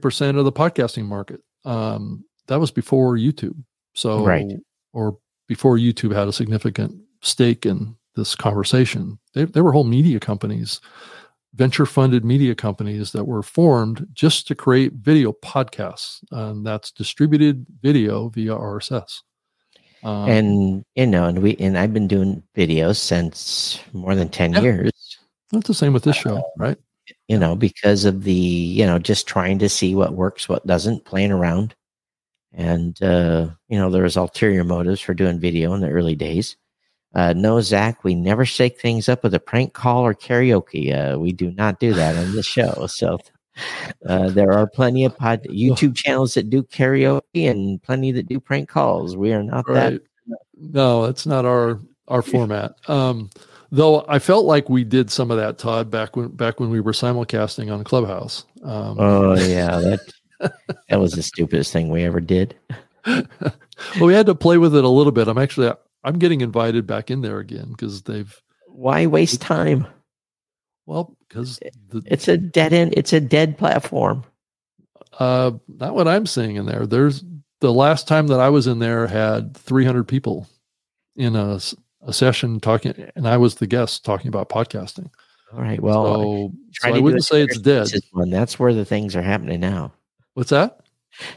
[0.00, 1.40] percent of the podcasting market.
[1.64, 3.56] Um, that was before YouTube,
[3.94, 4.46] so Right.
[4.92, 9.18] or before YouTube had a significant stake in this conversation.
[9.34, 10.80] They, there were whole media companies,
[11.54, 17.64] venture funded media companies that were formed just to create video podcasts, and that's distributed
[17.80, 19.22] video via RSS.
[20.04, 24.52] Um, and you know, and we and I've been doing videos since more than ten
[24.52, 24.60] Yeah.
[24.62, 24.92] years.
[25.52, 26.76] that's the same with this show, right?
[27.28, 31.04] You know, because of the you know just trying to see what works, what doesn't,
[31.04, 31.74] playing around,
[32.52, 36.56] and uh, you know there was ulterior motives for doing video in the early days.
[37.14, 40.92] Uh, no, Zach, we never shake things up with a prank call or karaoke.
[40.94, 42.86] Uh, we do not do that on the show.
[42.86, 43.18] So
[44.08, 48.40] uh, there are plenty of pod YouTube channels that do karaoke and plenty that do
[48.40, 49.14] prank calls.
[49.14, 50.00] We are not that right
[50.62, 53.30] no it's not our our format um
[53.72, 56.78] though i felt like we did some of that todd back when back when we
[56.80, 60.00] were simulcasting on clubhouse um Oh yeah, that
[60.88, 62.54] that was the stupidest thing we ever did.
[63.06, 63.24] well
[64.00, 65.72] we had to play with it a little bit i'm actually
[66.04, 68.32] i'm getting invited back in there again because they've
[68.68, 69.86] Why waste time?
[70.86, 71.58] well because
[72.06, 72.94] It's a dead end.
[72.96, 74.24] It's a dead platform.
[75.18, 77.24] uh not what i'm seeing in there there's
[77.60, 80.48] the last time that i was in there had 300 people
[81.16, 81.60] in a,
[82.06, 85.08] a session talking and i was the guest talking about podcasting
[85.52, 85.80] All right.
[85.80, 88.30] Well, so, so i wouldn't say it's dead one.
[88.30, 89.92] That's where the things are happening now.
[90.34, 90.80] what's that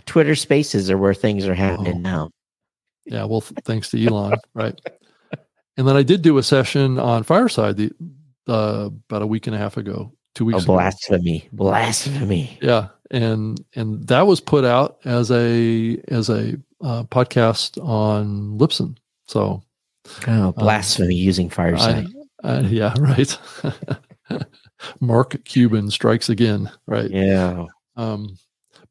[0.05, 1.99] Twitter Spaces are where things are happening Oh.
[1.99, 2.29] now.
[3.05, 4.79] Yeah, well, th- thanks to Elon, right?
[5.77, 7.91] And then I did do a session on Fireside the
[8.47, 10.73] uh, about a week and a half ago, two weeks ago.
[10.73, 11.49] blasphemy!
[11.51, 12.57] Blasphemy!
[12.61, 18.95] Yeah, and and that was put out as a as a uh, podcast on Libsyn.
[19.27, 19.61] So,
[20.27, 22.07] oh, blasphemy using Fireside.
[22.43, 23.37] I, uh, yeah, right.
[24.99, 27.09] Mark Cuban strikes again, right?
[27.09, 27.65] Yeah.
[27.95, 28.37] Um,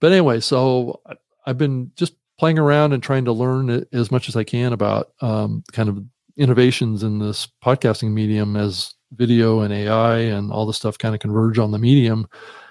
[0.01, 4.29] but anyway, so I- I've been just playing around and trying to learn as much
[4.29, 6.03] as I can about um, kind of
[6.37, 11.21] innovations in this podcasting medium as video and AI and all the stuff kind of
[11.21, 12.27] converge on the medium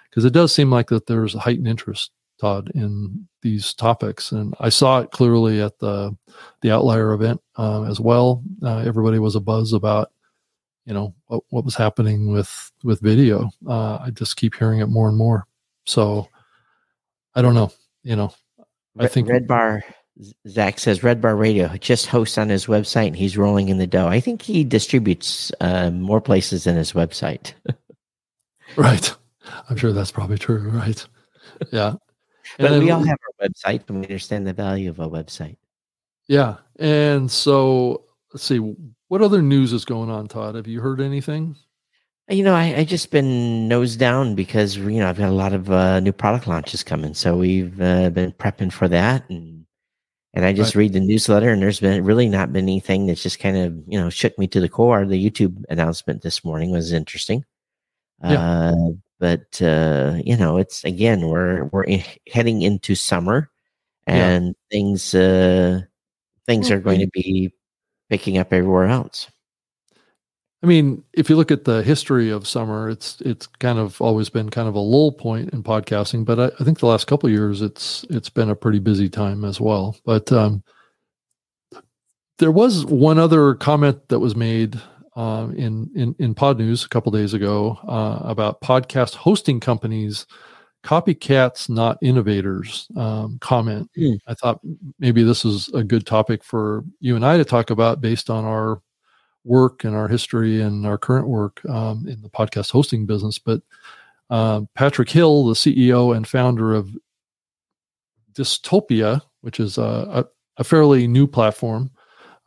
[0.09, 4.53] because it does seem like that there's a heightened interest, Todd, in these topics, and
[4.59, 6.15] I saw it clearly at the
[6.61, 8.43] the Outlier event uh, as well.
[8.61, 10.11] Uh, everybody was a buzz about
[10.85, 13.49] you know what, what was happening with with video.
[13.67, 15.45] Uh, I just keep hearing it more and more.
[15.85, 16.27] So
[17.35, 17.71] I don't know.
[18.03, 18.33] You know,
[18.97, 19.83] I think Red Bar
[20.47, 23.87] Zach says Red Bar Radio just hosts on his website and he's rolling in the
[23.87, 24.07] dough.
[24.07, 27.53] I think he distributes uh, more places than his website.
[28.75, 29.15] right.
[29.69, 30.69] I'm sure that's probably true.
[30.69, 31.05] Right.
[31.71, 31.95] Yeah.
[32.57, 35.57] But And we all have our website and we understand the value of a website.
[36.27, 36.57] Yeah.
[36.79, 38.57] And so let's see.
[39.07, 40.55] What other news is going on, Todd?
[40.55, 41.55] Have you heard anything?
[42.29, 45.51] You know, I, I just been nose down because you know I've got a lot
[45.53, 49.65] of uh, new product launches coming, so we've uh, been prepping for that, and
[50.33, 53.39] and I just read the newsletter, and there's been really not been anything that's just
[53.39, 55.05] kind of you know shook me to the core.
[55.05, 57.43] The YouTube announcement this morning was interesting,
[58.23, 58.71] Yeah.
[58.71, 63.49] uh, but uh, you know it's again we're we're in, heading into summer,
[64.07, 64.27] Yeah.
[64.29, 65.81] and things uh,
[66.45, 67.53] things are going to be
[68.09, 69.29] picking up everywhere else.
[70.61, 74.29] I mean, if you look at the history of summer, it's it's kind of always
[74.29, 76.23] been kind of a lull point in podcasting.
[76.23, 79.09] But I, I think the last couple of years, it's it's been a pretty busy
[79.09, 79.97] time as well.
[80.05, 80.63] But um,
[82.39, 84.79] there was one other comment that was made
[85.15, 90.25] um, in in in Pod News a couple days ago uh, about podcast hosting companies,
[90.83, 92.87] copycats, not innovators.
[92.95, 93.89] Um, comment.
[93.95, 94.15] Hmm.
[94.27, 94.59] I thought
[94.99, 98.45] maybe this is a good topic for you and I to talk about based on
[98.45, 98.81] our
[99.45, 103.39] work and our history and our current work um, in the podcast hosting business.
[103.39, 103.61] But
[104.29, 106.89] uh, Patrick Hill, the CEO and founder of
[108.33, 110.25] Dystopia, which is a, a,
[110.57, 111.91] a fairly new platform,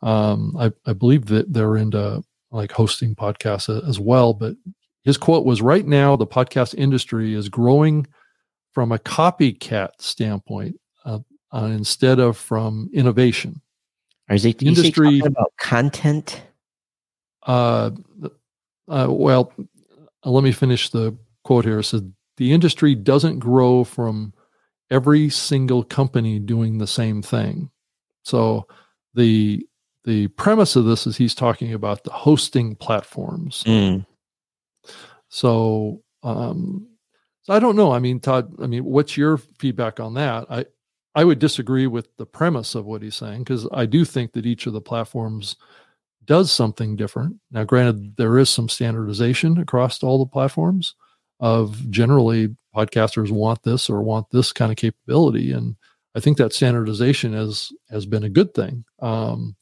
[0.01, 2.23] um, I, I believe that they're into
[2.57, 4.33] like hosting podcasts as well.
[4.33, 4.55] But
[5.03, 8.05] his quote was right now, the podcast industry is growing
[8.73, 11.19] from a copycat standpoint uh,
[11.53, 13.61] uh, instead of from innovation.
[14.29, 16.41] Is it The is he industry- about content?
[17.45, 17.91] Uh,
[18.89, 19.53] uh, well,
[20.25, 21.79] uh, let me finish the quote here.
[21.79, 22.01] It says
[22.35, 24.33] the industry doesn't grow from
[24.91, 27.69] every single company doing the same thing.
[28.23, 28.67] So
[29.13, 29.65] the
[30.07, 33.63] the premise of this is he's talking about the hosting platforms.
[33.65, 34.05] Mm.
[35.27, 36.87] So um,
[37.43, 37.91] so I don't know.
[37.91, 38.55] I mean, Todd.
[38.61, 40.45] I mean, what's your feedback on that?
[40.49, 40.65] I
[41.13, 44.45] I would disagree with the premise of what he's saying because I do think that
[44.45, 45.57] each of the platforms
[46.23, 47.35] does something different.
[47.51, 50.95] Now, granted, there is some standardization across all the platforms
[51.41, 55.75] of generally podcasters want this or want this kind of capability, and
[56.15, 58.85] I think that standardization has has been a good thing.
[58.99, 59.57] Um,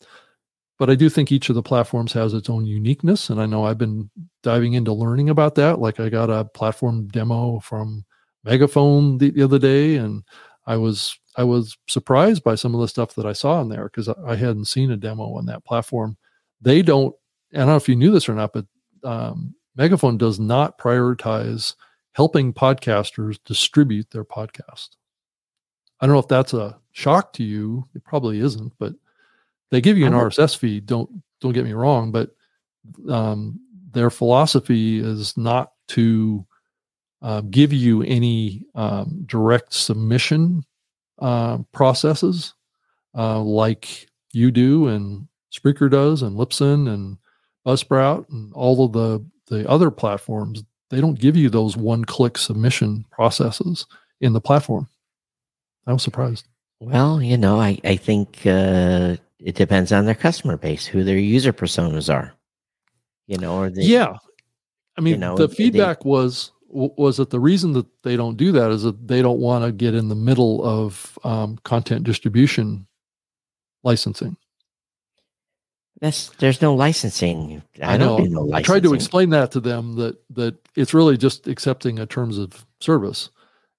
[0.77, 3.63] but I do think each of the platforms has its own uniqueness, and I know
[3.65, 4.09] I've been
[4.43, 5.79] diving into learning about that.
[5.79, 8.05] Like I got a platform demo from
[8.43, 10.23] Megaphone the, the other day, and
[10.67, 13.85] I was I was surprised by some of the stuff that I saw in there
[13.85, 16.17] because I, hadn't seen a demo on that platform.
[16.61, 17.15] They don't.
[17.53, 18.65] I don't know if you knew this or not, but
[19.03, 21.75] um, Megaphone does not prioritize
[22.13, 24.89] helping podcasters distribute their podcast.
[25.99, 27.87] I don't know if that's a shock to you.
[27.93, 28.93] It probably isn't, but
[29.71, 30.85] they give you an RSS feed.
[30.85, 31.09] Don't
[31.41, 32.31] don't get me wrong, but
[33.09, 33.59] um,
[33.91, 36.45] their philosophy is not to
[37.21, 40.63] uh, give you any um, direct submission
[41.19, 42.53] uh, processes
[43.17, 47.17] uh, like you do and Spreaker does and Libsyn and
[47.65, 50.63] Buzzsprout and all of the the other platforms.
[50.89, 53.85] They don't give you those one click submission processes
[54.21, 54.87] in the platform.
[55.87, 56.47] I was surprised.
[56.79, 61.17] Well, you know, I, I think uh, it depends on their customer base, who their
[61.17, 62.33] user personas are.
[63.27, 64.17] You know, or the yeah
[64.97, 68.51] i mean know, the they- feedback was was that the reason that they don't do
[68.51, 72.85] that is that they don't want to get in the middle of um, content distribution
[73.83, 74.35] licensing
[76.01, 77.63] That's there's no licensing.
[77.81, 78.17] I, I know.
[78.17, 78.53] no licensing.
[78.55, 82.37] i tried to explain that to them that that it's really just accepting a terms
[82.37, 83.29] of service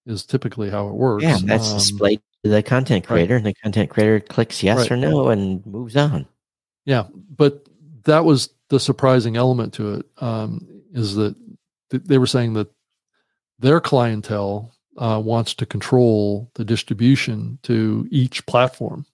[0.07, 3.14] is typically how it works Yeah, that's Um, displayed to the content right.
[3.14, 4.92] creator, and the content creator clicks yes Right.
[4.92, 6.26] or no and moves on.
[6.84, 7.68] Yeah, but
[8.05, 10.07] that was the surprising element to it.
[10.18, 11.34] Um, is that
[11.90, 12.68] th- they were saying that
[13.59, 19.07] their clientele uh, wants to control the distribution to each platform.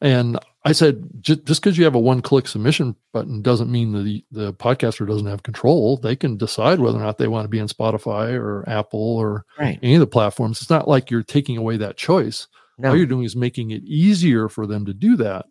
[0.00, 4.02] And I said, just because you have a one click submission button doesn't mean that
[4.04, 5.98] the, the podcaster doesn't have control.
[5.98, 9.44] They can decide whether or not they want to be in Spotify or Apple or
[9.58, 9.78] Right.
[9.82, 10.62] any of the platforms.
[10.62, 12.46] It's not like you're taking away that choice.
[12.78, 12.88] No.
[12.90, 15.44] All you're doing is making it easier for them to do that.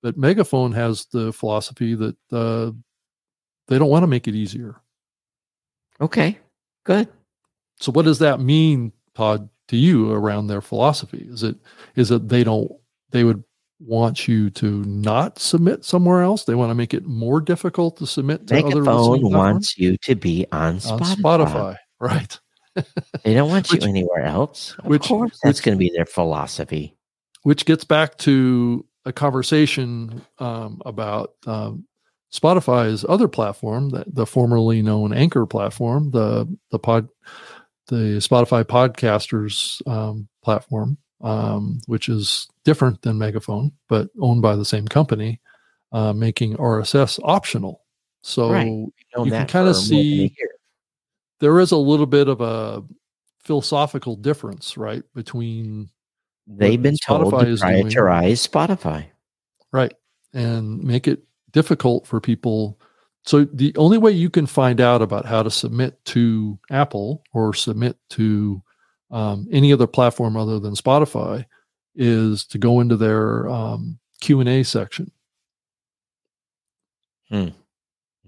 [0.00, 2.70] But Megaphone has the philosophy that uh,
[3.66, 4.80] they don't want to make it easier.
[6.00, 6.38] Okay.
[6.84, 7.08] Good.
[7.80, 11.26] So what does that mean, Todd, to you around their philosophy?
[11.28, 11.56] Is it
[11.96, 12.70] is it they don't
[13.10, 13.42] they would
[13.86, 16.44] want you to not submit somewhere else?
[16.44, 18.84] They want to make it more difficult to submit to other Megaphone
[19.20, 19.34] platforms?
[19.34, 21.16] wants you to be on on Spotify.
[21.16, 21.76] Spotify.
[22.00, 22.38] Right.
[23.24, 24.74] They don't want Which- you anywhere else.
[24.78, 26.96] Of which- course, that's going to be their philosophy.
[27.42, 31.86] Which gets back to a conversation um, about um,
[32.32, 37.08] Spotify's other platform, that the formerly known Anchor platform, the the pod,
[37.88, 44.64] the Spotify podcasters um, platform, um, which is different than Megaphone, but owned by the
[44.64, 45.40] same company,
[45.92, 47.82] uh, making RSS optional.
[48.22, 48.66] So Right.
[48.66, 48.92] Known
[49.26, 50.36] you can kinda for more than a see-
[51.40, 52.82] there is a little bit of a
[53.40, 55.90] philosophical difference, right, between
[56.46, 59.06] they've been told Spotify to is doing- prioritize Spotify.
[59.72, 59.94] right
[60.34, 62.78] and make it difficult for people
[63.24, 67.54] so the only way you can find out about how to submit to apple or
[67.54, 68.60] submit to
[69.12, 71.44] um, any other platform other than spotify
[71.94, 75.10] is to go into their um, q&a section.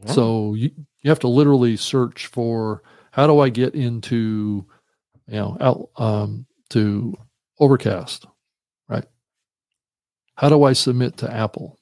[0.06, 0.70] So you,
[1.02, 2.82] you have to literally search for
[3.12, 4.66] how do i get into
[5.28, 7.14] you know out um, to
[7.60, 8.26] overcast
[8.88, 9.04] right?
[10.36, 11.78] How do i submit to apple?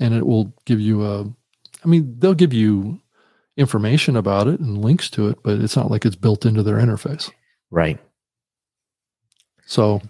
[0.00, 1.24] And it will give you a
[1.84, 3.00] i mean they'll give you
[3.56, 6.76] information about it and links to it but it's not like it's built into their
[6.76, 7.30] interface
[7.70, 7.98] right.
[9.66, 10.00] so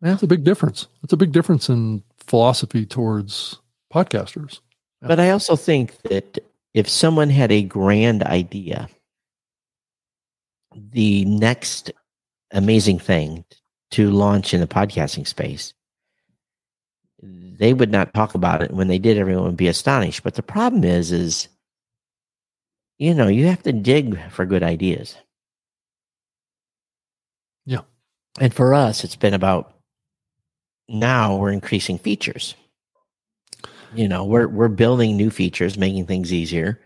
[0.00, 3.58] that's a big difference it's a big difference in philosophy towards
[3.92, 4.60] podcasters
[5.00, 6.38] But I also think that
[6.72, 8.88] if someone had a grand idea,
[10.74, 11.92] the next
[12.52, 13.44] amazing thing
[13.92, 15.74] to launch in the podcasting space,
[17.22, 18.72] they would not talk about it.
[18.72, 20.22] When they did, everyone would be astonished.
[20.22, 21.48] But the problem is, is
[23.04, 25.16] you know, you have to dig for good ideas.
[27.66, 27.82] Yeah.
[28.40, 29.74] And for us, it's been about
[30.88, 32.54] now we're increasing features
[33.94, 36.80] you know we're we're building new features making things easier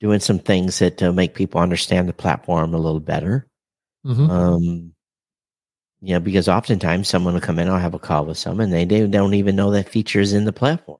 [0.00, 3.46] doing some things that uh, make people understand the platform a little better
[4.06, 4.30] Mhm.
[4.30, 4.94] um
[6.00, 8.86] you know because oftentimes someone will come in i'll have a call with someone they,
[8.86, 10.99] they don't even know that feature is in the platform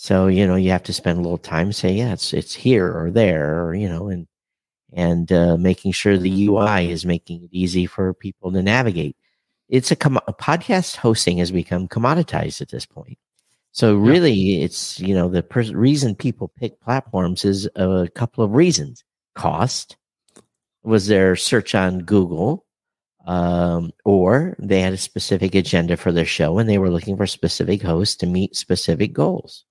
[0.00, 2.96] so you know you have to spend a little time say yeah it's it's here
[2.96, 4.28] or there or you know and
[4.92, 9.16] and uh, making sure the ui is making it easy for people to navigate
[9.68, 13.18] it's a, com- podcast hosting has become commoditized at this point
[13.72, 18.52] so really, it's you know the per- reason people pick platforms is a couple of
[18.52, 19.04] reasons.
[19.34, 19.96] Cost
[20.82, 22.64] was their search on Google,
[23.26, 27.26] um, or they had a specific agenda for their show and they were looking for
[27.26, 29.64] specific hosts to meet specific goals.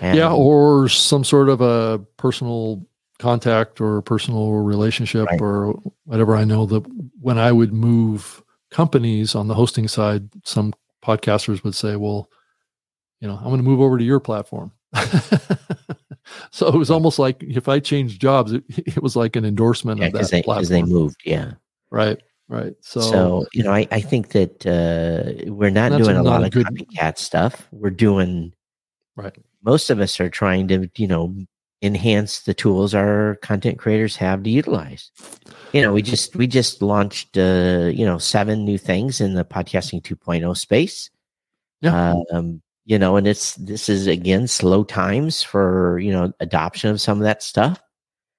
[0.00, 2.84] And- yeah or some sort of a personal
[3.18, 5.40] contact or personal relationship Right.
[5.40, 5.72] or
[6.04, 6.80] whatever i know that
[7.20, 10.74] when i would move companies on the hosting side some
[11.04, 12.28] podcasters would say well
[13.20, 14.72] you know i'm going to move over to your platform
[16.50, 20.00] so it was almost like if i changed jobs it, it was like an endorsement
[20.00, 21.16] yeah, of that they, platform they moved.
[21.24, 21.52] Yeah.
[21.90, 26.22] right right so, So, you know, I, I think that uh, we're not doing a
[26.22, 27.66] lot a of good- copycat stuff.
[27.72, 28.52] We're doing
[29.16, 31.34] right most of us are trying to you know
[31.82, 35.10] enhance the tools our content creators have to utilize.
[35.72, 39.44] You know we just we just launched uh you know seven new things in the
[39.44, 41.10] podcasting 2.0 space.
[41.80, 42.14] Yeah.
[42.32, 47.00] um you know and it's this is again slow times for you know adoption of
[47.00, 47.80] some of that stuff.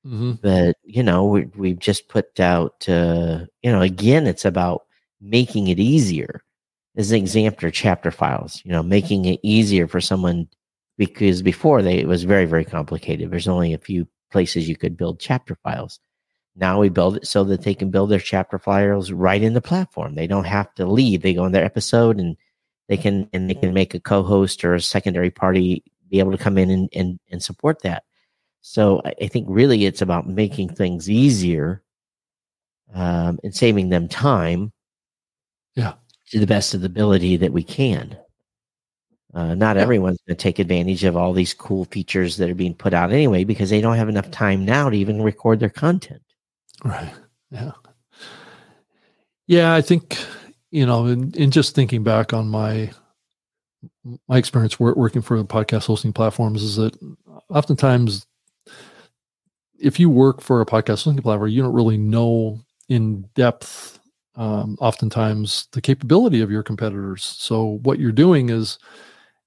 [0.03, 4.84] Hmm but you know we, we've just put out uh you know again it's about
[5.21, 6.41] making it easier.
[6.97, 10.47] As an example chapter files you know making it easier for someone
[10.98, 13.32] because before they it was very very complicated.
[13.32, 16.00] There's only a few places you could build chapter files.
[16.56, 19.62] Now we build it so that they can build their chapter files right in the
[19.62, 20.16] platform.
[20.16, 21.22] They don't have to leave.
[21.22, 22.38] They go in their episode and
[22.88, 26.38] they can and they can make a co-host or a secondary party be able to
[26.38, 28.04] come in and and, and support that.
[28.62, 31.84] So I, I think really it's about making things easier
[32.93, 34.72] um, and saving them time
[35.76, 35.93] Yeah.
[36.32, 38.18] to the best of the ability that we can
[39.36, 39.82] uh, not Yeah.
[39.84, 43.12] everyone's going to take advantage of all these cool features that are being put out
[43.12, 46.22] anyway because they don't have enough time now to even record their content
[46.84, 47.14] Right.
[47.52, 47.72] Yeah.
[49.48, 50.18] Yeah, I think
[50.72, 52.92] you know, in, in just thinking back on my
[54.28, 56.96] my experience working for the podcast hosting platforms is that
[57.50, 58.26] oftentimes
[59.80, 62.60] if you work for a podcast hosting platform, you don't really know
[62.90, 64.00] in depth
[64.36, 67.24] um, oftentimes the capability of your competitors.
[67.24, 68.78] So what you're doing is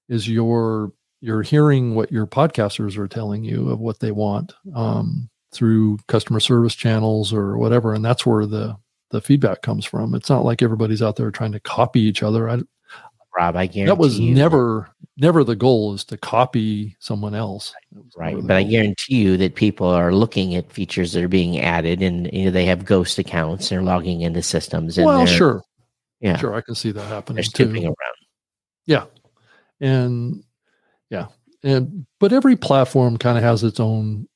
[0.09, 0.91] is you're
[1.21, 6.39] you're hearing what your podcasters are telling you of what they want um, through customer
[6.39, 8.75] service channels or whatever, and that's where the
[9.11, 10.13] the feedback comes from.
[10.13, 12.49] It's not like everybody's out there trying to copy each other.
[12.49, 12.59] I,
[13.37, 17.73] Rob, I guarantee that was you, never never the goal is to copy someone else.
[18.17, 18.35] Right.
[18.41, 22.31] But I guarantee you that people are looking at features that are being added, and
[22.33, 23.71] you know, they have ghost accounts.
[23.71, 25.63] and They're logging into systems, and well, sure,
[26.21, 27.83] yeah, sure, I can see that happening they're too.
[27.83, 27.95] around.
[28.85, 29.05] Yeah.
[29.81, 30.43] And
[31.09, 31.27] yeah.
[31.63, 34.27] And but every platform kind of has its own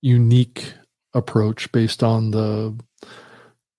[0.00, 0.74] unique
[1.14, 2.78] approach based on the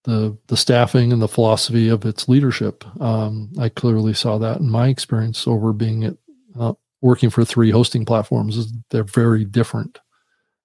[0.04, 2.84] the the staffing and the philosophy of its leadership.
[3.02, 6.16] Um, I clearly saw that in my experience over being at
[6.58, 8.58] uh, working for three hosting platforms.
[8.58, 10.00] is They're very different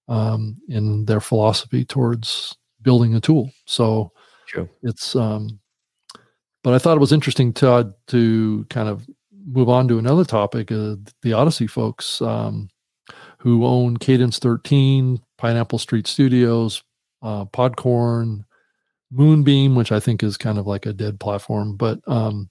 [0.08, 3.50] um, in their philosophy towards building a tool.
[3.66, 4.12] So
[4.46, 4.68] True.
[4.82, 5.58] it's um,
[6.62, 9.06] but I thought it was interesting to to kind of
[9.46, 10.70] move on to another topic.
[10.70, 12.68] Uh, the Audacy folks um,
[13.38, 16.82] who own Cadence 13, Pineapple Street Studios,
[17.22, 18.44] uh, Podcorn,
[19.10, 22.50] Moonbeam, which I think is kind of like a dead platform, but um,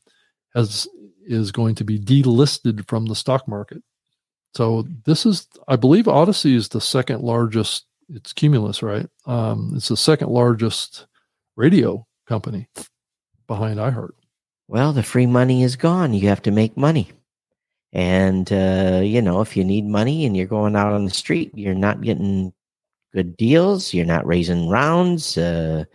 [0.56, 0.88] has
[1.26, 3.82] is going to be delisted from the stock market.
[4.56, 7.86] So this is, I believe, Audacy is the second largest.
[8.10, 9.08] It's Cumulus, right?
[9.26, 11.08] Um, it's the second largest
[11.56, 12.68] radio company
[13.48, 14.12] behind iHeart.
[14.68, 16.14] Well, the free money is gone.
[16.14, 17.09] You have to make money.
[17.93, 21.51] And, uh, you know, if you need money and you're going out on the street,
[21.55, 22.53] you're not getting
[23.14, 23.93] good deals.
[23.93, 25.38] You're not raising rounds.
[25.38, 25.86] Uh,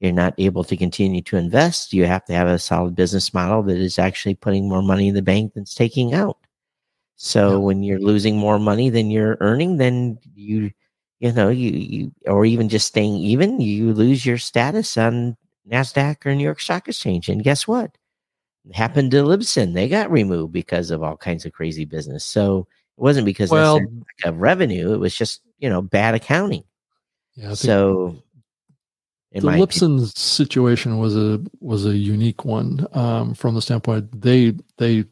[0.00, 1.92] you're not able to continue to invest.
[1.92, 5.14] You have to have a solid business model that is actually putting more money in
[5.14, 6.38] the bank than it's taking out.
[7.16, 7.56] So Yeah.
[7.58, 10.72] when you're losing more money than you're earning, then you,
[11.20, 15.36] you know, you, you, or even just staying even, you lose your status on
[15.70, 17.28] NASDAQ or New York Stock Exchange.
[17.28, 17.96] And guess what?
[18.72, 19.74] Happened to Libsyn.
[19.74, 22.24] They got removed because of all kinds of crazy business.
[22.24, 22.66] So
[22.98, 23.80] it wasn't because Well-
[24.24, 24.92] of revenue.
[24.92, 26.64] It was just you know bad accounting.
[27.34, 28.22] Yeah, So
[29.32, 35.04] the opinion, situation was a was a unique one um, from the standpoint they they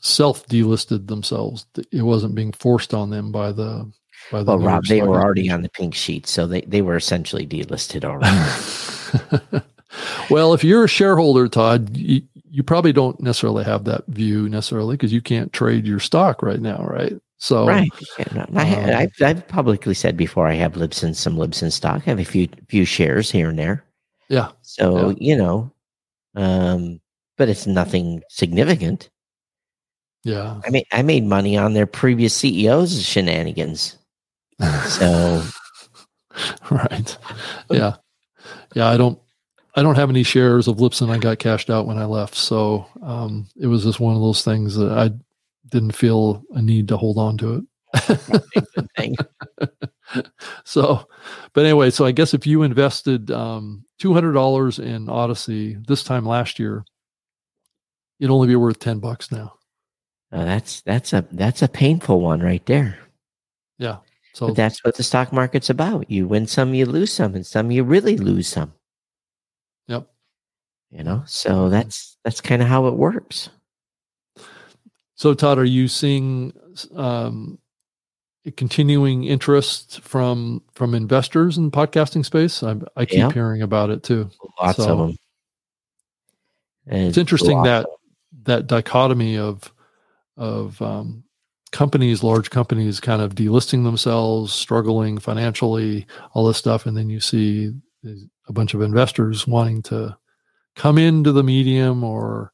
[0.00, 1.66] self delisted themselves.
[1.90, 3.90] It wasn't being forced on them by the
[4.30, 4.56] by the.
[4.56, 8.04] well, Rob, they were already on the pink sheet, so they they were essentially delisted
[8.04, 9.64] already.
[10.30, 12.22] well, if you're a shareholder, Todd, you,
[12.54, 16.60] you probably don't necessarily have that view necessarily because you can't trade your stock right
[16.60, 17.12] now, right?
[17.38, 17.90] So right.
[18.18, 22.02] Yeah, I, ha- um, I've, I've publicly said before I have Libsyn, some Libsyn stock.
[22.06, 23.84] I have a few few shares here and there.
[24.28, 25.16] yeah, So Yeah.
[25.18, 25.72] you know,
[26.36, 27.00] um,
[27.36, 29.10] but it's nothing significant.
[30.22, 30.60] yeah.
[30.64, 33.98] I made I made money on their previous CEOs' shenanigans.
[34.86, 35.42] So
[36.70, 37.18] right.
[37.70, 37.96] Yeah.
[38.74, 38.88] Yeah.
[38.88, 39.18] I don't,
[39.76, 41.10] I don't have any shares of Libsyn.
[41.10, 42.36] I got cashed out when I left.
[42.36, 45.10] So um, it was just one of those things that I
[45.70, 47.64] didn't feel a need to hold on to it.
[50.64, 51.06] so,
[51.52, 56.58] but anyway, so I guess if you invested um, $200 in Audacy this time last
[56.58, 56.84] year,
[58.20, 59.54] it'd only be worth 10 bucks now.
[60.32, 62.98] Uh, that's that's a that's a painful one right there.
[63.78, 63.98] Yeah.
[64.32, 66.10] So But that's what the stock market's about.
[66.10, 68.72] You win some, you lose some, and some you really lose some.
[69.88, 70.08] Yep.
[70.90, 73.50] You know, so that's that's kind of how it works.
[75.16, 76.52] So, Todd, are you seeing
[76.94, 77.58] um,
[78.56, 82.62] continuing interest from from investors in podcasting space?
[82.62, 83.32] I, I keep Yeah.
[83.32, 84.30] hearing about it too.
[84.60, 85.16] Lots So- of them.
[86.86, 87.86] It's interesting that
[88.42, 89.72] that dichotomy of
[90.36, 91.24] of um,
[91.72, 97.20] companies, large companies, kind of delisting themselves, struggling financially, all this stuff, and then you
[97.20, 100.16] see these- a bunch of investors wanting to
[100.76, 102.52] come into the medium or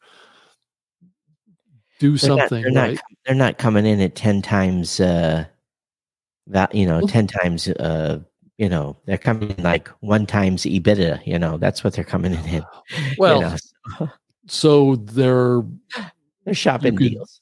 [1.99, 2.63] do they're not, something.
[2.63, 2.95] they're right?
[2.95, 5.45] not they're not coming in at 10 times uh
[6.47, 8.21] that you know Well- 10 times uh
[8.59, 12.33] you know they're coming in like one times ebitda you know that's what they're coming
[12.35, 12.65] in at.
[13.19, 13.57] Well, you know,
[13.99, 14.09] so
[14.47, 15.63] so they're
[16.45, 17.41] they're shopping could- deals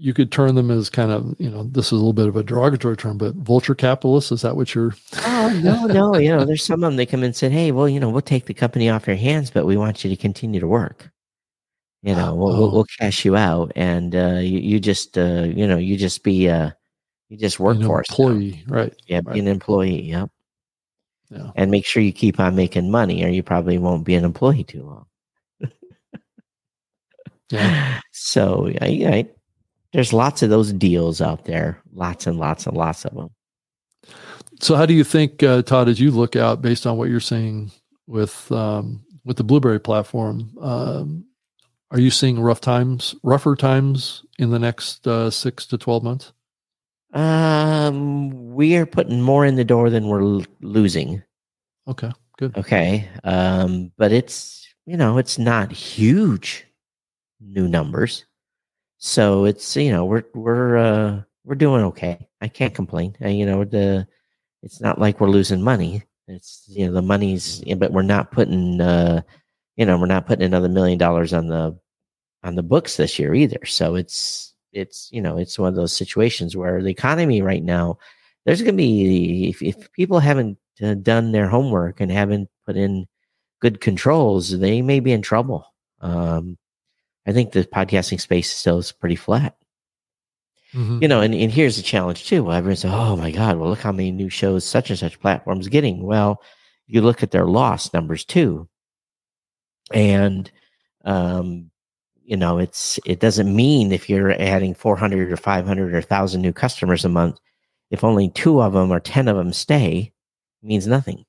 [0.00, 2.36] you could turn them as kind of you know this is a little bit of
[2.36, 4.94] a derogatory term but vulture capitalists is that what you're
[5.26, 7.88] oh no no you know there's some of them they come and say hey well
[7.88, 10.60] you know we'll take the company off your hands but we want you to continue
[10.60, 11.10] to work
[12.02, 12.72] you know we'll, we'll, Oh.
[12.74, 16.48] we'll cash you out and uh you, you just uh you know you just be
[16.48, 16.70] uh
[17.28, 18.26] you just work an for us now.
[18.28, 19.34] employee right yeah right.
[19.34, 20.30] be an employee yep
[21.30, 24.24] yeah and make sure you keep on making money or you probably won't be an
[24.24, 25.06] employee too long
[27.50, 28.00] Yeah.
[28.12, 29.28] So I, I,
[29.98, 33.30] there's lots of those deals out there, lots and lots and lots of them.
[34.60, 37.18] So, how do you think, uh, Todd, as you look out based on what you're
[37.18, 37.72] seeing
[38.06, 41.24] with um, with the Blubrry platform, um,
[41.90, 46.32] are you seeing rough times, rougher times in the next uh, six to twelve months?
[47.12, 51.24] Um, we are putting more in the door than we're l- losing.
[51.88, 52.56] Okay, good.
[52.56, 53.08] Okay.
[53.24, 56.66] Um, but it's, you know, it's not huge
[57.40, 58.26] new numbers.
[58.98, 62.28] So it's, you know, we're, we're, uh, we're doing okay.
[62.40, 63.16] I can't complain.
[63.24, 64.06] Uh, you know, the,
[64.62, 66.02] it's not like we're losing money.
[66.26, 69.22] It's, you know, the money's, but we're not putting, uh,
[69.76, 71.78] you know, we're not putting another million dollars on the,
[72.42, 73.64] on the books this year either.
[73.64, 77.98] So it's, it's, you know, it's one of those situations where the economy right now,
[78.44, 82.76] there's going to be, if, if people haven't uh, done their homework and haven't put
[82.76, 83.06] in
[83.60, 85.72] good controls, they may be in trouble.
[86.00, 86.58] Um,
[87.28, 89.54] I think the podcasting space still is pretty flat.
[90.72, 91.02] Mhm.
[91.02, 92.44] You know, and, and here's the challenge too.
[92.44, 95.68] Well, Everyone's oh my God, well, look how many new shows such and such platforms
[95.68, 96.02] getting.
[96.02, 96.42] Well,
[96.86, 98.66] you look at their loss numbers too.
[99.92, 100.50] And
[101.04, 101.70] um,
[102.24, 106.52] you know, it's it doesn't mean if you're adding 400 or 500 or 1000 new
[106.54, 107.38] customers a month,
[107.90, 110.12] if only two of them or 10 of them stay,
[110.62, 111.24] it means nothing.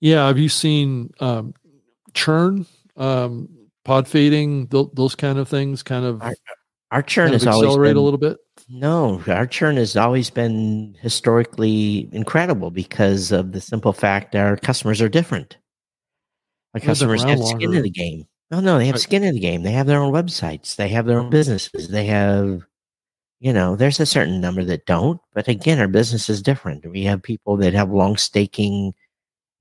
[0.00, 1.54] Yeah, have you seen um,
[2.14, 2.66] churn,
[2.96, 3.48] um,
[3.84, 6.34] pod feeding, th- those kind of things, kind of, I-
[6.90, 8.38] Our churn kind of has always accelerate been, a little bit?
[8.68, 15.00] No, our churn has always been historically incredible because of the simple fact our customers
[15.00, 15.56] are different.
[16.74, 18.24] Our They've customers have skin in the game.
[18.50, 19.00] No, no, they have Right.
[19.02, 19.62] skin in the game.
[19.62, 20.76] They have their own websites.
[20.76, 21.88] They have their own businesses.
[21.88, 22.62] They have,
[23.40, 25.20] you know, there's a certain number that don't.
[25.34, 26.84] But again, our business is different.
[26.90, 28.92] We have people that have long staking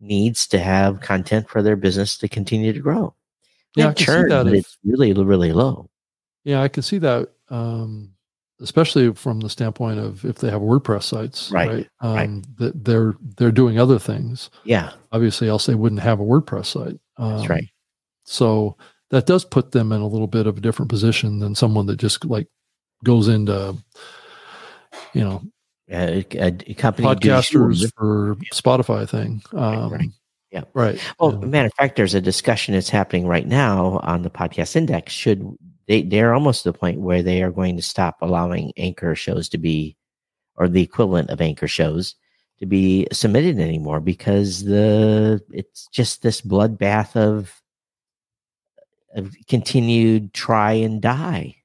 [0.02, 3.16] needs to have content for their business to continue to grow.
[3.76, 5.90] Yeah, I can see churn, that if- it's really, really low.
[6.44, 8.14] Yeah, I can see that, um,
[8.60, 11.88] especially from the standpoint of if they have WordPress sites, Right, right?
[12.02, 12.24] right.
[12.26, 14.50] Um, that they're they're doing other things.
[14.64, 17.00] Yeah, Obviously, else they wouldn't have a WordPress site.
[17.18, 17.66] Um, that's right.
[18.24, 18.78] So
[19.10, 21.98] that does put them in a little bit of a different position than someone that
[21.98, 22.48] just like
[23.04, 23.76] goes into,
[25.14, 25.42] you know,
[25.92, 29.42] a, a company podcasters for Spotify thing.
[29.54, 30.10] Um, right.
[30.52, 30.64] Yeah.
[30.74, 31.00] Right.
[31.20, 31.48] Well, Yeah.
[31.48, 35.14] matter of fact, there's a discussion that's happening right now on the podcast index.
[35.14, 35.48] Should
[35.88, 36.02] they?
[36.04, 39.58] They're almost to the point where they are going to stop allowing anchor shows to
[39.58, 39.96] be,
[40.56, 42.16] or the equivalent of anchor shows,
[42.60, 47.62] to be submitted anymore because the it's just this bloodbath of
[49.16, 51.56] of continued try and die.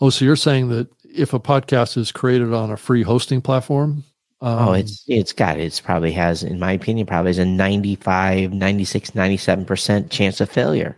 [0.00, 4.04] Oh, so you're saying that if a podcast is created on a free hosting platform,
[4.40, 8.52] um, oh, it's it's got it's probably has, in my opinion, probably has a 95,
[8.52, 10.96] 96, 97 percent chance of failure.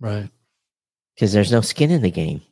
[0.00, 0.30] right.
[1.14, 2.42] because there's no skin in the game.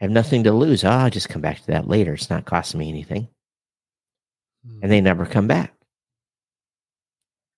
[0.00, 0.82] Have nothing to lose.
[0.84, 2.14] Oh, I'll just come back to that later.
[2.14, 3.28] It's not costing me anything.
[4.82, 5.72] And they never come back.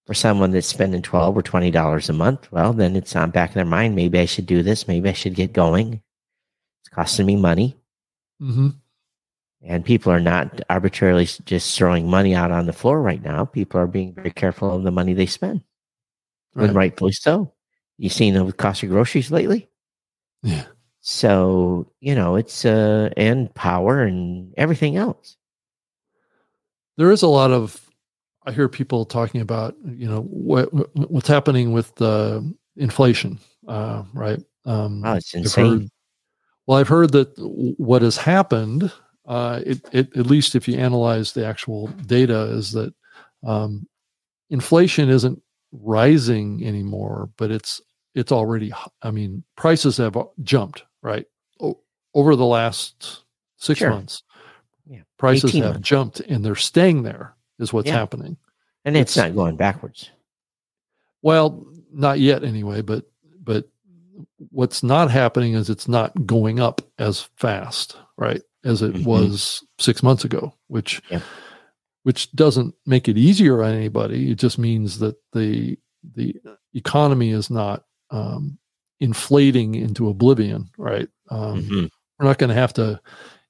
[0.06, 3.50] For someone that's spending twelve or twenty dollars a month, well, then it's on back
[3.50, 3.96] in their mind.
[3.96, 4.86] Maybe I should do this.
[4.86, 6.02] Maybe I should get going.
[6.82, 7.76] It's costing me money,
[8.40, 8.81] hmm
[9.64, 13.44] and people are not arbitrarily just throwing money out on the floor right now.
[13.44, 15.62] People are being very careful of the money they spend,
[16.56, 17.52] and rightfully so.
[17.98, 19.68] You've seen the cost of groceries lately?
[20.42, 20.64] Yeah.
[21.00, 25.36] So, you know, it's uh and power and everything else.
[26.96, 27.80] There is a lot of,
[28.46, 30.66] I hear people talking about, you know, what
[31.10, 34.38] what's happening with the inflation, uh, right?
[34.64, 35.66] Um, Wow, it's I've insane.
[35.80, 35.88] heard-
[36.66, 38.92] well, I've heard that what has happened,
[39.26, 42.92] uh, it, it, at least if you analyze the actual data, is that
[43.44, 43.86] um,
[44.50, 45.40] inflation isn't
[45.72, 47.80] rising anymore, but it's
[48.14, 48.72] it's already.
[49.02, 51.26] I mean, prices have jumped right
[51.60, 51.80] o-
[52.14, 53.22] over the last
[53.56, 53.90] six Sure.
[53.90, 54.22] months.
[54.86, 55.88] Yeah, prices have months.
[55.88, 57.34] jumped, and they're staying there.
[57.58, 57.94] Is what's Yeah.
[57.94, 58.36] happening.
[58.84, 60.10] And it's, It's- not going backwards.
[61.22, 63.04] Well, not yet anyway, but
[63.44, 63.68] but
[64.50, 68.42] what's not happening is it's not going up as fast, right?
[68.64, 69.04] As it Mhm.
[69.04, 71.22] was 6 months ago, which Yep.
[72.04, 74.30] which doesn't make it easier on anybody.
[74.30, 75.78] It just means that the
[76.14, 76.34] the
[76.74, 78.58] economy is not um,
[79.00, 81.08] inflating into oblivion, right?
[81.30, 81.88] Um, Mhm.
[82.18, 83.00] We're not going to have to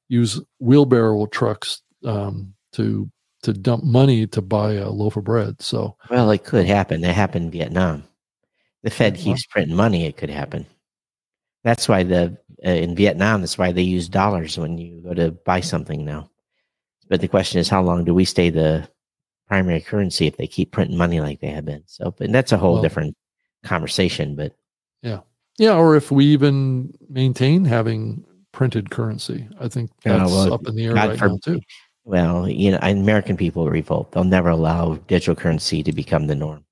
[0.09, 3.11] use wheelbarrow trucks um, to
[3.43, 5.61] to dump money to buy a loaf of bread.
[5.61, 7.03] So Well, it could happen.
[7.05, 8.05] It happened in Vietnam.
[8.85, 10.05] The Fed keeps printing money.
[10.07, 10.65] It could happen.
[11.65, 13.41] That's why the uh, in Vietnam.
[13.41, 16.31] That's why they use dollars when you go to buy something now.
[17.09, 18.89] But the question is, how long do we stay the
[19.49, 21.83] primary currency if they keep printing money like they have been?
[21.87, 23.17] So, but that's a whole Well- different
[23.65, 24.35] conversation.
[24.37, 24.57] But
[25.03, 25.21] Yeah,
[25.59, 30.67] yeah, or if we even maintain having printed currency, I think Yeah, that's well, up
[30.69, 31.61] in the air right now too.
[32.05, 34.13] well, you know, American people revolt.
[34.13, 36.65] They'll never allow digital currency to become the norm.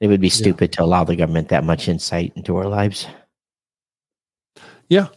[0.00, 3.06] It would be stupid to allow the government that much insight into our lives.
[4.88, 5.08] Yeah,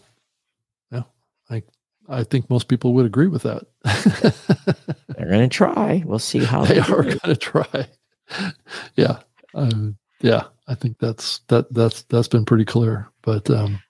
[0.91, 1.03] yeah,
[1.49, 1.63] I
[2.07, 3.65] I think most people would agree with that.
[5.17, 6.01] They're going to try.
[6.05, 6.93] We'll see how they do.
[6.95, 7.87] are going to try.
[8.95, 9.19] yeah,
[9.53, 13.09] um, yeah, I think that's that that's that's been pretty clear.
[13.21, 13.81] But um,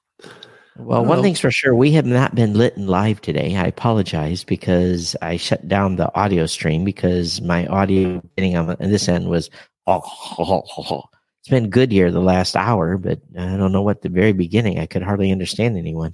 [0.75, 3.55] Well, one thing's for sure, we have not been lit and live today.
[3.55, 9.07] I apologize because I shut down the audio stream because my audio getting on this
[9.07, 9.49] end was.
[11.41, 14.77] It's been good here the last hour, but I don't know what the very beginning.
[14.77, 16.13] I could hardly understand anyone.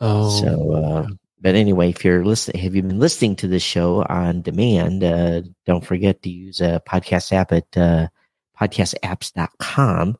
[0.00, 1.06] oh, So, uh,
[1.40, 5.04] but anyway, if you're listening, have you been listening to this show on demand?
[5.04, 8.08] Uh, don't forget to use a podcast app at uh,
[8.60, 10.18] podcastapps.com.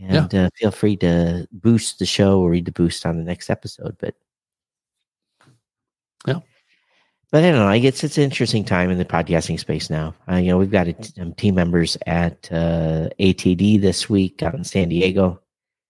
[0.00, 3.50] And uh, feel free to boost the show or read the boost on the next
[3.50, 3.96] episode.
[3.98, 4.14] But
[6.26, 6.40] Yeah.
[7.30, 7.68] But I don't know.
[7.68, 10.14] I guess it's an interesting time in the podcasting space now.
[10.30, 14.54] Uh, you know, we've got t- um, team members at uh, ATD this week out
[14.54, 15.40] in San Diego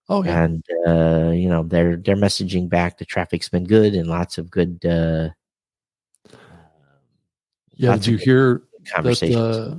[0.08, 4.08] oh yeah, and uh, you know they're they're messaging back the traffic's been good and
[4.08, 5.28] lots of good uh,
[7.78, 7.92] yeah.
[7.94, 9.36] Did you hear that conversations.
[9.36, 9.76] uh,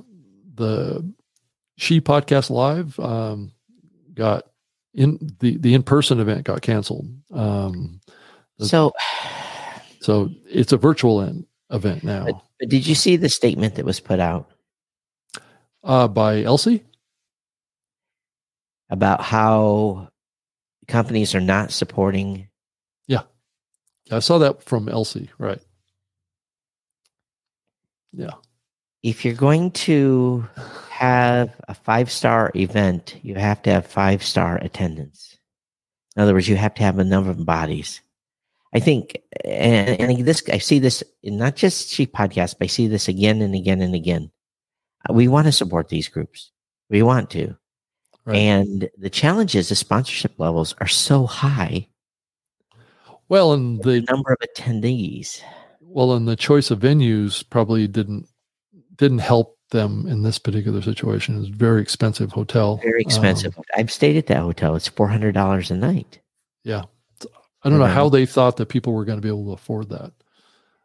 [0.56, 1.14] the
[1.78, 3.52] She Podcast Live um,
[4.14, 4.46] got
[4.94, 7.10] in the the in person event got canceled.
[7.32, 8.00] Um,
[8.60, 8.94] so,
[10.00, 13.86] so it's a virtual en- event now but, but did you see the statement that
[13.86, 14.50] was put out
[15.84, 16.84] uh, by Elsie.
[18.90, 20.10] about how
[20.88, 22.48] companies are not supporting?
[23.08, 23.24] Yeah,
[24.12, 25.30] I saw that from Elsie.
[25.38, 25.62] Right.
[28.12, 28.34] Yeah.
[29.04, 30.48] If you're going to
[30.90, 35.38] have a five star event, you have to have five star attendance.
[36.16, 38.02] In other words, you have to have a number of bodies.
[38.74, 42.68] I think, and, and this I see this in not just She Podcast, but I
[42.68, 44.30] see this again and again and again.
[45.10, 46.52] Uh, We want to support these groups.
[46.90, 47.56] We want to.
[48.26, 48.38] Right.
[48.38, 51.88] And the challenge is the sponsorship levels are so high,
[53.28, 55.42] Well, and the the number of attendees.
[55.82, 58.28] well, and the choice of venues probably didn't
[58.98, 61.40] didn't help them in this particular situation.
[61.40, 62.78] It's a very expensive hotel.
[62.84, 63.58] Very expensive.
[63.58, 64.76] Um, I've stayed at that hotel.
[64.76, 66.20] It's four hundred dollars a night.
[67.64, 69.90] I don't know how they thought that people were going to be able to afford
[69.90, 70.14] that.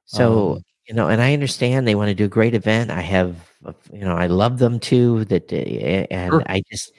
[0.06, 2.90] So Um, you know, and I understand they want to do a great event.
[2.90, 5.24] I have, uh, you know, I love them too.
[5.26, 6.42] That uh, and Sure.
[6.46, 6.92] I just,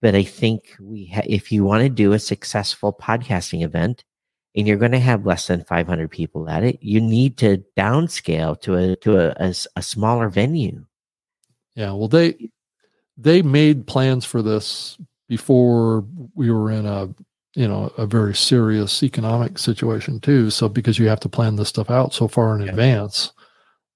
[0.00, 4.04] but I think we, ha- if you want to do a successful podcasting event,
[4.54, 8.58] and you're going to have less than 500 people at it, you need to downscale
[8.62, 10.86] to a to a a smaller venue.
[11.74, 12.50] Yeah, well they
[13.18, 14.96] they made plans for this
[15.28, 17.08] before we were in a
[17.56, 20.50] you know a very serious economic situation too.
[20.50, 22.70] So because you have to plan this stuff out so far in Yeah.
[22.70, 23.32] advance,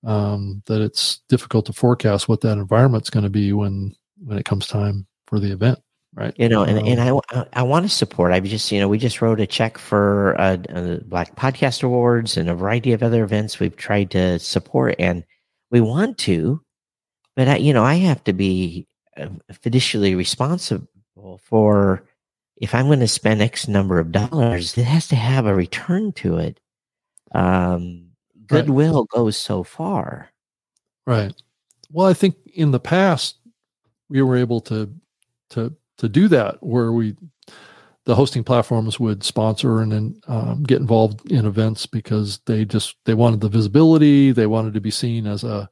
[0.05, 4.45] um, that it's difficult to forecast what that environment's going to be when when it
[4.45, 5.79] comes time for the event,
[6.15, 6.35] right?
[6.37, 8.33] You know, and, Um, and I, I, I want to support.
[8.33, 12.37] I've just, you know, we just wrote a check for uh, uh, Black Podcast Awards
[12.37, 15.25] and a variety of other events we've tried to support, and
[15.71, 16.61] we want to,
[17.37, 22.03] but I, you know, I have to be uh, fiducially responsible for
[22.61, 26.13] if I'm going to spend X number of dollars, it has to have a return
[26.15, 26.61] to it.
[27.35, 28.07] Um,
[28.53, 28.67] Right.
[28.67, 30.31] goodwill goes so far.
[31.07, 31.33] Right.
[31.93, 33.37] Well, I think in the past
[34.09, 34.93] we were able to
[35.51, 37.17] to to do that where we
[38.07, 42.97] the hosting platforms would sponsor and then um, get involved in events because they just
[43.05, 45.69] they wanted the visibility they wanted to be seen as a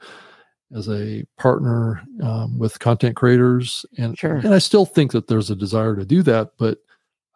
[0.74, 4.36] as a partner um, with content creators and Sure.
[4.36, 6.78] and I still think that there's a desire to do that but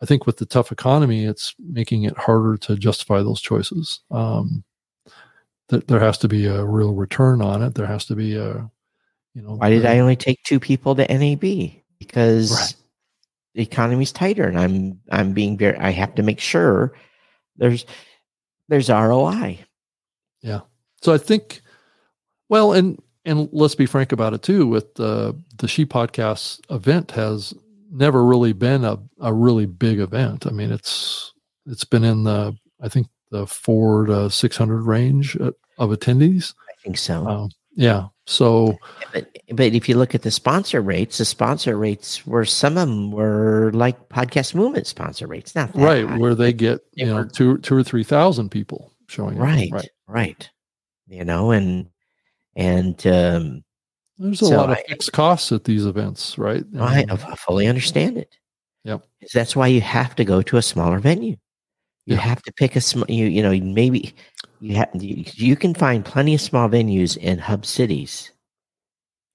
[0.03, 4.63] I think with the tough economy it's making it harder to justify those choices um,
[5.69, 8.71] that there has to be a real return on it there has to be a
[9.35, 11.73] you know Why did the- I only take two people to NAB?
[11.99, 12.75] Because Right.
[13.55, 15.79] the economy's tighter, and I'm I'm being very.
[15.79, 16.93] I have to make sure
[17.57, 17.87] there's
[18.69, 19.59] there's ROI.
[20.43, 20.61] Yeah
[21.01, 21.63] so I think,
[22.51, 24.67] well, and and let's be frank about it too.
[24.67, 27.55] With the the She Podcasts event has
[27.91, 30.47] never really been a a really big event.
[30.47, 31.33] I mean, it's
[31.67, 36.55] it's been in the I think the four to six hundred range uh, of attendees.
[36.69, 37.27] I think so.
[37.27, 38.09] Um, yeah.
[38.27, 38.77] So
[39.13, 42.89] but but if you look at the sponsor rates, the sponsor rates were some of
[42.89, 46.19] them were like podcast movement sponsor rates, not that right high.
[46.19, 49.45] where they get They you know two two or three thousand people showing up.
[49.45, 49.91] right, Right.
[50.07, 50.51] right,
[51.09, 51.89] You know, and
[52.57, 53.65] and um,
[54.19, 56.65] There's a So lot of I- fixed costs at these events, right?
[56.79, 58.37] I, Um, I fully understand it.
[58.85, 59.05] Yep.
[59.33, 61.37] That's why you have to go to a smaller venue.
[62.07, 62.21] You Yeah.
[62.21, 63.07] have to pick a small.
[63.09, 64.13] You you know maybe
[64.61, 68.33] you have you, you can find plenty of small venues in hub cities,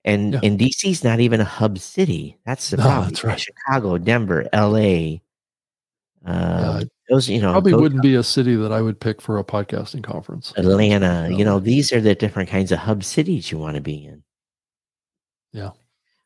[0.04, 0.40] and Yeah.
[0.44, 2.38] and DC's not even a hub city.
[2.46, 3.10] That's the No, problem.
[3.10, 3.40] that's right.
[3.40, 5.22] Chicago, Denver, L.A.
[6.26, 9.38] Uh, it those you know Probably wouldn't be a city that I would pick for
[9.38, 10.54] a podcasting conference.
[10.58, 11.30] Atlanta.
[11.30, 11.38] No.
[11.38, 14.24] You know these are the different kinds of hub cities you want to be in.
[15.54, 15.72] Yeah.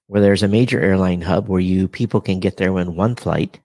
[0.07, 3.59] where there's a major airline hub where you people can get there in one flight.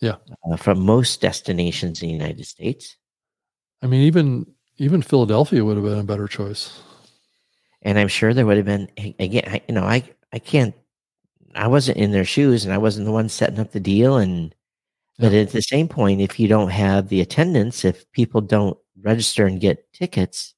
[0.00, 0.16] Yeah.
[0.50, 2.96] uh, from most destinations in the United States,
[3.82, 4.46] I mean, even
[4.78, 6.80] even Philadelphia would have been a better choice.
[7.82, 8.88] and I'm sure there would have been
[9.20, 9.44] again.
[9.46, 10.02] I, you know, I
[10.32, 10.74] I can't.
[11.54, 14.16] I wasn't in their shoes, and I wasn't the one setting up the deal.
[14.16, 14.54] And
[15.18, 19.46] but at the same point, if you don't have the attendance, if people don't register
[19.46, 20.54] and get tickets,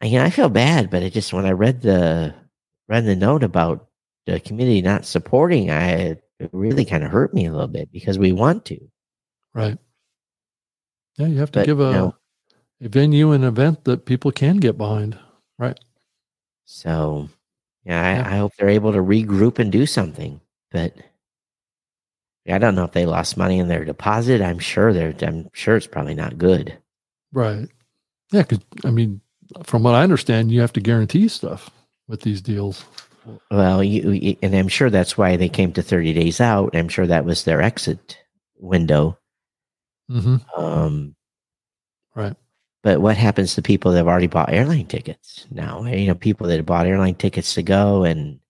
[0.00, 0.90] I, mean, I feel bad.
[0.90, 2.34] But it just when I read the
[2.88, 3.88] read the note about
[4.26, 8.18] the community not supporting, I it really kind of hurt me a little bit because
[8.18, 8.78] we want to.
[9.54, 9.78] Right.
[11.16, 12.14] Yeah, you have to But, give a you know-
[12.82, 15.18] a venue an event that people can get behind.
[15.58, 15.78] Right.
[16.66, 17.28] So,
[17.84, 18.34] yeah, I, Yeah.
[18.34, 20.40] I hope they're able to regroup and do something.
[20.72, 20.94] But
[22.48, 24.40] I don't know if they lost money in their deposit.
[24.40, 25.14] I'm sure they're.
[25.22, 26.76] I'm sure it's probably not good.
[27.32, 27.68] Right.
[28.32, 29.20] Yeah, because I mean,
[29.64, 31.70] from what I understand, you have to guarantee stuff
[32.06, 32.84] with these deals.
[33.50, 36.74] Well, you, and I'm sure that's why they came to 30 days out.
[36.74, 38.16] I'm sure that was their exit
[38.56, 39.18] window.
[40.10, 40.36] Mm-hmm.
[40.58, 41.14] Um,
[42.14, 42.34] Right.
[42.82, 45.84] but what happens to people that have already bought airline tickets now?
[45.84, 48.40] You know, people that have bought airline tickets to go, and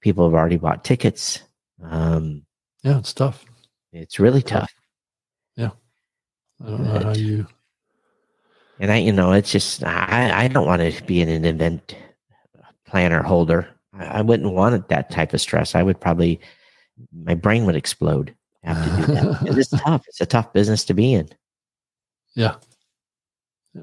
[0.00, 1.42] people have already bought tickets.
[1.82, 2.42] Um,
[2.84, 3.44] Yeah, it's tough.
[3.92, 4.70] it's really tough.
[5.56, 5.70] Yeah.
[6.62, 7.46] I don't know how you.
[8.78, 11.96] And I, you know, it's just I, I don't want to be in an event
[12.86, 13.68] planner holder.
[13.92, 15.74] I, I wouldn't want it, that type of stress.
[15.74, 16.40] I would probably
[17.12, 18.34] my brain would explode.
[18.62, 20.04] after do it's tough.
[20.08, 21.28] It's a tough business to be in.
[22.36, 22.56] Yeah.
[23.74, 23.82] Yeah.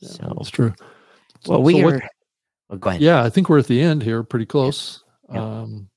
[0.00, 0.72] yeah So- it's true.
[1.46, 2.08] Well, So we what- are.
[2.68, 3.00] well, go ahead.
[3.02, 5.02] yeah, I think we're at the end here, pretty close.
[5.32, 5.42] Yeah.
[5.62, 5.88] Um,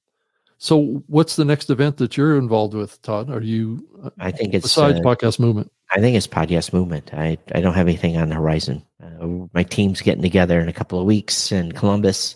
[0.59, 3.29] so, what's the next event that you're involved with, Todd?
[3.29, 4.63] Are you uh, I think it's.
[4.63, 5.71] besides uh, podcast movement?
[5.91, 7.13] I think it's podcast movement.
[7.13, 8.85] I I don't have anything on the horizon.
[9.01, 12.35] Uh, my team's getting together in a couple of weeks in Columbus,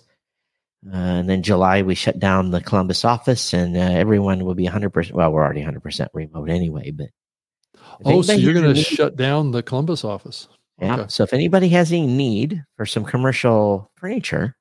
[0.92, 4.64] uh, and then July we shut down the Columbus office, and uh, everyone will be
[4.64, 4.90] 100.
[4.92, 6.92] percent Well, we're already 100 percent remote anyway.
[6.92, 7.10] But
[8.06, 10.48] Oh, so you're going to shut down the Columbus office?
[10.82, 10.96] Yeah.
[10.96, 11.06] Okay.
[11.10, 14.56] So if anybody has any need for some commercial furniture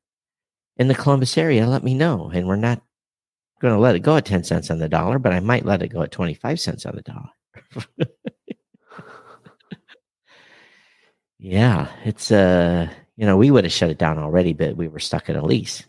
[0.77, 2.31] in the Columbus area, let me know.
[2.33, 2.83] And we're not
[3.63, 5.83] going to let it go at 10 cents on the dollar, but I might let
[5.83, 7.31] it go at 25 cents on the dollar.
[11.39, 14.99] yeah, it's uh, you know, we would have shut it down already, but we were
[14.99, 15.85] stuck in a lease.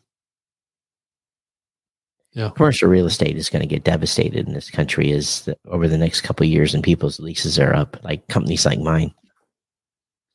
[2.33, 2.49] Yeah.
[2.49, 5.97] Commercial real estate is going to get devastated in this country is the, over the
[5.97, 9.13] next couple of years and people's leases are up, like companies like mine.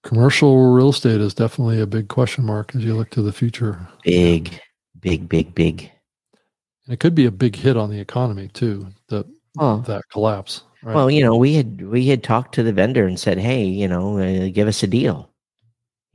[0.04, 3.88] Commercial real estate is definitely a big question mark as you look to the future.
[4.04, 4.60] Big,
[5.00, 5.90] big, big, big.
[6.88, 8.88] And it could be a big hit on the economy too.
[9.08, 9.26] That
[9.58, 9.80] Oh.
[9.86, 10.62] that collapse.
[10.82, 10.94] Right?
[10.94, 13.86] Well, you know, we had we had talked to the vendor and said, "Hey, you
[13.88, 15.30] know, uh, give us a deal."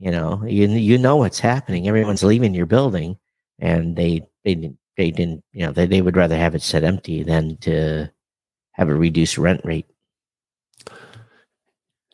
[0.00, 1.86] You know, you you know what's happening.
[1.86, 3.16] Everyone's leaving your building,
[3.60, 6.82] and they they didn't they didn't you know they they would rather have it set
[6.82, 8.10] empty than to
[8.72, 9.86] have a reduced rent rate.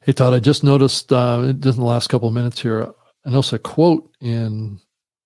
[0.02, 2.92] Hey Todd, I just noticed uh, just in the last couple of minutes here,
[3.24, 4.80] I noticed a quote in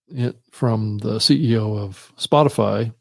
[0.09, 2.93] it from the CEO of Spotify,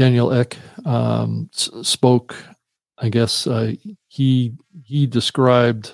[0.00, 0.56] Daniel Ek,
[0.86, 2.34] um, s- spoke.
[2.96, 3.74] I guess uh,
[4.08, 5.92] he he described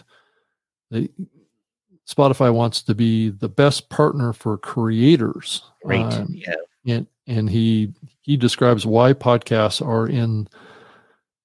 [0.93, 1.11] that
[2.09, 5.63] Spotify wants to be the best partner for creators.
[5.85, 6.55] Great, Um, yeah,
[6.87, 10.47] and and he he describes why podcasts are in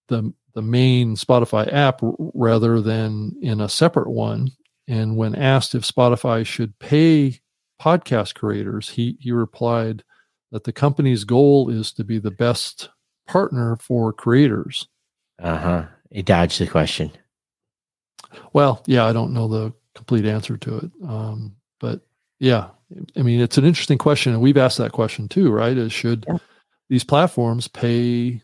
[0.08, 2.00] the the main Spotify app
[2.36, 4.52] rather than in a separate one.
[4.88, 7.40] And when asked if Spotify should pay
[7.82, 10.04] podcast creators, he he replied
[10.52, 12.90] that the company's goal is to be the best
[13.28, 14.88] partner for creators.
[15.42, 15.86] uh huh.
[16.12, 17.12] He dodged the question.
[18.54, 22.02] Well, yeah, I don't know the complete answer to it, um, but
[22.40, 22.70] yeah,
[23.18, 25.78] I mean, it's an interesting question, and we've asked that question too, right?
[25.78, 26.38] Is should Yeah.
[26.90, 28.42] these platforms pay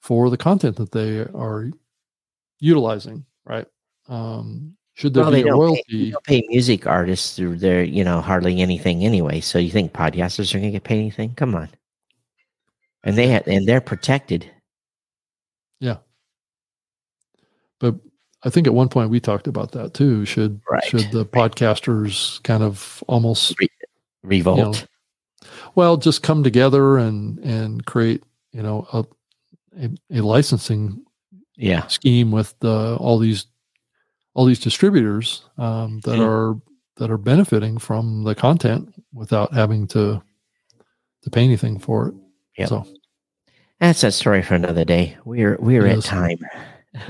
[0.00, 1.70] for the content that they are
[2.60, 3.66] utilizing, right?
[4.08, 7.56] Um, should there Well, be they a don't, pay, they don't pay music artists through
[7.58, 9.40] their you know hardly anything anyway.
[9.40, 11.34] So you think podcasters are going to get paid anything?
[11.34, 11.68] Come on.
[13.04, 14.50] And they ha- and they're protected.
[15.80, 15.96] Yeah.
[17.80, 17.96] But
[18.44, 20.24] I think at one point we talked about that too.
[20.24, 20.84] Should Right.
[20.84, 23.54] should the podcasters kind of almost
[24.22, 24.58] Revolt.
[24.58, 29.04] you know, well, just come together and and create you know a
[29.80, 31.02] a, a licensing
[31.56, 31.86] Yeah.
[31.88, 33.46] scheme with the, all these
[34.34, 36.26] all these distributors um, that Mhm.
[36.26, 36.60] are
[36.96, 40.22] that are benefiting from the content without having to
[41.22, 42.14] to pay anything for it.
[42.58, 42.66] Yeah.
[42.66, 42.86] So
[43.80, 45.16] That's a story for another day.
[45.24, 46.38] We're we're at time.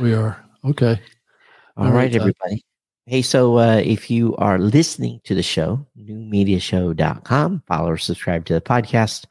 [0.01, 1.01] we are okay.
[1.77, 2.21] All All right, right, Todd.
[2.21, 2.65] everybody.
[3.07, 8.55] Hey, so uh, if you are listening to the show, newmediashow.com, follow or subscribe to
[8.55, 9.25] the podcast.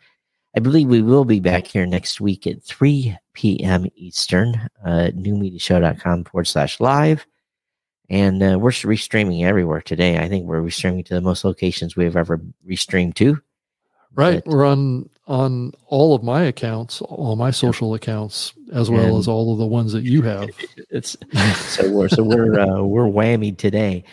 [0.56, 3.86] I believe we will be back here next week at 3 p.m.
[3.96, 7.26] Eastern, uh, newmediashow.com forward slash live.
[8.12, 10.18] And uh, we're restreaming everywhere today.
[10.18, 13.42] I think we're restreaming to the most locations we've ever restreamed to.
[14.14, 19.06] Right, But- we're on on all of my accounts, all my social accounts, as well
[19.06, 20.50] And- as all of the ones that you have.
[20.90, 21.16] It's
[21.56, 24.04] so we're so we're uh, we're whammy today.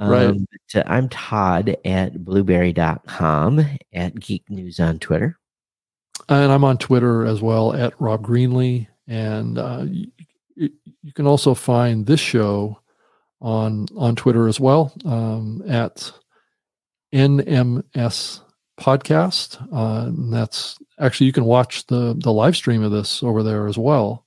[0.00, 0.26] Right.
[0.26, 5.36] Um, but, uh, I'm Todd at blubrry.com at Geek News on Twitter.
[6.28, 8.86] and I'm on Twitter as well at Rob Greenlee.
[9.08, 10.06] And uh, you,
[10.54, 12.78] you can also find this show
[13.40, 16.10] on on Twitter as well um, at
[17.12, 18.40] NMS
[18.80, 19.60] Podcast.
[19.72, 23.66] Uh, and that's actually you can watch the the live stream of this over there
[23.66, 24.24] as well.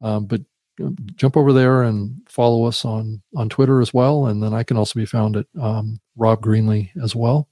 [0.00, 0.42] Um, but
[1.14, 4.76] jump over there and follow us on on Twitter as well, and then I can
[4.76, 7.48] also be found at um, Rob Greenlee as well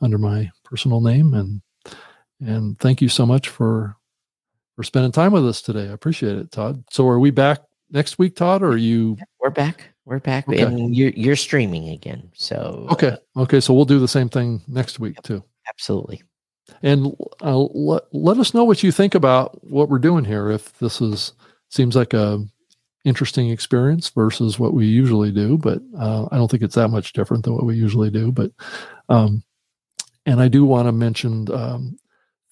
[0.00, 1.62] under my personal name and
[2.40, 3.96] and thank you so much for
[4.76, 5.88] for spending time with us today.
[5.88, 6.84] I appreciate it, Todd.
[6.90, 7.60] So are we back
[7.90, 9.93] next week, Todd, or are you We're back.
[10.06, 10.60] We're back, Okay.
[10.62, 12.30] and you're you're streaming again.
[12.34, 13.16] So okay?
[13.36, 15.42] Okay, so we'll do the same thing next week too.
[15.68, 16.22] absolutely.
[16.82, 20.50] And uh, let let us know what you think about what we're doing here.
[20.50, 21.32] If this is
[21.70, 22.44] seems like a
[23.04, 27.12] interesting experience versus what we usually do, but uh, I don't think it's that much
[27.12, 28.30] different than what we usually do.
[28.32, 28.50] But
[29.08, 29.42] um,
[30.26, 31.96] and I do want to mention um,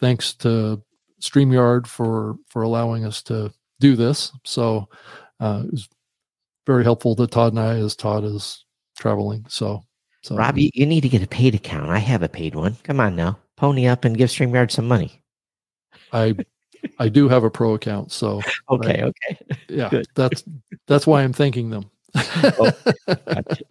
[0.00, 0.82] thanks to
[1.20, 4.32] Streamyard for for allowing us to do this.
[4.44, 4.88] So
[5.40, 5.88] uh, it was
[6.66, 8.64] very helpful to Todd and I as Todd is
[8.98, 9.44] traveling.
[9.48, 9.82] So
[10.22, 11.90] so Rob, you, you need to get a paid account.
[11.90, 12.76] I have a paid one.
[12.84, 15.22] Come on now, pony up and give StreamYard some money.
[16.12, 16.34] I
[16.98, 18.12] I do have a pro account.
[18.12, 18.40] So
[18.70, 19.14] Okay, Right.
[19.32, 19.38] okay.
[19.68, 20.06] yeah, Good.
[20.14, 20.44] that's
[20.86, 21.90] that's why I'm thanking them.
[22.14, 22.70] Oh,
[23.06, 23.64] gotcha.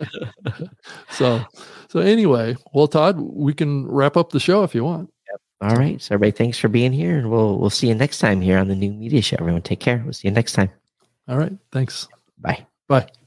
[1.12, 1.42] so
[1.90, 5.12] so anyway, well, Todd, we can wrap up the show if you want.
[5.62, 6.02] All right.
[6.02, 8.68] So everybody, thanks for being here, and we'll we'll see you next time here on
[8.68, 9.38] the new media show.
[9.40, 10.02] Everyone, take care.
[10.04, 10.72] We'll see you next time.
[11.28, 12.08] All right, thanks.
[12.40, 12.66] Bye.
[12.92, 13.21] Bye.